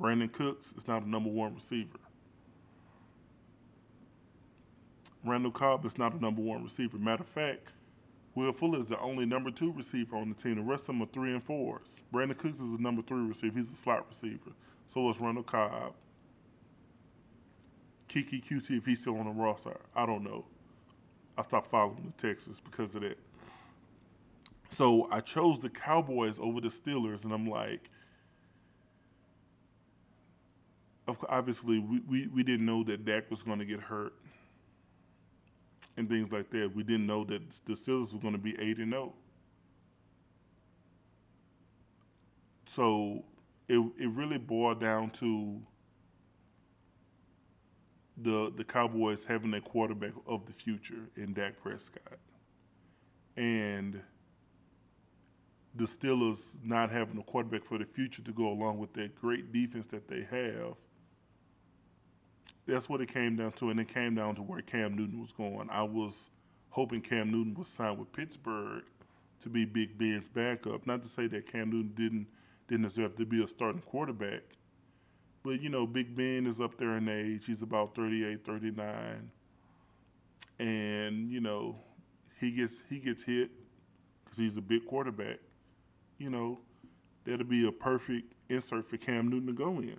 Brandin 0.00 0.30
Cooks 0.30 0.72
is 0.78 0.86
not 0.86 1.02
a 1.02 1.08
number 1.08 1.30
one 1.30 1.54
receiver. 1.54 1.98
Randall 5.24 5.50
Cobb 5.50 5.84
is 5.84 5.98
not 5.98 6.14
a 6.14 6.20
number 6.20 6.40
one 6.40 6.62
receiver. 6.62 6.98
Matter 6.98 7.22
of 7.22 7.28
fact, 7.28 7.72
Will 8.34 8.52
Fuller 8.52 8.78
is 8.78 8.86
the 8.86 8.98
only 9.00 9.26
number 9.26 9.50
two 9.50 9.72
receiver 9.72 10.16
on 10.16 10.28
the 10.28 10.34
team. 10.34 10.56
The 10.56 10.62
rest 10.62 10.82
of 10.82 10.86
them 10.88 11.02
are 11.02 11.06
three 11.06 11.32
and 11.32 11.42
fours. 11.42 12.00
Brandin 12.12 12.38
Cooks 12.38 12.60
is 12.60 12.74
a 12.74 12.80
number 12.80 13.02
three 13.02 13.26
receiver. 13.26 13.58
He's 13.58 13.72
a 13.72 13.74
slot 13.74 14.06
receiver. 14.08 14.52
So 14.86 15.10
is 15.10 15.20
Randall 15.20 15.42
Cobb. 15.42 15.94
Keke 18.08 18.42
Coutee, 18.42 18.78
if 18.78 18.86
he's 18.86 19.00
still 19.00 19.18
on 19.18 19.26
the 19.26 19.32
roster, 19.32 19.76
I 19.94 20.06
don't 20.06 20.24
know. 20.24 20.44
I 21.36 21.42
stopped 21.42 21.70
following 21.70 22.12
the 22.16 22.28
Texans 22.28 22.60
because 22.60 22.94
of 22.94 23.02
that. 23.02 23.18
So 24.70 25.08
I 25.10 25.20
chose 25.20 25.58
the 25.58 25.68
Cowboys 25.68 26.38
over 26.38 26.60
the 26.60 26.68
Steelers, 26.68 27.24
and 27.24 27.32
I'm 27.32 27.48
like, 27.48 27.90
obviously, 31.28 31.80
we, 31.80 32.00
we, 32.08 32.26
we 32.28 32.42
didn't 32.42 32.66
know 32.66 32.82
that 32.84 33.04
Dak 33.04 33.30
was 33.30 33.42
going 33.42 33.58
to 33.58 33.64
get 33.64 33.80
hurt 33.80 34.14
and 35.98 36.08
things 36.08 36.30
like 36.30 36.50
that. 36.50 36.70
We 36.74 36.84
didn't 36.84 37.06
know 37.06 37.24
that 37.24 37.42
the 37.66 37.74
Steelers 37.74 38.12
were 38.12 38.20
going 38.20 38.32
to 38.32 38.38
be 38.38 38.56
8 38.58 38.78
and 38.78 38.92
0. 38.92 39.12
So 42.66 43.24
it, 43.66 43.78
it 43.98 44.08
really 44.08 44.38
boiled 44.38 44.80
down 44.80 45.10
to 45.10 45.60
the 48.16 48.52
the 48.56 48.64
Cowboys 48.64 49.24
having 49.24 49.54
a 49.54 49.60
quarterback 49.60 50.12
of 50.26 50.46
the 50.46 50.52
future 50.52 51.08
in 51.16 51.32
Dak 51.32 51.60
Prescott. 51.62 52.18
And 53.36 54.00
the 55.74 55.84
Steelers 55.84 56.56
not 56.64 56.90
having 56.90 57.18
a 57.18 57.22
quarterback 57.22 57.64
for 57.64 57.78
the 57.78 57.84
future 57.84 58.22
to 58.22 58.32
go 58.32 58.48
along 58.48 58.78
with 58.78 58.92
that 58.94 59.14
great 59.14 59.52
defense 59.52 59.86
that 59.88 60.08
they 60.08 60.26
have. 60.30 60.74
That's 62.68 62.86
what 62.86 63.00
it 63.00 63.12
came 63.12 63.36
down 63.36 63.52
to, 63.52 63.70
and 63.70 63.80
it 63.80 63.88
came 63.88 64.14
down 64.14 64.34
to 64.34 64.42
where 64.42 64.60
Cam 64.60 64.94
Newton 64.94 65.18
was 65.18 65.32
going. 65.32 65.70
I 65.70 65.82
was 65.84 66.28
hoping 66.68 67.00
Cam 67.00 67.30
Newton 67.32 67.54
would 67.54 67.66
sign 67.66 67.96
with 67.96 68.12
Pittsburgh 68.12 68.82
to 69.40 69.48
be 69.48 69.64
Big 69.64 69.96
Ben's 69.96 70.28
backup. 70.28 70.86
Not 70.86 71.02
to 71.02 71.08
say 71.08 71.26
that 71.28 71.50
Cam 71.50 71.70
Newton 71.70 71.92
didn't 71.96 72.26
didn't 72.68 72.82
deserve 72.82 73.16
to 73.16 73.24
be 73.24 73.42
a 73.42 73.48
starting 73.48 73.80
quarterback, 73.80 74.42
but 75.42 75.62
you 75.62 75.70
know, 75.70 75.86
Big 75.86 76.14
Ben 76.14 76.46
is 76.46 76.60
up 76.60 76.76
there 76.76 76.96
in 76.96 77.08
age. 77.08 77.46
He's 77.46 77.62
about 77.62 77.94
38, 77.94 78.44
39. 78.44 79.30
And, 80.58 81.30
you 81.30 81.40
know, 81.40 81.76
he 82.38 82.50
gets 82.50 82.82
he 82.90 82.98
gets 82.98 83.22
hit 83.22 83.50
because 84.24 84.36
he's 84.36 84.58
a 84.58 84.60
big 84.60 84.84
quarterback. 84.84 85.38
You 86.18 86.28
know, 86.28 86.58
that'll 87.24 87.46
be 87.46 87.66
a 87.66 87.72
perfect 87.72 88.34
insert 88.50 88.90
for 88.90 88.98
Cam 88.98 89.28
Newton 89.28 89.46
to 89.46 89.52
go 89.54 89.78
in. 89.78 89.96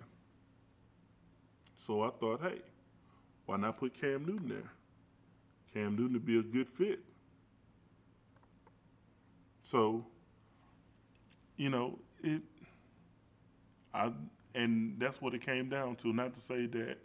So 1.86 2.02
I 2.02 2.10
thought, 2.10 2.42
hey, 2.42 2.60
why 3.46 3.56
not 3.56 3.78
put 3.78 3.98
Cam 3.98 4.24
Newton 4.26 4.48
there? 4.48 4.70
Cam 5.72 5.96
Newton 5.96 6.14
would 6.14 6.26
be 6.26 6.38
a 6.38 6.42
good 6.42 6.68
fit. 6.68 7.00
So, 9.62 10.04
you 11.56 11.70
know, 11.70 11.98
it 12.22 12.42
I 13.94 14.12
and 14.54 14.96
that's 14.98 15.20
what 15.20 15.34
it 15.34 15.44
came 15.44 15.68
down 15.68 15.96
to. 15.96 16.12
Not 16.12 16.34
to 16.34 16.40
say 16.40 16.66
that 16.66 16.98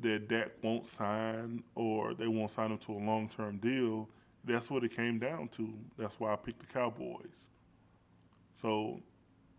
that 0.00 0.28
Dak 0.28 0.50
won't 0.62 0.86
sign 0.86 1.62
or 1.74 2.14
they 2.14 2.28
won't 2.28 2.50
sign 2.50 2.70
him 2.70 2.78
to 2.78 2.92
a 2.92 2.98
long 2.98 3.28
term 3.28 3.58
deal. 3.58 4.08
That's 4.44 4.70
what 4.70 4.84
it 4.84 4.94
came 4.94 5.18
down 5.18 5.48
to. 5.48 5.72
That's 5.96 6.18
why 6.20 6.32
I 6.32 6.36
picked 6.36 6.60
the 6.60 6.66
Cowboys. 6.66 7.46
So 8.54 9.00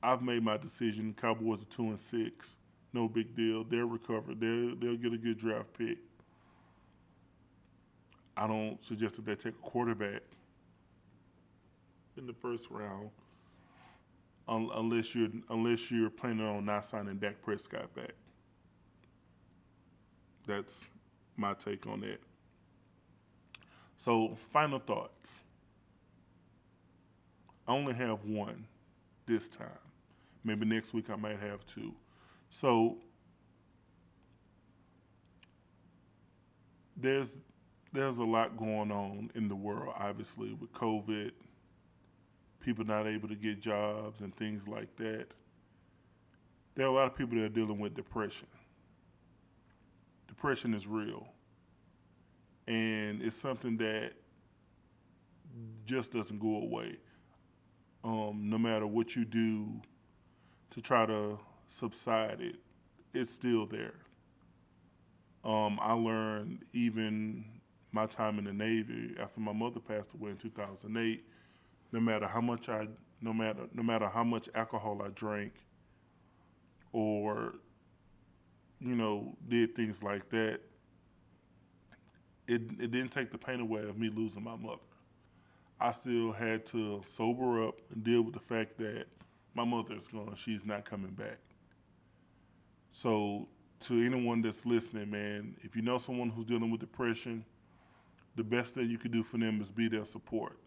I've 0.02 0.22
made 0.22 0.44
my 0.44 0.58
decision. 0.58 1.16
Cowboys 1.20 1.62
are 1.62 1.66
two 1.66 1.84
and 1.84 2.00
six. 2.00 2.56
No 2.94 3.08
big 3.08 3.36
deal. 3.36 3.64
They'll 3.64 3.88
recover. 3.88 4.34
They'll 4.34 4.76
they'll 4.76 4.98
get 4.98 5.14
a 5.14 5.18
good 5.18 5.38
draft 5.38 5.74
pick. 5.78 5.98
I 8.36 8.48
don't 8.48 8.84
suggest 8.84 9.18
that 9.18 9.26
they 9.26 9.36
take 9.36 9.54
a 9.54 9.70
quarterback 9.70 10.22
in 12.18 12.26
the 12.26 12.34
first 12.34 12.70
round 12.70 13.10
unless 14.48 15.14
you're 15.14 15.30
unless 15.50 15.92
you're 15.92 16.10
planning 16.10 16.46
on 16.46 16.66
not 16.66 16.86
signing 16.86 17.18
Dak 17.18 17.42
Prescott 17.42 17.94
back. 17.94 18.14
That's 20.48 20.80
my 21.38 21.54
take 21.54 21.86
on 21.86 22.02
that. 22.02 22.20
So, 23.98 24.38
final 24.52 24.80
thoughts. 24.80 25.30
I 27.68 27.74
only 27.74 27.94
have 27.94 28.24
one 28.24 28.66
this 29.28 29.48
time. 29.48 29.68
Maybe 30.44 30.66
next 30.66 30.94
week 30.94 31.10
I 31.10 31.16
might 31.16 31.40
have 31.40 31.66
two. 31.66 31.94
So, 32.50 32.98
there's 36.98 37.38
there's 37.92 38.18
a 38.20 38.24
lot 38.24 38.58
going 38.58 38.92
on 38.92 39.32
in 39.36 39.48
the 39.48 39.56
world, 39.56 39.94
obviously, 39.98 40.54
with 40.54 40.72
COVID 40.74 41.32
people 42.60 42.86
not 42.86 43.08
able 43.08 43.28
to 43.28 43.36
get 43.36 43.60
jobs 43.60 44.22
and 44.22 44.36
things 44.36 44.68
like 44.68 44.96
that. 44.98 45.28
There 46.76 46.86
are 46.86 46.90
a 46.90 46.94
lot 46.94 47.08
of 47.08 47.16
people 47.16 47.38
that 47.38 47.46
are 47.46 47.50
dealing 47.50 47.80
with 47.80 47.96
depression. 47.96 48.48
Depression 50.28 50.74
is 50.74 50.88
real. 50.88 51.28
And 52.68 53.22
it's 53.22 53.36
something 53.36 53.78
that 53.78 54.12
just 55.86 56.12
doesn't 56.12 56.40
go 56.40 56.58
away. 56.58 56.98
Um, 58.04 58.44
no 58.44 58.58
matter 58.58 58.88
what 58.88 59.16
you 59.16 59.26
do 59.26 59.82
to 60.72 60.82
try 60.82 61.06
to 61.06 61.40
subside 61.70 62.42
it, 62.42 62.56
it's 63.14 63.34
still 63.34 63.66
there. 63.66 63.94
Um, 65.44 65.80
I 65.82 65.94
learned 65.94 66.66
even 66.74 67.46
my 67.92 68.06
time 68.06 68.38
in 68.38 68.46
the 68.46 68.54
Navy 68.54 69.16
after 69.20 69.40
my 69.40 69.54
mother 69.54 69.80
passed 69.80 70.14
away 70.14 70.32
in 70.32 70.38
2008. 70.38 71.24
No 71.92 72.00
matter 72.00 72.28
how 72.28 72.42
much 72.42 72.70
I, 72.70 72.88
no 73.22 73.34
matter 73.34 73.68
no 73.74 73.82
matter 73.82 74.10
how 74.10 74.24
much 74.24 74.50
alcohol 74.54 75.02
I 75.04 75.10
drank, 75.10 75.54
or 76.92 77.56
you 78.80 78.96
know 78.96 79.36
did 79.48 79.76
things 79.76 80.04
like 80.04 80.30
that, 80.30 80.60
it 82.48 82.62
it 82.80 82.92
didn't 82.92 83.10
take 83.10 83.32
the 83.32 83.38
pain 83.38 83.60
away 83.60 83.82
of 83.82 83.98
me 83.98 84.12
losing 84.14 84.44
my 84.44 84.56
mother. 84.56 84.82
I 85.80 85.92
still 85.92 86.34
had 86.34 86.66
to 86.68 87.02
sober 87.08 87.66
up 87.66 87.80
and 87.94 88.04
deal 88.04 88.22
with 88.22 88.34
the 88.34 88.40
fact 88.42 88.78
that 88.80 89.06
my 89.56 89.64
mother 89.64 89.96
is 89.96 90.08
gone. 90.08 90.36
She's 90.36 90.66
not 90.66 90.86
coming 90.86 91.12
back. 91.12 91.40
So, 92.92 93.48
to 93.82 94.06
anyone 94.06 94.42
that's 94.42 94.66
listening, 94.66 95.10
man, 95.10 95.56
if 95.62 95.76
you 95.76 95.82
know 95.82 95.98
someone 95.98 96.30
who's 96.30 96.46
dealing 96.46 96.70
with 96.70 96.82
depression, 96.82 97.46
the 98.36 98.44
best 98.44 98.76
thing 98.76 98.90
you 98.90 98.98
can 98.98 99.12
do 99.12 99.24
for 99.24 99.38
them 99.38 99.62
is 99.62 99.72
be 99.72 99.88
their 99.88 100.06
support, 100.06 100.58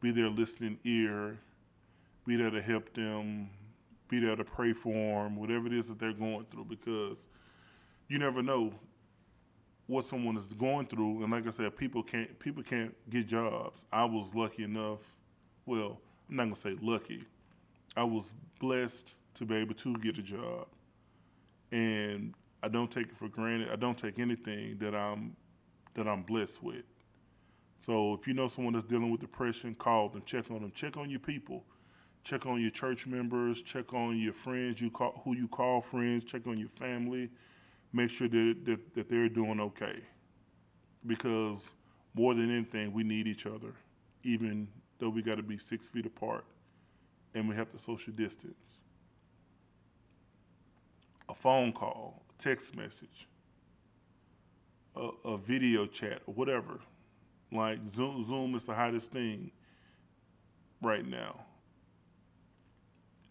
be 0.00 0.10
their 0.10 0.28
listening 0.28 0.78
ear, 0.84 1.38
be 2.26 2.36
there 2.36 2.50
to 2.50 2.60
help 2.60 2.92
them, 2.94 3.50
be 4.08 4.20
there 4.20 4.36
to 4.36 4.44
pray 4.44 4.72
for 4.72 4.92
them, 5.24 5.36
whatever 5.36 5.66
it 5.66 5.72
is 5.72 5.88
that 5.88 5.98
they're 5.98 6.12
going 6.12 6.46
through, 6.50 6.64
because 6.64 7.28
you 8.08 8.18
never 8.18 8.42
know 8.42 8.74
what 9.86 10.06
someone 10.06 10.36
is 10.36 10.46
going 10.46 10.86
through. 10.86 11.22
And 11.22 11.32
like 11.32 11.46
I 11.46 11.50
said, 11.50 11.76
people 11.76 12.02
can't 12.02 12.38
people 12.38 12.62
can't 12.62 12.94
get 13.10 13.26
jobs. 13.26 13.84
I 13.92 14.04
was 14.04 14.34
lucky 14.34 14.64
enough. 14.64 15.00
Well, 15.66 16.00
I'm 16.28 16.36
not 16.36 16.44
gonna 16.44 16.56
say 16.56 16.76
lucky. 16.80 17.24
I 17.96 18.04
was 18.04 18.32
blessed 18.60 19.14
to 19.34 19.44
be 19.44 19.56
able 19.56 19.74
to 19.74 19.96
get 19.96 20.16
a 20.16 20.22
job, 20.22 20.68
and 21.72 22.34
I 22.62 22.68
don't 22.68 22.90
take 22.90 23.08
it 23.08 23.16
for 23.16 23.28
granted. 23.28 23.70
I 23.70 23.76
don't 23.76 23.96
take 23.96 24.18
anything 24.18 24.78
that 24.78 24.94
I'm 24.94 25.36
that 25.94 26.06
I'm 26.06 26.22
blessed 26.22 26.62
with. 26.62 26.84
So 27.80 28.14
if 28.14 28.26
you 28.26 28.34
know 28.34 28.48
someone 28.48 28.74
that's 28.74 28.86
dealing 28.86 29.10
with 29.10 29.20
depression, 29.20 29.74
call 29.74 30.10
them, 30.10 30.22
check 30.26 30.50
on 30.50 30.60
them, 30.60 30.72
check 30.74 30.96
on 30.96 31.08
your 31.08 31.20
people, 31.20 31.64
check 32.24 32.46
on 32.46 32.60
your 32.60 32.70
church 32.70 33.06
members, 33.06 33.62
check 33.62 33.94
on 33.94 34.18
your 34.18 34.32
friends, 34.32 34.80
you 34.80 34.90
call 34.90 35.22
who 35.24 35.34
you 35.34 35.48
call 35.48 35.80
friends, 35.80 36.24
check 36.24 36.46
on 36.46 36.58
your 36.58 36.68
family, 36.68 37.30
make 37.92 38.10
sure 38.10 38.28
that, 38.28 38.56
that, 38.64 38.94
that 38.94 39.08
they're 39.08 39.28
doing 39.28 39.60
okay. 39.60 40.00
Because 41.06 41.60
more 42.14 42.34
than 42.34 42.54
anything, 42.54 42.92
we 42.92 43.02
need 43.02 43.26
each 43.26 43.46
other, 43.46 43.72
even 44.22 44.68
though 44.98 45.08
we 45.08 45.22
got 45.22 45.36
to 45.36 45.42
be 45.42 45.56
six 45.56 45.88
feet 45.88 46.04
apart 46.04 46.44
and 47.34 47.48
we 47.48 47.54
have 47.54 47.70
to 47.72 47.78
social 47.78 48.12
distance. 48.12 48.80
A 51.30 51.34
phone 51.34 51.72
call, 51.72 52.22
text 52.38 52.74
message, 52.76 53.28
a, 54.96 55.10
a 55.24 55.38
video 55.38 55.86
chat, 55.86 56.22
or 56.26 56.34
whatever. 56.34 56.80
Like 57.52 57.78
Zoom, 57.88 58.24
Zoom 58.24 58.54
is 58.56 58.64
the 58.64 58.74
hottest 58.74 59.12
thing 59.12 59.52
right 60.82 61.06
now. 61.06 61.44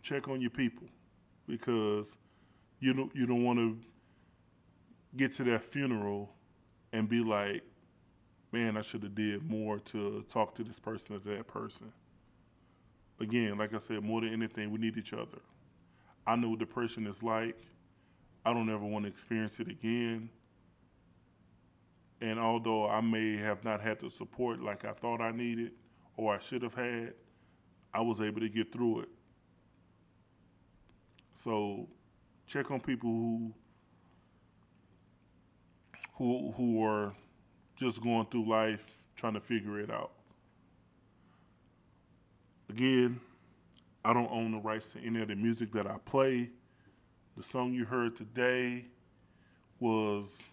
Check 0.02 0.30
on 0.30 0.39
your 0.39 0.50
people 0.50 0.88
because 1.45 2.16
you 2.80 2.93
don't 2.93 3.14
you 3.14 3.26
don't 3.26 3.43
want 3.43 3.60
to 3.60 3.78
get 5.18 5.34
to 5.34 5.43
that 5.43 5.64
funeral 5.64 6.30
and 6.93 7.10
be 7.10 7.22
like, 7.22 7.64
man, 8.54 8.78
I 8.78 8.82
should 8.82 9.04
have 9.04 9.16
did 9.16 9.43
more 9.43 9.80
to 9.80 10.24
talk 10.30 10.56
to 10.56 10.64
this 10.64 10.80
person 10.80 11.16
or 11.16 11.20
that 11.20 11.47
person. 11.47 11.91
Again, 13.20 13.58
like 13.58 13.74
I 13.74 13.80
said, 13.80 14.02
more 14.04 14.22
than 14.22 14.32
anything, 14.32 14.72
we 14.72 14.80
need 14.80 14.95
each 14.95 15.12
other. 15.12 15.39
I 16.26 16.38
know 16.38 16.52
what 16.52 16.60
depression 16.60 17.06
is 17.06 17.22
like. 17.22 17.58
I 18.46 18.54
don't 18.54 18.70
ever 18.70 18.86
want 18.86 19.06
to 19.06 19.10
experience 19.10 19.60
it 19.60 19.68
again. 19.68 20.30
And 22.22 22.40
although 22.40 22.90
I 22.90 23.02
may 23.02 23.38
have 23.38 23.64
not 23.64 23.82
had 23.82 24.00
the 24.00 24.10
support 24.10 24.62
like 24.62 24.86
I 24.86 24.92
thought 24.94 25.22
I 25.22 25.32
needed 25.32 25.72
or 26.18 26.36
I 26.36 26.40
should 26.40 26.64
have 26.64 26.74
had, 26.74 27.14
I 27.94 28.02
was 28.02 28.22
able 28.22 28.42
to 28.42 28.50
get 28.50 28.72
through 28.72 29.02
it. 29.02 29.10
So 31.34 31.88
check 32.48 32.70
on 32.72 32.82
people 32.82 33.10
who 33.10 33.54
who 36.18 36.52
who 36.58 36.84
are 36.84 37.14
just 37.78 38.02
going 38.02 38.26
through 38.26 38.50
life 38.50 38.84
trying 39.16 39.34
to 39.34 39.40
figure 39.40 39.80
it 39.80 39.90
out. 39.90 40.12
Again, 42.70 43.20
I 44.04 44.14
don't 44.14 44.30
own 44.32 44.52
the 44.52 44.58
rights 44.58 44.92
to 44.92 45.00
any 45.00 45.22
of 45.22 45.30
the 45.30 45.36
music 45.36 45.72
that 45.72 45.88
I 45.88 45.96
play. 46.06 46.50
The 47.40 47.46
song 47.46 47.74
you 47.74 47.86
heard 47.86 48.18
today 48.18 48.84
was 49.80 50.44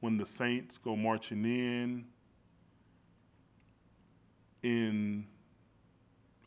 When 0.00 0.16
the 0.16 0.24
Saints 0.24 0.78
Go 0.78 0.96
Marching 0.96 1.44
In. 1.44 2.06
In 4.62 5.26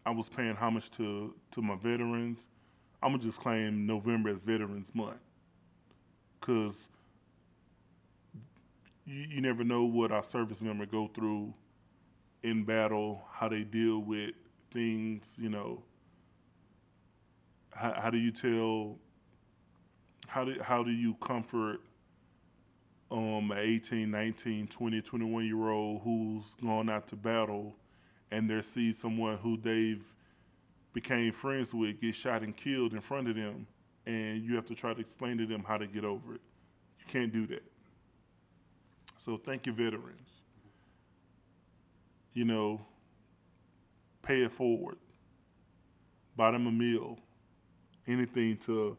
I 0.04 0.10
was 0.10 0.28
paying 0.28 0.56
homage 0.56 0.90
to, 0.94 1.36
to 1.52 1.62
my 1.62 1.76
veterans. 1.76 2.48
I'm 3.04 3.12
gonna 3.12 3.22
just 3.22 3.40
claim 3.40 3.86
November 3.86 4.30
as 4.30 4.42
Veterans 4.42 4.90
Month. 4.96 5.20
Cause 6.42 6.90
you, 9.06 9.28
you 9.30 9.40
never 9.40 9.64
know 9.64 9.84
what 9.84 10.12
our 10.12 10.24
service 10.24 10.64
member 10.64 10.88
go 10.88 11.12
through 11.14 11.54
in 12.42 12.64
battle, 12.64 13.22
how 13.32 13.50
they 13.50 13.62
deal 13.62 14.00
with 14.00 14.32
things, 14.74 15.28
you 15.38 15.50
know. 15.50 15.84
How, 17.70 17.94
how 18.02 18.10
do 18.10 18.18
you 18.18 18.32
tell, 18.32 18.98
how 20.28 20.46
do, 20.46 20.56
how 20.62 20.84
do 20.84 20.92
you 20.92 21.16
comfort 21.16 21.80
um, 23.12 23.52
an 23.52 23.60
18, 23.60 24.10
19, 24.10 24.68
20, 24.68 25.02
21 25.02 25.46
year 25.46 25.70
old 25.70 26.02
who's 26.04 26.56
gone 26.62 26.90
out 26.90 27.08
to 27.08 27.16
battle 27.16 27.76
and 28.32 28.50
they 28.50 28.62
see 28.62 28.92
someone 28.92 29.38
who 29.38 29.58
they've 29.58 30.04
became 30.94 31.32
friends 31.32 31.74
with 31.74 32.02
get 32.02 32.16
shot 32.16 32.42
and 32.42 32.56
killed 32.56 32.94
in 32.94 33.02
front 33.02 33.28
of 33.30 33.36
them 33.36 33.68
and 34.06 34.44
you 34.44 34.56
have 34.56 34.66
to 34.66 34.76
try 34.76 34.94
to 34.94 35.00
explain 35.00 35.38
to 35.38 35.46
them 35.46 35.64
how 35.68 35.78
to 35.78 35.88
get 35.88 36.04
over 36.04 36.36
it. 36.36 36.42
You 37.00 37.06
can't 37.08 37.32
do 37.32 37.46
that. 37.48 37.64
So 39.18 39.38
thank 39.38 39.66
you, 39.66 39.74
veterans. 39.74 40.42
You 42.34 42.46
know, 42.46 42.82
pay 44.22 44.44
it 44.44 44.52
forward. 44.52 44.98
Buy 46.36 46.52
them 46.52 46.68
a 46.68 46.72
meal. 46.72 47.18
Anything 48.08 48.58
to 48.58 48.98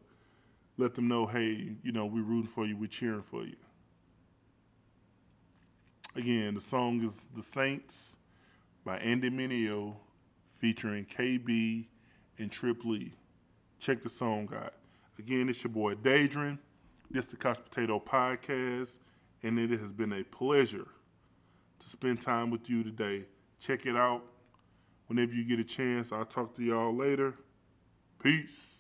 let 0.79 0.95
them 0.95 1.09
know, 1.09 1.27
hey, 1.27 1.73
you 1.83 1.93
know, 1.93 2.07
we're 2.07 2.23
rooting 2.23 2.51
for 2.51 2.67
you, 2.67 2.77
we're 2.77 2.87
cheering 2.87 3.23
for 3.23 3.45
you. 3.45 3.57
Again, 6.15 6.55
the 6.55 6.61
song 6.61 7.03
is 7.05 7.29
The 7.37 7.43
Saints 7.43 8.17
by 8.85 8.99
Andy 8.99 9.31
Mineo 9.31 9.97
featuring 10.59 11.05
KB 11.05 11.87
and 12.39 12.51
Trip 12.51 12.85
Lee. 12.85 13.15
Check 13.79 14.03
the 14.03 14.09
song 14.09 14.49
out. 14.55 14.75
Again, 15.19 15.49
it's 15.49 15.63
your 15.63 15.73
boy 15.73 15.95
Daedrin. 15.95 16.59
This 17.11 17.27
the 17.27 17.37
Couch 17.37 17.59
Potato 17.63 18.01
Podcast 18.01 18.99
and 19.43 19.59
it 19.59 19.71
has 19.79 19.93
been 19.93 20.13
a 20.13 20.25
pleasure 20.25 20.89
to 21.79 21.89
spend 21.89 22.21
time 22.21 22.51
with 22.51 22.69
you 22.69 22.83
today. 22.83 23.25
Check 23.61 23.87
it 23.87 23.97
out 23.97 24.23
whenever 25.07 25.33
you 25.33 25.45
get 25.45 25.61
a 25.61 25.65
chance. 25.65 26.13
I'll 26.13 26.25
talk 26.25 26.55
to 26.57 26.63
y'all 26.63 26.95
later. 26.95 27.35
Peace. 28.23 28.76